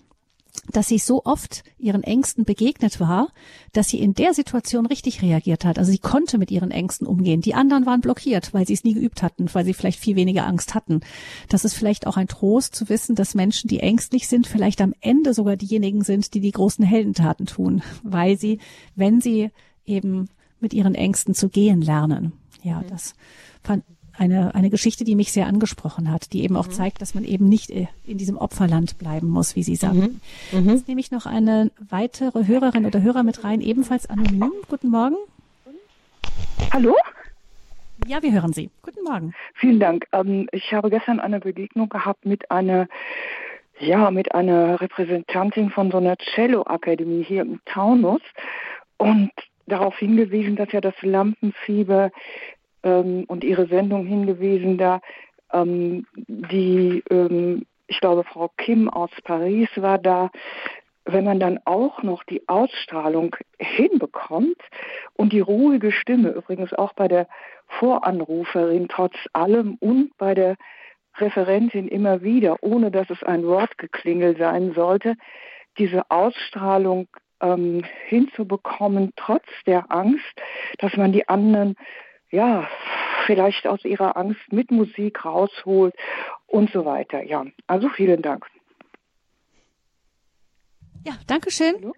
dass 0.71 0.87
sie 0.87 0.99
so 0.99 1.23
oft 1.23 1.63
ihren 1.77 2.03
Ängsten 2.03 2.45
begegnet 2.45 2.99
war, 2.99 3.29
dass 3.73 3.89
sie 3.89 3.99
in 3.99 4.13
der 4.13 4.33
Situation 4.33 4.85
richtig 4.85 5.21
reagiert 5.21 5.65
hat. 5.65 5.79
Also 5.79 5.91
sie 5.91 5.97
konnte 5.97 6.37
mit 6.37 6.51
ihren 6.51 6.71
Ängsten 6.71 7.07
umgehen. 7.07 7.41
Die 7.41 7.53
anderen 7.53 7.85
waren 7.85 8.01
blockiert, 8.01 8.53
weil 8.53 8.67
sie 8.67 8.73
es 8.73 8.83
nie 8.83 8.93
geübt 8.93 9.23
hatten, 9.23 9.47
weil 9.53 9.65
sie 9.65 9.73
vielleicht 9.73 9.99
viel 9.99 10.15
weniger 10.15 10.45
Angst 10.45 10.75
hatten. 10.75 11.01
Das 11.49 11.65
ist 11.65 11.73
vielleicht 11.73 12.05
auch 12.05 12.17
ein 12.17 12.27
Trost 12.27 12.75
zu 12.75 12.89
wissen, 12.89 13.15
dass 13.15 13.35
Menschen, 13.35 13.69
die 13.69 13.79
ängstlich 13.79 14.27
sind, 14.27 14.47
vielleicht 14.47 14.81
am 14.81 14.93
Ende 15.01 15.33
sogar 15.33 15.55
diejenigen 15.55 16.03
sind, 16.03 16.33
die 16.33 16.41
die 16.41 16.51
großen 16.51 16.85
Heldentaten 16.85 17.45
tun, 17.45 17.81
weil 18.03 18.37
sie, 18.37 18.59
wenn 18.95 19.21
sie 19.21 19.51
eben 19.85 20.29
mit 20.59 20.73
ihren 20.73 20.95
Ängsten 20.95 21.33
zu 21.33 21.49
gehen 21.49 21.81
lernen. 21.81 22.33
Ja, 22.61 22.81
mhm. 22.81 22.87
das 22.89 23.15
fand, 23.63 23.83
eine, 24.21 24.53
eine 24.53 24.69
Geschichte, 24.69 25.03
die 25.03 25.15
mich 25.15 25.31
sehr 25.31 25.47
angesprochen 25.47 26.11
hat, 26.11 26.31
die 26.31 26.43
eben 26.43 26.55
auch 26.55 26.67
mhm. 26.67 26.71
zeigt, 26.71 27.01
dass 27.01 27.15
man 27.15 27.23
eben 27.23 27.49
nicht 27.49 27.71
äh, 27.71 27.87
in 28.05 28.19
diesem 28.19 28.37
Opferland 28.37 28.99
bleiben 28.99 29.27
muss, 29.27 29.55
wie 29.55 29.63
Sie 29.63 29.75
sagen. 29.75 30.21
Mhm. 30.51 30.59
Mhm. 30.59 30.69
Jetzt 30.69 30.87
nehme 30.87 31.01
ich 31.01 31.09
noch 31.09 31.25
eine 31.25 31.71
weitere 31.89 32.45
Hörerin 32.45 32.85
oder 32.85 33.01
Hörer 33.01 33.23
mit 33.23 33.43
rein, 33.43 33.61
ebenfalls 33.61 34.07
anonym. 34.07 34.51
Guten 34.69 34.89
Morgen. 34.89 35.15
Hallo? 36.71 36.95
Ja, 38.07 38.21
wir 38.21 38.31
hören 38.31 38.53
Sie. 38.53 38.69
Guten 38.83 39.03
Morgen. 39.03 39.33
Vielen 39.55 39.79
Dank. 39.79 40.05
Ähm, 40.11 40.47
ich 40.51 40.71
habe 40.71 40.91
gestern 40.91 41.19
eine 41.19 41.39
Begegnung 41.39 41.89
gehabt 41.89 42.25
mit 42.25 42.51
einer 42.51 42.87
ja, 43.79 44.11
mit 44.11 44.35
einer 44.35 44.79
Repräsentantin 44.79 45.71
von 45.71 45.89
so 45.89 45.97
einer 45.97 46.15
Cello-Akademie 46.17 47.23
hier 47.23 47.41
im 47.41 47.59
Taunus 47.65 48.21
und 48.97 49.31
darauf 49.65 49.97
hingewiesen, 49.97 50.55
dass 50.55 50.71
ja 50.71 50.81
das 50.81 50.93
Lampenfieber 51.01 52.11
ähm, 52.83 53.25
und 53.27 53.43
ihre 53.43 53.67
Sendung 53.67 54.05
hingewiesen, 54.05 54.77
da 54.77 55.01
ähm, 55.53 56.05
die, 56.27 57.03
ähm, 57.09 57.65
ich 57.87 57.99
glaube, 57.99 58.23
Frau 58.23 58.49
Kim 58.57 58.89
aus 58.89 59.11
Paris 59.23 59.69
war 59.75 59.97
da. 59.97 60.31
Wenn 61.05 61.25
man 61.25 61.39
dann 61.39 61.59
auch 61.65 62.03
noch 62.03 62.23
die 62.23 62.47
Ausstrahlung 62.47 63.35
hinbekommt 63.57 64.57
und 65.15 65.33
die 65.33 65.39
ruhige 65.39 65.91
Stimme, 65.91 66.29
übrigens 66.29 66.73
auch 66.73 66.93
bei 66.93 67.07
der 67.07 67.27
Voranruferin 67.79 68.87
trotz 68.87 69.15
allem 69.33 69.77
und 69.79 70.15
bei 70.17 70.35
der 70.35 70.57
Referentin 71.17 71.87
immer 71.87 72.21
wieder, 72.21 72.57
ohne 72.61 72.91
dass 72.91 73.09
es 73.09 73.23
ein 73.23 73.43
Wortgeklingel 73.45 74.37
sein 74.37 74.73
sollte, 74.73 75.15
diese 75.77 76.09
Ausstrahlung 76.09 77.07
ähm, 77.41 77.83
hinzubekommen, 78.07 79.11
trotz 79.15 79.45
der 79.65 79.91
Angst, 79.91 80.41
dass 80.77 80.95
man 80.95 81.11
die 81.11 81.27
anderen 81.27 81.75
ja, 82.31 82.67
vielleicht 83.25 83.67
aus 83.67 83.83
ihrer 83.85 84.17
Angst 84.17 84.41
mit 84.51 84.71
Musik 84.71 85.25
rausholt 85.25 85.93
und 86.47 86.71
so 86.71 86.85
weiter. 86.85 87.23
Ja, 87.23 87.45
also 87.67 87.89
vielen 87.89 88.21
Dank. 88.21 88.45
Ja, 91.05 91.13
danke 91.27 91.51
schön. 91.51 91.91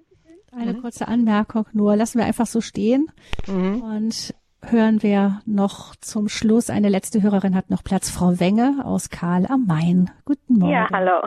Eine 0.52 0.74
mhm. 0.74 0.82
kurze 0.82 1.08
Anmerkung 1.08 1.66
nur. 1.74 1.96
Lassen 1.96 2.20
wir 2.20 2.26
einfach 2.26 2.46
so 2.46 2.62
stehen 2.62 3.12
mhm. 3.48 3.82
und 3.82 4.36
hören 4.62 5.04
wir 5.04 5.42
noch 5.46 5.96
zum 5.96 6.30
Schluss. 6.30 6.70
Eine 6.70 6.90
letzte 6.90 7.22
Hörerin 7.22 7.56
hat 7.56 7.70
noch 7.70 7.84
Platz. 7.84 8.10
Frau 8.10 8.40
Wenge 8.40 8.82
aus 8.86 9.10
Karl 9.10 9.46
am 9.48 9.66
Main. 9.66 10.12
Guten 10.26 10.60
Morgen. 10.60 10.72
Ja, 10.72 10.88
hallo. 10.92 11.22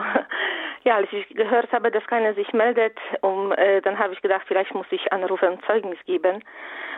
Ja, 0.87 0.95
als 0.95 1.11
ich 1.11 1.27
gehört 1.35 1.69
habe, 1.73 1.91
dass 1.91 2.07
keiner 2.07 2.33
sich 2.33 2.53
meldet, 2.53 2.97
um, 3.19 3.51
äh, 3.51 3.81
dann 3.81 3.99
habe 3.99 4.13
ich 4.13 4.21
gedacht, 4.21 4.45
vielleicht 4.47 4.73
muss 4.73 4.85
ich 4.89 5.11
anrufen 5.11 5.49
und 5.49 5.65
Zeugnis 5.65 5.99
geben, 6.05 6.41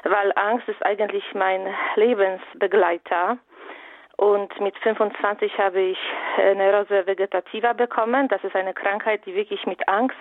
weil 0.04 0.32
Angst 0.36 0.70
ist 0.70 0.86
eigentlich 0.86 1.24
mein 1.34 1.66
Lebensbegleiter. 1.96 3.40
Und 4.16 4.60
mit 4.62 4.78
25 4.78 5.58
habe 5.58 5.80
ich 5.80 5.98
äh, 6.38 6.54
Neurose 6.54 7.08
vegetativa 7.08 7.74
bekommen. 7.74 8.28
Das 8.28 8.44
ist 8.44 8.56
eine 8.56 8.76
Krankheit, 8.76 9.26
die 9.26 9.34
wirklich 9.34 9.66
mit 9.66 9.90
Angst 9.90 10.16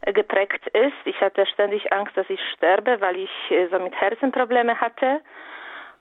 äh, 0.00 0.14
geprägt 0.14 0.66
ist. 0.68 0.96
Ich 1.04 1.20
hatte 1.20 1.44
ständig 1.44 1.92
Angst, 1.92 2.16
dass 2.16 2.30
ich 2.30 2.40
sterbe, 2.56 2.98
weil 3.02 3.18
ich 3.18 3.50
äh, 3.50 3.66
so 3.66 3.78
mit 3.78 3.94
Herzenprobleme 3.94 4.80
hatte. 4.80 5.20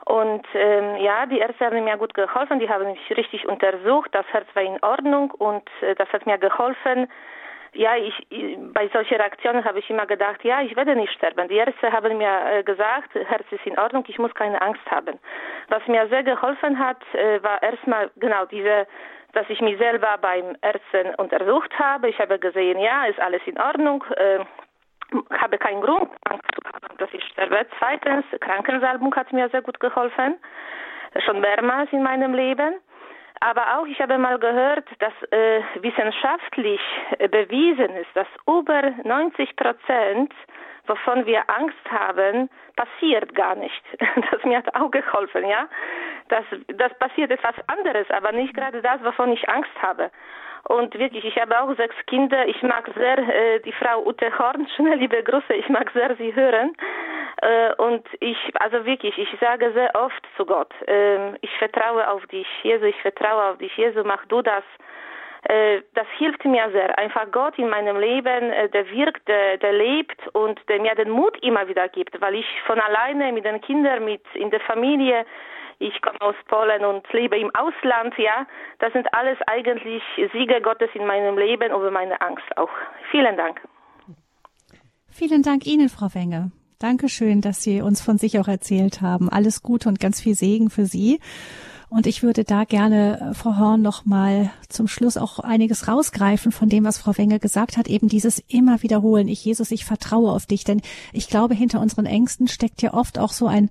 Und 0.06 0.46
ähm, 0.54 0.98
ja, 0.98 1.26
die 1.26 1.40
Ärzte 1.40 1.66
haben 1.66 1.84
mir 1.84 1.98
gut 1.98 2.14
geholfen, 2.14 2.60
die 2.60 2.70
haben 2.70 2.92
mich 2.92 3.18
richtig 3.18 3.48
untersucht, 3.48 4.10
das 4.14 4.26
Herz 4.28 4.48
war 4.54 4.64
in 4.64 4.82
Ordnung 4.82 5.32
und 5.32 5.64
äh, 5.82 5.94
das 5.96 6.10
hat 6.12 6.26
mir 6.26 6.38
geholfen. 6.38 7.08
Ja, 7.74 7.96
ich, 7.96 8.16
bei 8.74 8.88
solchen 8.88 9.18
Reaktionen 9.18 9.64
habe 9.64 9.78
ich 9.78 9.90
immer 9.90 10.08
gedacht, 10.08 10.44
ja, 10.44 10.62
ich 10.62 10.76
werde 10.76 10.96
nicht 10.96 11.14
sterben. 11.14 11.48
Die 11.50 11.58
Ärzte 11.58 11.92
haben 11.92 12.18
mir 12.18 12.42
äh, 12.52 12.64
gesagt, 12.64 13.14
Herz 13.14 13.46
ist 13.52 13.66
in 13.66 13.78
Ordnung, 13.78 14.04
ich 14.08 14.18
muss 14.18 14.34
keine 14.34 14.60
Angst 14.62 14.82
haben. 14.90 15.20
Was 15.68 15.86
mir 15.88 16.08
sehr 16.08 16.24
geholfen 16.24 16.80
hat, 16.80 17.02
äh, 17.14 17.44
war 17.44 17.62
erstmal 17.62 18.10
genau 18.16 18.46
diese, 18.46 18.88
dass 19.34 19.48
ich 19.50 19.62
mich 19.62 19.78
selber 19.78 20.18
beim 20.20 20.58
Ärzten 20.62 21.14
untersucht 21.18 21.78
habe. 21.78 22.10
Ich 22.10 22.18
habe 22.18 22.40
gesehen, 22.40 22.80
ja, 22.80 23.06
ist 23.06 23.20
alles 23.20 23.42
in 23.46 23.60
Ordnung. 23.60 24.04
Äh, 24.16 24.40
habe 25.32 25.58
keinen 25.58 25.82
Grund, 25.82 26.10
Angst 26.30 26.48
zu 26.54 26.62
haben, 26.72 26.98
dass 26.98 27.10
ich 27.14 27.24
sterbe. 27.26 27.66
Zweitens, 27.78 28.26
Krankensalbung 28.42 29.16
hat 29.16 29.32
mir 29.34 29.50
sehr 29.50 29.62
gut 29.62 29.80
geholfen, 29.80 30.36
schon 31.26 31.42
mehrmals 31.42 31.92
in 31.92 32.04
meinem 32.04 32.34
Leben. 32.34 32.76
Aber 33.42 33.78
auch, 33.78 33.86
ich 33.86 34.00
habe 34.02 34.18
mal 34.18 34.38
gehört, 34.38 34.86
dass 35.00 35.14
äh, 35.32 35.62
wissenschaftlich 35.82 36.82
äh, 37.20 37.28
bewiesen 37.30 37.96
ist, 37.96 38.10
dass 38.14 38.28
über 38.46 38.92
90 39.04 39.56
Prozent, 39.56 40.34
wovon 40.88 41.26
wir 41.26 41.50
Angst 41.50 41.78
haben, 41.90 42.50
passiert 42.76 43.34
gar 43.36 43.56
nicht. 43.56 43.84
Das 44.32 44.44
mir 44.44 44.58
hat 44.58 44.76
auch 44.76 44.92
geholfen, 44.92 45.48
ja. 45.48 45.70
Das, 46.28 46.44
das 46.68 46.94
passiert 47.00 47.32
etwas 47.32 47.56
anderes, 47.68 48.10
aber 48.12 48.34
nicht 48.34 48.54
gerade 48.54 48.82
das, 48.82 49.02
wovon 49.04 49.32
ich 49.32 49.48
Angst 49.48 49.72
habe. 49.82 50.12
Und 50.68 50.98
wirklich, 50.98 51.26
ich 51.26 51.38
habe 51.38 51.60
auch 51.60 51.76
sechs 51.76 51.96
Kinder. 52.08 52.48
Ich 52.48 52.62
mag 52.62 52.90
sehr 52.96 53.18
äh, 53.18 53.60
die 53.62 53.72
Frau 53.72 54.06
Ute 54.06 54.38
Horn. 54.38 54.68
Schöne 54.76 54.96
liebe 54.96 55.24
Grüße. 55.24 55.54
Ich 55.54 55.70
mag 55.70 55.90
sehr 55.92 56.16
sie 56.18 56.34
hören. 56.36 56.76
Äh, 57.42 57.74
und 57.76 58.06
ich, 58.20 58.38
also 58.60 58.86
wirklich, 58.86 59.18
ich 59.18 59.30
sage 59.40 59.72
sehr 59.74 59.96
oft 59.96 60.22
zu 60.36 60.46
Gott, 60.46 60.72
äh, 60.88 61.36
ich 61.38 61.52
vertraue 61.58 62.10
auf 62.10 62.26
dich, 62.28 62.48
Jesus, 62.64 62.90
ich 62.90 63.02
vertraue 63.02 63.52
auf 63.52 63.58
dich, 63.60 63.76
Jesus, 63.78 64.04
mach 64.06 64.26
du 64.26 64.42
das. 64.42 64.64
äh, 65.44 65.82
das 65.94 66.08
hilft 66.18 66.44
mir 66.46 66.70
sehr. 66.72 66.98
Einfach 66.98 67.32
Gott 67.32 67.58
in 67.58 67.70
meinem 67.70 67.98
Leben, 67.98 68.52
äh, 68.52 68.68
der 68.70 68.90
wirkt, 68.92 69.28
der, 69.28 69.58
der 69.58 69.74
lebt 69.74 70.20
und 70.34 70.60
der 70.68 70.82
mir 70.82 70.96
den 70.96 71.10
Mut 71.10 71.38
immer 71.42 71.68
wieder 71.68 71.88
gibt, 71.88 72.20
weil 72.20 72.36
ich 72.36 72.46
von 72.66 72.80
alleine 72.80 73.32
mit 73.32 73.46
den 73.46 73.62
Kindern, 73.62 74.04
mit 74.04 74.24
in 74.34 74.50
der 74.50 74.60
Familie, 74.62 75.26
ich 75.80 76.02
komme 76.02 76.20
aus 76.22 76.36
Polen 76.48 76.84
und 76.86 77.12
lebe 77.14 77.38
im 77.38 77.54
Ausland, 77.56 78.14
ja. 78.18 78.46
Das 78.80 78.94
sind 78.94 79.08
alles 79.14 79.38
eigentlich 79.48 80.04
Siege 80.34 80.62
Gottes 80.62 80.90
in 80.94 81.06
meinem 81.06 81.38
Leben 81.38 81.72
über 81.72 81.90
meine 81.90 82.20
Angst 82.22 82.46
auch. 82.58 82.70
Vielen 83.12 83.38
Dank. 83.38 83.62
Vielen 85.10 85.42
Dank 85.42 85.66
Ihnen, 85.66 85.90
Frau 85.90 86.14
Wenge. 86.14 86.52
Dankeschön, 86.80 87.42
dass 87.42 87.64
Sie 87.64 87.82
uns 87.82 88.02
von 88.02 88.18
sich 88.18 88.40
auch 88.40 88.48
erzählt 88.48 89.02
haben. 89.02 89.30
Alles 89.30 89.64
Gute 89.64 89.90
und 89.90 90.00
ganz 90.00 90.22
viel 90.22 90.36
Segen 90.36 90.70
für 90.70 90.86
Sie. 90.86 91.20
Und 91.90 92.06
ich 92.06 92.22
würde 92.22 92.44
da 92.44 92.66
gerne, 92.66 93.32
äh, 93.32 93.34
Frau 93.34 93.58
Horn, 93.58 93.82
noch 93.82 94.06
mal 94.06 94.52
zum 94.70 94.88
Schluss 94.88 95.18
auch 95.18 95.40
einiges 95.40 95.88
rausgreifen 95.88 96.52
von 96.52 96.70
dem, 96.70 96.86
was 96.86 97.00
Frau 97.00 97.18
Wenge 97.18 97.40
gesagt 97.40 97.78
hat, 97.78 97.88
eben 97.88 98.08
dieses 98.08 98.40
immer 98.48 98.84
wiederholen. 98.84 99.28
Ich, 99.28 99.44
Jesus, 99.44 99.72
ich 99.72 99.86
vertraue 99.86 100.32
auf 100.32 100.46
dich. 100.46 100.64
Denn 100.64 100.82
ich 101.14 101.30
glaube, 101.30 101.56
hinter 101.56 101.82
unseren 101.82 102.06
Ängsten 102.06 102.48
steckt 102.48 102.82
ja 102.84 102.94
oft 102.94 103.18
auch 103.18 103.32
so 103.32 103.48
ein 103.48 103.70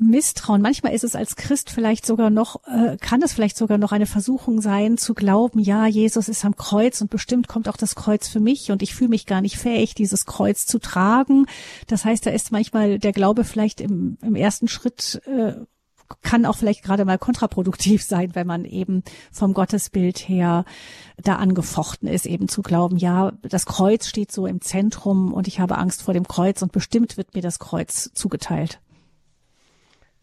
Misstrauen. 0.00 0.62
Manchmal 0.62 0.94
ist 0.94 1.04
es 1.04 1.14
als 1.14 1.36
Christ 1.36 1.70
vielleicht 1.70 2.06
sogar 2.06 2.30
noch, 2.30 2.60
äh, 2.66 2.96
kann 2.98 3.22
es 3.22 3.32
vielleicht 3.32 3.56
sogar 3.56 3.78
noch 3.78 3.92
eine 3.92 4.06
Versuchung 4.06 4.60
sein, 4.60 4.98
zu 4.98 5.14
glauben, 5.14 5.60
ja, 5.60 5.86
Jesus 5.86 6.28
ist 6.28 6.44
am 6.44 6.56
Kreuz 6.56 7.00
und 7.00 7.10
bestimmt 7.10 7.48
kommt 7.48 7.68
auch 7.68 7.76
das 7.76 7.94
Kreuz 7.94 8.28
für 8.28 8.40
mich 8.40 8.70
und 8.70 8.82
ich 8.82 8.94
fühle 8.94 9.10
mich 9.10 9.26
gar 9.26 9.40
nicht 9.40 9.56
fähig, 9.56 9.94
dieses 9.94 10.26
Kreuz 10.26 10.66
zu 10.66 10.78
tragen. 10.78 11.46
Das 11.86 12.04
heißt, 12.04 12.26
da 12.26 12.30
ist 12.30 12.52
manchmal 12.52 12.98
der 12.98 13.12
Glaube 13.12 13.44
vielleicht 13.44 13.80
im, 13.80 14.18
im 14.22 14.36
ersten 14.36 14.68
Schritt 14.68 15.20
äh, 15.26 15.54
kann 16.22 16.46
auch 16.46 16.56
vielleicht 16.56 16.82
gerade 16.82 17.04
mal 17.04 17.18
kontraproduktiv 17.18 18.02
sein, 18.04 18.34
wenn 18.34 18.46
man 18.46 18.64
eben 18.64 19.02
vom 19.30 19.54
Gottesbild 19.54 20.18
her 20.28 20.64
da 21.16 21.36
angefochten 21.36 22.08
ist, 22.08 22.26
eben 22.26 22.48
zu 22.48 22.62
glauben, 22.62 22.96
ja, 22.96 23.32
das 23.42 23.66
Kreuz 23.66 24.06
steht 24.06 24.32
so 24.32 24.46
im 24.46 24.60
Zentrum 24.60 25.32
und 25.32 25.48
ich 25.48 25.60
habe 25.60 25.78
Angst 25.78 26.02
vor 26.02 26.14
dem 26.14 26.26
Kreuz 26.26 26.62
und 26.62 26.72
bestimmt 26.72 27.16
wird 27.16 27.34
mir 27.34 27.42
das 27.42 27.58
Kreuz 27.58 28.10
zugeteilt. 28.14 28.80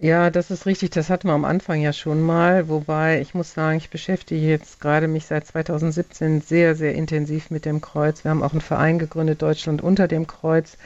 Ja, 0.05 0.29
das 0.29 0.51
ist 0.51 0.67
richtig. 0.67 0.91
Das 0.91 1.09
hatten 1.09 1.27
wir 1.29 1.33
am 1.33 1.45
Anfang 1.45 1.81
ja 1.81 1.91
schon 1.91 2.21
mal. 2.21 2.69
Wobei 2.69 3.19
ich 3.21 3.33
muss 3.33 3.55
sagen, 3.55 3.77
ich 3.77 3.89
beschäftige 3.89 4.45
jetzt 4.45 4.79
gerade 4.79 5.07
mich 5.07 5.25
seit 5.25 5.47
2017 5.47 6.41
sehr, 6.41 6.75
sehr 6.75 6.93
intensiv 6.93 7.49
mit 7.49 7.65
dem 7.65 7.81
Kreuz. 7.81 8.23
Wir 8.23 8.29
haben 8.29 8.43
auch 8.43 8.51
einen 8.51 8.61
Verein 8.61 8.99
gegründet, 8.99 9.41
Deutschland 9.41 9.81
unter 9.81 10.07
dem 10.07 10.27
Kreuz. 10.27 10.77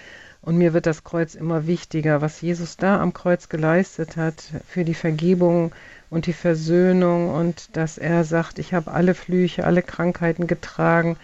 Und 0.41 0.57
mir 0.57 0.73
wird 0.73 0.85
das 0.85 1.03
Kreuz 1.03 1.35
immer 1.35 1.67
wichtiger, 1.67 2.21
was 2.21 2.39
Jesus 2.39 2.77
da 2.77 3.01
am 3.01 3.11
Kreuz 3.11 3.49
geleistet 3.49 4.15
hat 4.15 4.41
für 4.65 4.85
die 4.85 4.93
Vergebung 4.93 5.73
und 6.09 6.25
die 6.25 6.31
Versöhnung 6.31 7.29
und 7.29 7.75
dass 7.75 7.97
er 7.97 8.23
sagt, 8.23 8.57
ich 8.57 8.73
habe 8.73 8.91
alle 8.91 9.15
Flüche, 9.15 9.65
alle 9.65 9.81
Krankheiten 9.81 10.47
getragen 10.47 11.17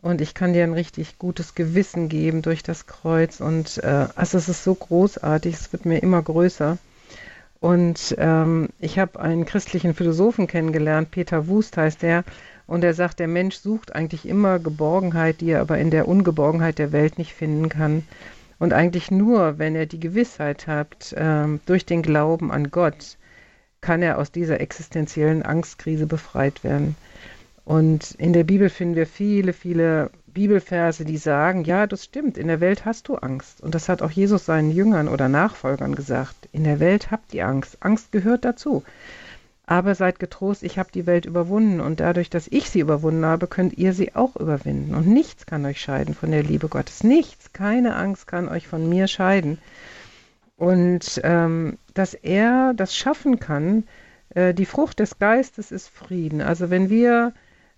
und 0.00 0.20
ich 0.20 0.34
kann 0.34 0.52
dir 0.52 0.62
ein 0.62 0.74
richtig 0.74 1.18
gutes 1.18 1.56
Gewissen 1.56 2.08
geben 2.08 2.42
durch 2.42 2.62
das 2.62 2.86
Kreuz. 2.86 3.40
Und 3.40 3.78
äh, 3.78 4.06
also 4.14 4.38
es 4.38 4.48
ist 4.48 4.62
so 4.62 4.76
großartig, 4.76 5.54
es 5.54 5.72
wird 5.72 5.86
mir 5.86 5.98
immer 6.04 6.22
größer. 6.22 6.78
Und 7.60 8.14
ähm, 8.18 8.68
ich 8.78 8.98
habe 8.98 9.18
einen 9.20 9.46
christlichen 9.46 9.94
Philosophen 9.94 10.46
kennengelernt, 10.46 11.10
Peter 11.10 11.48
Wust 11.48 11.76
heißt 11.76 12.04
er, 12.04 12.24
und 12.66 12.82
er 12.82 12.94
sagt, 12.94 13.20
der 13.20 13.28
Mensch 13.28 13.56
sucht 13.56 13.94
eigentlich 13.94 14.26
immer 14.26 14.58
Geborgenheit, 14.58 15.40
die 15.40 15.50
er 15.50 15.60
aber 15.60 15.78
in 15.78 15.90
der 15.90 16.08
Ungeborgenheit 16.08 16.78
der 16.78 16.92
Welt 16.92 17.16
nicht 17.16 17.32
finden 17.32 17.68
kann. 17.68 18.02
Und 18.58 18.72
eigentlich 18.72 19.10
nur, 19.10 19.58
wenn 19.58 19.76
er 19.76 19.86
die 19.86 20.00
Gewissheit 20.00 20.66
hat, 20.66 21.14
ähm, 21.16 21.60
durch 21.66 21.86
den 21.86 22.02
Glauben 22.02 22.50
an 22.50 22.70
Gott, 22.70 23.18
kann 23.80 24.02
er 24.02 24.18
aus 24.18 24.32
dieser 24.32 24.60
existenziellen 24.60 25.44
Angstkrise 25.44 26.06
befreit 26.06 26.64
werden. 26.64 26.96
Und 27.64 28.12
in 28.18 28.32
der 28.32 28.44
Bibel 28.44 28.68
finden 28.68 28.96
wir 28.96 29.06
viele, 29.06 29.52
viele 29.52 30.10
Bibelverse, 30.36 31.06
die 31.06 31.16
sagen, 31.16 31.64
ja, 31.64 31.86
das 31.86 32.04
stimmt, 32.04 32.36
in 32.36 32.48
der 32.48 32.60
Welt 32.60 32.84
hast 32.84 33.08
du 33.08 33.14
Angst. 33.14 33.62
Und 33.62 33.74
das 33.74 33.88
hat 33.88 34.02
auch 34.02 34.10
Jesus 34.10 34.44
seinen 34.44 34.70
Jüngern 34.70 35.08
oder 35.08 35.30
Nachfolgern 35.30 35.94
gesagt. 35.94 36.36
In 36.52 36.62
der 36.64 36.78
Welt 36.78 37.10
habt 37.10 37.32
ihr 37.32 37.48
Angst. 37.48 37.78
Angst 37.80 38.12
gehört 38.12 38.44
dazu. 38.44 38.82
Aber 39.64 39.94
seid 39.94 40.18
getrost, 40.18 40.62
ich 40.62 40.78
habe 40.78 40.90
die 40.92 41.06
Welt 41.06 41.24
überwunden 41.24 41.80
und 41.80 42.00
dadurch, 42.00 42.28
dass 42.28 42.48
ich 42.48 42.68
sie 42.68 42.80
überwunden 42.80 43.24
habe, 43.24 43.46
könnt 43.46 43.78
ihr 43.78 43.94
sie 43.94 44.14
auch 44.14 44.36
überwinden. 44.36 44.94
Und 44.94 45.08
nichts 45.08 45.46
kann 45.46 45.64
euch 45.64 45.80
scheiden 45.80 46.14
von 46.14 46.30
der 46.30 46.42
Liebe 46.42 46.68
Gottes. 46.68 47.02
Nichts, 47.02 47.54
keine 47.54 47.96
Angst 47.96 48.26
kann 48.26 48.46
euch 48.46 48.68
von 48.68 48.86
mir 48.86 49.08
scheiden. 49.08 49.56
Und 50.56 51.18
ähm, 51.24 51.78
dass 51.94 52.12
er 52.12 52.74
das 52.74 52.94
schaffen 52.94 53.40
kann, 53.40 53.84
äh, 54.34 54.52
die 54.52 54.66
Frucht 54.66 54.98
des 54.98 55.18
Geistes 55.18 55.72
ist 55.72 55.88
Frieden. 55.88 56.42
Also 56.42 56.68
wenn 56.68 56.90
wir 56.90 57.32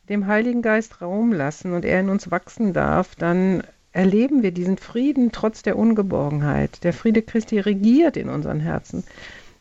dem 0.09 0.27
Heiligen 0.27 0.63
Geist 0.63 1.01
Raum 1.03 1.33
lassen 1.33 1.73
und 1.73 1.85
er 1.85 2.01
in 2.01 2.09
uns 2.09 2.31
wachsen 2.31 2.73
darf, 2.73 3.15
dann 3.17 3.63
erleben 3.93 4.43
wir 4.43 4.53
diesen 4.53 4.79
Frieden 4.79 5.33
trotz 5.33 5.63
der 5.63 5.77
Ungeborgenheit. 5.77 6.85
Der 6.85 6.93
Friede 6.93 7.23
Christi 7.23 7.59
regiert 7.59 8.17
in 8.17 8.29
unseren 8.29 8.61
Herzen 8.61 9.05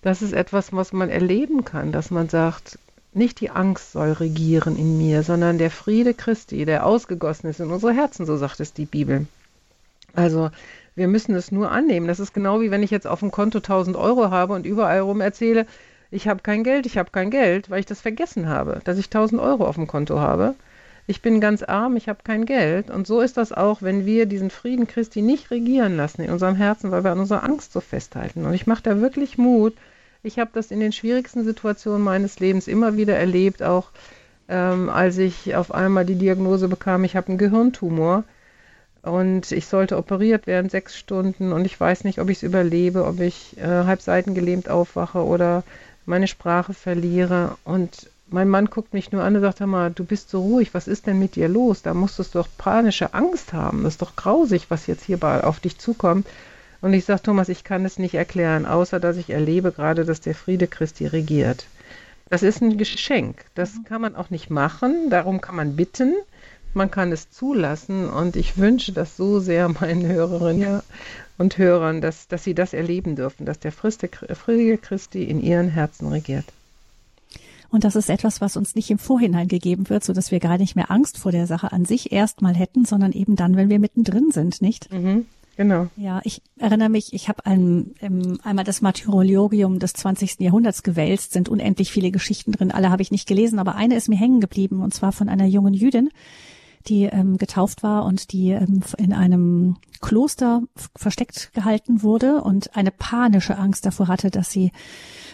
das 0.07 0.21
ist 0.21 0.33
etwas, 0.33 0.73
was 0.73 0.93
man 0.93 1.09
erleben 1.09 1.65
kann, 1.65 1.91
dass 1.91 2.11
man 2.11 2.29
sagt, 2.29 2.79
nicht 3.13 3.41
die 3.41 3.49
Angst 3.49 3.91
soll 3.91 4.11
regieren 4.11 4.77
in 4.77 4.97
mir, 4.97 5.23
sondern 5.23 5.57
der 5.57 5.71
Friede 5.71 6.13
Christi, 6.13 6.65
der 6.65 6.85
ausgegossen 6.85 7.49
ist 7.49 7.59
in 7.59 7.71
unsere 7.71 7.93
Herzen, 7.93 8.25
so 8.25 8.37
sagt 8.37 8.59
es 8.59 8.73
die 8.73 8.85
Bibel. 8.85 9.27
Also 10.13 10.49
wir 10.95 11.07
müssen 11.07 11.35
es 11.35 11.51
nur 11.51 11.71
annehmen. 11.71 12.07
Das 12.07 12.19
ist 12.19 12.33
genau 12.33 12.61
wie 12.61 12.71
wenn 12.71 12.83
ich 12.83 12.91
jetzt 12.91 13.07
auf 13.07 13.19
dem 13.19 13.31
Konto 13.31 13.57
1000 13.57 13.97
Euro 13.97 14.29
habe 14.29 14.53
und 14.53 14.65
überall 14.65 14.99
rum 14.99 15.19
erzähle, 15.19 15.65
ich 16.11 16.27
habe 16.27 16.41
kein 16.41 16.63
Geld, 16.63 16.85
ich 16.85 16.97
habe 16.97 17.11
kein 17.11 17.31
Geld, 17.31 17.69
weil 17.69 17.79
ich 17.79 17.85
das 17.85 18.01
vergessen 18.01 18.47
habe, 18.47 18.79
dass 18.83 18.97
ich 18.97 19.05
1000 19.05 19.41
Euro 19.41 19.65
auf 19.65 19.75
dem 19.75 19.87
Konto 19.87 20.19
habe. 20.19 20.55
Ich 21.09 21.21
bin 21.21 21.39
ganz 21.39 21.63
arm, 21.63 21.95
ich 21.95 22.09
habe 22.09 22.19
kein 22.23 22.45
Geld. 22.45 22.89
Und 22.89 23.07
so 23.07 23.21
ist 23.21 23.37
das 23.37 23.53
auch, 23.53 23.81
wenn 23.81 24.05
wir 24.05 24.25
diesen 24.25 24.49
Frieden 24.49 24.87
Christi 24.87 25.21
nicht 25.21 25.51
regieren 25.51 25.95
lassen 25.95 26.21
in 26.21 26.31
unserem 26.31 26.55
Herzen, 26.55 26.91
weil 26.91 27.03
wir 27.03 27.11
an 27.11 27.19
unserer 27.19 27.43
Angst 27.43 27.71
so 27.71 27.79
festhalten. 27.79 28.45
Und 28.45 28.53
ich 28.53 28.67
mache 28.67 28.83
da 28.83 28.99
wirklich 28.99 29.37
Mut. 29.37 29.73
Ich 30.23 30.37
habe 30.39 30.51
das 30.53 30.71
in 30.71 30.81
den 30.81 30.91
schwierigsten 30.91 31.45
Situationen 31.45 32.03
meines 32.03 32.39
Lebens 32.39 32.67
immer 32.67 32.97
wieder 32.97 33.15
erlebt, 33.15 33.63
auch 33.63 33.91
ähm, 34.49 34.89
als 34.89 35.17
ich 35.17 35.55
auf 35.55 35.73
einmal 35.73 36.05
die 36.05 36.15
Diagnose 36.15 36.67
bekam, 36.67 37.03
ich 37.03 37.15
habe 37.15 37.29
einen 37.29 37.37
Gehirntumor 37.37 38.23
und 39.01 39.51
ich 39.51 39.67
sollte 39.67 39.97
operiert 39.97 40.47
werden, 40.47 40.69
sechs 40.69 40.97
Stunden 40.97 41.51
und 41.53 41.65
ich 41.65 41.79
weiß 41.79 42.03
nicht, 42.03 42.19
ob 42.19 42.29
ich 42.29 42.37
es 42.37 42.43
überlebe, 42.43 43.05
ob 43.05 43.19
ich 43.19 43.57
äh, 43.57 43.65
halb 43.65 44.01
seitengelähmt 44.01 44.69
aufwache 44.69 45.23
oder 45.23 45.63
meine 46.07 46.27
Sprache 46.27 46.73
verliere 46.73 47.57
und 47.63 48.09
mein 48.29 48.49
Mann 48.49 48.65
guckt 48.65 48.93
mich 48.93 49.11
nur 49.11 49.23
an 49.23 49.35
und 49.35 49.41
sagt, 49.41 49.61
mal, 49.61 49.91
du 49.91 50.03
bist 50.03 50.29
so 50.29 50.41
ruhig, 50.41 50.73
was 50.73 50.87
ist 50.87 51.07
denn 51.07 51.19
mit 51.19 51.35
dir 51.35 51.47
los? 51.47 51.81
Da 51.81 51.93
musstest 51.93 52.35
du 52.35 52.39
doch 52.39 52.47
panische 52.57 53.13
Angst 53.13 53.53
haben. 53.53 53.83
Das 53.83 53.93
ist 53.93 54.01
doch 54.01 54.15
grausig, 54.15 54.65
was 54.69 54.87
jetzt 54.87 55.03
hier 55.03 55.19
auf 55.45 55.59
dich 55.59 55.77
zukommt. 55.77 56.27
Und 56.81 56.93
ich 56.93 57.05
sage, 57.05 57.23
Thomas, 57.23 57.49
ich 57.49 57.63
kann 57.63 57.85
es 57.85 57.99
nicht 57.99 58.15
erklären, 58.15 58.65
außer 58.65 58.99
dass 58.99 59.17
ich 59.17 59.29
erlebe 59.29 59.71
gerade, 59.71 60.05
dass 60.05 60.21
der 60.21 60.35
Friede 60.35 60.67
Christi 60.67 61.07
regiert. 61.07 61.65
Das 62.29 62.43
ist 62.43 62.61
ein 62.61 62.77
Geschenk. 62.77 63.45
Das 63.55 63.71
kann 63.85 64.01
man 64.01 64.15
auch 64.15 64.29
nicht 64.29 64.49
machen. 64.49 65.09
Darum 65.09 65.39
kann 65.39 65.55
man 65.55 65.75
bitten. 65.75 66.13
Man 66.73 66.91
kann 66.91 67.11
es 67.11 67.29
zulassen. 67.31 68.09
Und 68.09 68.35
ich 68.35 68.57
wünsche 68.57 68.91
das 68.91 69.17
so 69.17 69.39
sehr 69.39 69.67
meinen 69.69 70.05
Hörerinnen 70.05 70.81
und 71.37 71.57
Hörern, 71.57 72.01
dass, 72.01 72.27
dass 72.27 72.43
sie 72.43 72.53
das 72.53 72.73
erleben 72.73 73.15
dürfen, 73.15 73.45
dass 73.45 73.59
der 73.59 73.71
Friede 73.71 74.77
Christi 74.77 75.23
in 75.23 75.41
ihren 75.41 75.69
Herzen 75.69 76.07
regiert. 76.07 76.45
Und 77.69 77.83
das 77.83 77.95
ist 77.95 78.09
etwas, 78.09 78.39
was 78.39 78.55
uns 78.55 78.75
nicht 78.75 78.89
im 78.89 78.97
Vorhinein 78.97 79.47
gegeben 79.47 79.89
wird, 79.89 80.03
so 80.03 80.13
dass 80.13 80.31
wir 80.31 80.39
gar 80.39 80.57
nicht 80.57 80.75
mehr 80.75 80.89
Angst 80.89 81.17
vor 81.17 81.31
der 81.31 81.47
Sache 81.47 81.71
an 81.71 81.85
sich 81.85 82.11
erstmal 82.11 82.55
hätten, 82.55 82.85
sondern 82.85 83.11
eben 83.11 83.35
dann, 83.35 83.57
wenn 83.57 83.69
wir 83.69 83.79
mittendrin 83.79 84.31
sind, 84.31 84.61
nicht? 84.61 84.91
Mhm. 84.91 85.25
Genau. 85.57 85.87
Ja, 85.97 86.21
ich 86.23 86.43
erinnere 86.59 86.89
mich, 86.89 87.13
ich 87.13 87.29
habe 87.29 87.45
ein, 87.47 87.95
ähm, 87.99 88.39
einmal 88.43 88.63
das 88.63 88.81
Martyrologium 88.81 89.79
des 89.79 89.93
20. 89.93 90.39
Jahrhunderts 90.39 90.83
gewälzt, 90.83 91.33
sind 91.33 91.49
unendlich 91.49 91.91
viele 91.91 92.11
Geschichten 92.11 92.51
drin, 92.51 92.71
alle 92.71 92.91
habe 92.91 93.01
ich 93.01 93.09
nicht 93.09 93.27
gelesen, 93.27 93.57
aber 93.57 93.73
eine 93.73 93.95
ist 93.95 94.07
mir 94.07 94.17
hängen 94.17 94.39
geblieben 94.39 94.81
und 94.81 94.93
zwar 94.93 95.11
von 95.11 95.29
einer 95.29 95.47
jungen 95.47 95.73
Jüdin, 95.73 96.11
die 96.87 97.03
ähm, 97.03 97.37
getauft 97.37 97.83
war 97.83 98.05
und 98.05 98.31
die 98.31 98.51
ähm, 98.51 98.81
in 98.97 99.13
einem 99.13 99.77
Kloster 100.01 100.61
versteckt 100.95 101.51
gehalten 101.53 102.03
wurde 102.03 102.41
und 102.41 102.75
eine 102.75 102.91
panische 102.91 103.57
Angst 103.57 103.85
davor 103.85 104.07
hatte, 104.07 104.29
dass 104.31 104.51
sie 104.51 104.71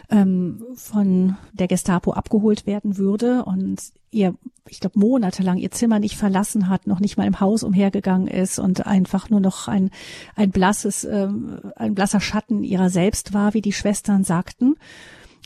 ähm, 0.10 0.64
von 0.76 1.38
der 1.54 1.68
Gestapo 1.68 2.14
abgeholt 2.14 2.66
werden 2.66 2.97
würde 2.97 3.45
und 3.45 3.82
ihr, 4.12 4.36
ich 4.68 4.80
glaube, 4.80 4.99
monatelang 4.99 5.58
ihr 5.58 5.72
Zimmer 5.72 5.99
nicht 5.99 6.18
verlassen 6.18 6.70
hat, 6.70 6.88
noch 6.88 6.99
nicht 6.99 7.18
mal 7.18 7.28
im 7.28 7.39
Haus 7.39 7.64
umhergegangen 7.64 8.28
ist 8.28 8.60
und 8.60 8.86
einfach 8.86 9.30
nur 9.30 9.39
noch 9.39 9.68
ein, 9.68 9.89
ein 10.36 10.51
blasses, 10.51 11.04
ähm, 11.04 11.60
ein 11.76 11.95
blasser 11.95 12.22
Schatten 12.22 12.64
ihrer 12.64 12.89
selbst 12.89 13.34
war, 13.34 13.54
wie 13.54 13.62
die 13.62 13.74
Schwestern 13.74 14.24
sagten. 14.24 14.76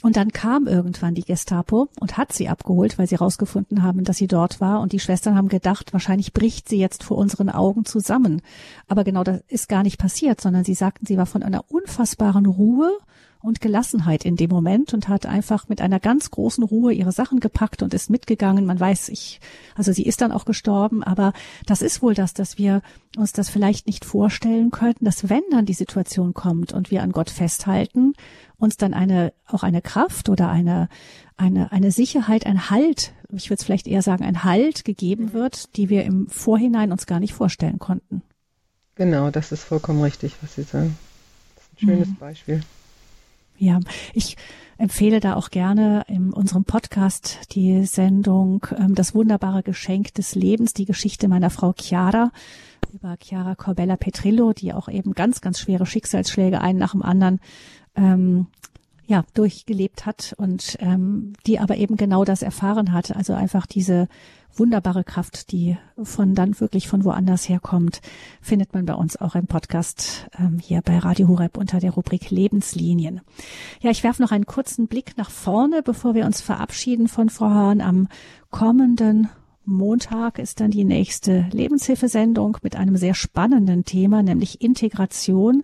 Und 0.03 0.15
dann 0.15 0.31
kam 0.31 0.67
irgendwann 0.67 1.15
die 1.15 1.23
Gestapo 1.23 1.89
und 1.99 2.17
hat 2.17 2.31
sie 2.31 2.49
abgeholt, 2.49 2.99
weil 2.99 3.07
sie 3.07 3.15
herausgefunden 3.15 3.81
haben, 3.81 4.03
dass 4.03 4.17
sie 4.17 4.27
dort 4.27 4.61
war. 4.61 4.79
Und 4.81 4.91
die 4.91 4.99
Schwestern 4.99 5.35
haben 5.35 5.47
gedacht, 5.47 5.91
wahrscheinlich 5.91 6.33
bricht 6.33 6.69
sie 6.69 6.77
jetzt 6.77 7.03
vor 7.03 7.17
unseren 7.17 7.49
Augen 7.49 7.83
zusammen. 7.83 8.41
Aber 8.87 9.03
genau 9.03 9.23
das 9.23 9.41
ist 9.47 9.69
gar 9.69 9.83
nicht 9.83 9.97
passiert, 9.97 10.39
sondern 10.39 10.63
sie 10.63 10.75
sagten, 10.75 11.07
sie 11.07 11.17
war 11.17 11.25
von 11.25 11.41
einer 11.41 11.65
unfassbaren 11.69 12.45
Ruhe 12.45 12.91
und 13.39 13.61
Gelassenheit 13.61 14.25
in 14.25 14.35
dem 14.35 14.49
Moment 14.49 14.93
und 14.93 15.07
hat 15.07 15.25
einfach 15.25 15.69
mit 15.69 15.81
einer 15.81 15.99
ganz 15.99 16.31
großen 16.31 16.63
Ruhe 16.63 16.93
ihre 16.93 17.11
Sachen 17.11 17.39
gepackt 17.39 17.81
und 17.83 17.93
ist 17.93 18.09
mitgegangen. 18.09 18.65
Man 18.65 18.79
weiß, 18.79 19.09
ich, 19.09 19.39
also 19.75 19.91
sie 19.91 20.03
ist 20.03 20.21
dann 20.21 20.31
auch 20.31 20.45
gestorben, 20.45 21.03
aber 21.03 21.33
das 21.65 21.81
ist 21.81 22.01
wohl 22.01 22.13
das, 22.13 22.33
dass 22.33 22.57
wir 22.57 22.81
uns 23.15 23.33
das 23.33 23.49
vielleicht 23.49 23.87
nicht 23.87 24.05
vorstellen 24.05 24.71
könnten, 24.71 25.05
dass 25.05 25.29
wenn 25.29 25.43
dann 25.51 25.65
die 25.65 25.73
Situation 25.73 26.33
kommt 26.33 26.73
und 26.73 26.91
wir 26.91 27.03
an 27.03 27.11
Gott 27.11 27.29
festhalten, 27.29 28.13
uns 28.57 28.77
dann 28.77 28.93
eine, 28.93 29.33
auch 29.45 29.63
eine 29.63 29.81
Kraft 29.81 30.29
oder 30.29 30.49
eine, 30.49 30.89
eine, 31.35 31.71
eine 31.71 31.91
Sicherheit, 31.91 32.45
ein 32.45 32.69
Halt, 32.69 33.13
ich 33.31 33.49
würde 33.49 33.59
es 33.59 33.63
vielleicht 33.63 33.87
eher 33.87 34.01
sagen, 34.01 34.23
ein 34.23 34.43
Halt 34.43 34.83
gegeben 34.83 35.33
wird, 35.33 35.75
die 35.77 35.89
wir 35.89 36.03
im 36.05 36.27
Vorhinein 36.27 36.91
uns 36.91 37.05
gar 37.05 37.19
nicht 37.19 37.33
vorstellen 37.33 37.79
konnten. 37.79 38.23
Genau, 38.95 39.29
das 39.29 39.51
ist 39.51 39.63
vollkommen 39.63 40.01
richtig, 40.01 40.33
was 40.41 40.55
Sie 40.55 40.63
sagen. 40.63 40.97
Das 41.55 41.63
ist 41.65 41.73
ein 41.73 41.87
schönes 41.87 42.07
mhm. 42.09 42.15
Beispiel. 42.15 42.61
Ja, 43.57 43.79
ich 44.13 44.37
empfehle 44.77 45.19
da 45.19 45.35
auch 45.35 45.49
gerne 45.49 46.03
in 46.07 46.31
unserem 46.31 46.63
Podcast 46.63 47.39
die 47.55 47.85
Sendung 47.85 48.67
ähm, 48.77 48.93
Das 48.93 49.15
wunderbare 49.15 49.63
Geschenk 49.63 50.13
des 50.13 50.35
Lebens, 50.35 50.73
die 50.73 50.85
Geschichte 50.85 51.27
meiner 51.27 51.49
Frau 51.49 51.73
Chiara 51.73 52.31
über 52.93 53.17
Chiara 53.19 53.55
Corbella 53.55 53.97
Petrillo, 53.97 54.53
die 54.53 54.73
auch 54.73 54.87
eben 54.87 55.13
ganz, 55.13 55.41
ganz 55.41 55.59
schwere 55.59 55.85
Schicksalsschläge 55.85 56.61
einen 56.61 56.79
nach 56.79 56.91
dem 56.91 57.01
anderen 57.01 57.39
ähm, 57.95 58.47
ja, 59.07 59.23
durchgelebt 59.33 60.05
hat 60.05 60.35
und 60.37 60.77
ähm, 60.79 61.33
die 61.45 61.59
aber 61.59 61.77
eben 61.77 61.95
genau 61.95 62.25
das 62.25 62.41
erfahren 62.41 62.91
hat. 62.91 63.15
Also 63.15 63.33
einfach 63.33 63.65
diese 63.65 64.09
wunderbare 64.53 65.03
Kraft, 65.03 65.51
die 65.51 65.77
von 66.01 66.35
dann 66.35 66.59
wirklich 66.59 66.87
von 66.87 67.05
woanders 67.05 67.47
herkommt, 67.47 68.01
findet 68.41 68.73
man 68.73 68.85
bei 68.85 68.93
uns 68.93 69.15
auch 69.15 69.35
im 69.35 69.47
Podcast 69.47 70.27
ähm, 70.37 70.59
hier 70.59 70.81
bei 70.81 70.97
Radio 70.97 71.27
Horeb 71.29 71.57
unter 71.57 71.79
der 71.79 71.91
Rubrik 71.91 72.31
Lebenslinien. 72.31 73.21
Ja, 73.81 73.91
ich 73.91 74.03
werfe 74.03 74.21
noch 74.21 74.31
einen 74.31 74.45
kurzen 74.45 74.87
Blick 74.87 75.17
nach 75.17 75.29
vorne, 75.29 75.83
bevor 75.83 76.13
wir 76.13 76.25
uns 76.25 76.41
verabschieden 76.41 77.07
von 77.07 77.29
Frau 77.29 77.49
Hahn. 77.49 77.81
Am 77.81 78.09
kommenden 78.49 79.29
Montag 79.63 80.39
ist 80.39 80.59
dann 80.59 80.71
die 80.71 80.85
nächste 80.85 81.45
Lebenshilfesendung 81.51 82.57
mit 82.61 82.75
einem 82.75 82.97
sehr 82.97 83.13
spannenden 83.13 83.85
Thema, 83.85 84.23
nämlich 84.23 84.61
Integration 84.61 85.63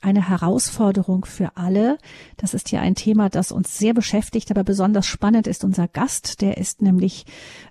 eine 0.00 0.28
Herausforderung 0.28 1.24
für 1.24 1.56
alle. 1.56 1.98
Das 2.36 2.54
ist 2.54 2.72
ja 2.72 2.80
ein 2.80 2.94
Thema, 2.94 3.28
das 3.28 3.52
uns 3.52 3.76
sehr 3.76 3.92
beschäftigt, 3.92 4.50
aber 4.50 4.64
besonders 4.64 5.06
spannend 5.06 5.46
ist 5.46 5.62
unser 5.62 5.88
Gast. 5.88 6.40
Der 6.40 6.56
ist 6.56 6.80
nämlich 6.80 7.26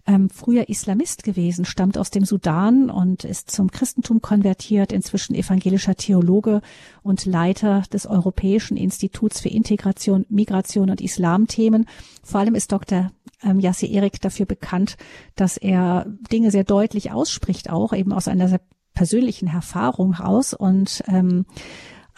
ähm, 0.05 0.29
früher 0.29 0.69
Islamist 0.69 1.23
gewesen, 1.23 1.65
stammt 1.65 1.97
aus 1.97 2.11
dem 2.11 2.25
Sudan 2.25 2.89
und 2.89 3.23
ist 3.23 3.49
zum 3.49 3.71
Christentum 3.71 4.21
konvertiert, 4.21 4.91
inzwischen 4.91 5.33
evangelischer 5.33 5.95
Theologe 5.95 6.61
und 7.01 7.25
Leiter 7.25 7.83
des 7.91 8.05
Europäischen 8.05 8.77
Instituts 8.77 9.39
für 9.39 9.49
Integration, 9.49 10.25
Migration 10.29 10.91
und 10.91 11.01
Islamthemen. 11.01 11.85
Vor 12.23 12.41
allem 12.41 12.55
ist 12.55 12.71
Dr. 12.71 13.11
Ähm, 13.41 13.59
Erik 13.59 14.21
dafür 14.21 14.45
bekannt, 14.45 14.97
dass 15.35 15.57
er 15.57 16.05
Dinge 16.31 16.51
sehr 16.51 16.63
deutlich 16.63 17.11
ausspricht, 17.11 17.69
auch 17.69 17.93
eben 17.93 18.13
aus 18.13 18.27
einer 18.27 18.49
sehr 18.49 18.61
persönlichen 18.93 19.47
Erfahrung 19.47 20.13
raus 20.13 20.53
und 20.53 21.03
ähm, 21.07 21.45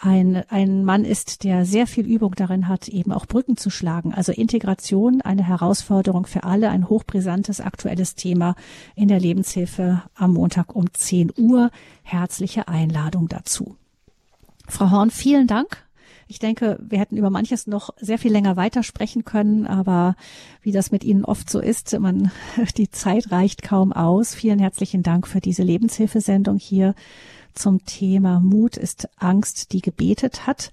ein, 0.02 0.42
ein 0.48 0.84
Mann 0.84 1.04
ist, 1.04 1.44
der 1.44 1.64
sehr 1.64 1.86
viel 1.86 2.06
Übung 2.06 2.34
darin 2.34 2.66
hat, 2.66 2.88
eben 2.88 3.12
auch 3.12 3.24
Brücken 3.26 3.56
zu 3.56 3.70
schlagen. 3.70 4.12
Also 4.12 4.32
Integration, 4.32 5.20
eine 5.20 5.46
Herausforderung 5.46 6.26
für 6.26 6.42
alle, 6.42 6.70
ein 6.70 6.88
hochbrisantes 6.88 7.60
aktuelles 7.60 8.16
Thema 8.16 8.56
in 8.96 9.06
der 9.06 9.20
Lebenshilfe 9.20 10.02
am 10.16 10.32
Montag 10.32 10.74
um 10.74 10.92
10 10.92 11.32
Uhr. 11.36 11.70
Herzliche 12.02 12.66
Einladung 12.66 13.28
dazu. 13.28 13.76
Frau 14.66 14.90
Horn, 14.90 15.12
vielen 15.12 15.46
Dank. 15.46 15.84
Ich 16.26 16.40
denke, 16.40 16.80
wir 16.82 16.98
hätten 16.98 17.16
über 17.16 17.30
manches 17.30 17.68
noch 17.68 17.90
sehr 18.00 18.18
viel 18.18 18.32
länger 18.32 18.56
weitersprechen 18.56 19.24
können, 19.24 19.68
aber 19.68 20.16
wie 20.62 20.72
das 20.72 20.90
mit 20.90 21.04
Ihnen 21.04 21.24
oft 21.24 21.48
so 21.48 21.60
ist, 21.60 21.96
man, 22.00 22.32
die 22.76 22.90
Zeit 22.90 23.30
reicht 23.30 23.62
kaum 23.62 23.92
aus. 23.92 24.34
Vielen 24.34 24.58
herzlichen 24.58 25.04
Dank 25.04 25.28
für 25.28 25.40
diese 25.40 25.62
Lebenshilfesendung 25.62 26.58
hier 26.58 26.96
zum 27.54 27.84
Thema 27.84 28.40
Mut 28.40 28.76
ist 28.76 29.08
Angst, 29.16 29.72
die 29.72 29.80
gebetet 29.80 30.46
hat. 30.46 30.70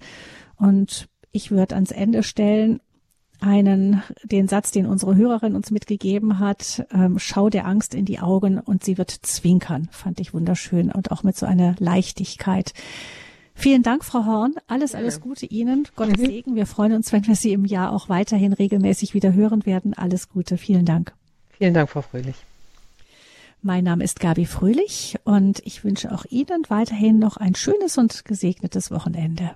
Und 0.56 1.08
ich 1.32 1.50
würde 1.50 1.74
ans 1.74 1.90
Ende 1.90 2.22
stellen, 2.22 2.80
einen, 3.40 4.02
den 4.22 4.48
Satz, 4.48 4.70
den 4.70 4.86
unsere 4.86 5.16
Hörerin 5.16 5.54
uns 5.54 5.70
mitgegeben 5.70 6.38
hat, 6.38 6.86
ähm, 6.92 7.18
schau 7.18 7.48
der 7.48 7.66
Angst 7.66 7.94
in 7.94 8.04
die 8.04 8.20
Augen 8.20 8.58
und 8.58 8.84
sie 8.84 8.98
wird 8.98 9.10
zwinkern, 9.10 9.88
fand 9.92 10.20
ich 10.20 10.34
wunderschön 10.34 10.90
und 10.90 11.10
auch 11.10 11.22
mit 11.22 11.36
so 11.36 11.46
einer 11.46 11.74
Leichtigkeit. 11.78 12.74
Vielen 13.54 13.82
Dank, 13.82 14.04
Frau 14.04 14.24
Horn. 14.24 14.54
Alles, 14.68 14.94
alles 14.94 15.20
Gute 15.20 15.44
Ihnen. 15.44 15.86
Gottes. 15.94 16.18
Segen. 16.18 16.54
Wir 16.54 16.66
freuen 16.66 16.92
uns, 16.92 17.12
wenn 17.12 17.26
wir 17.26 17.34
Sie 17.34 17.52
im 17.52 17.66
Jahr 17.66 17.92
auch 17.92 18.08
weiterhin 18.08 18.54
regelmäßig 18.54 19.12
wieder 19.12 19.34
hören 19.34 19.66
werden. 19.66 19.92
Alles 19.92 20.30
Gute. 20.30 20.56
Vielen 20.56 20.86
Dank. 20.86 21.12
Vielen 21.50 21.74
Dank, 21.74 21.90
Frau 21.90 22.00
Fröhlich. 22.00 22.36
Mein 23.62 23.84
Name 23.84 24.04
ist 24.04 24.20
Gabi 24.20 24.46
Fröhlich 24.46 25.18
und 25.24 25.60
ich 25.66 25.84
wünsche 25.84 26.12
auch 26.12 26.24
Ihnen 26.30 26.64
weiterhin 26.68 27.18
noch 27.18 27.36
ein 27.36 27.54
schönes 27.54 27.98
und 27.98 28.24
gesegnetes 28.24 28.90
Wochenende. 28.90 29.50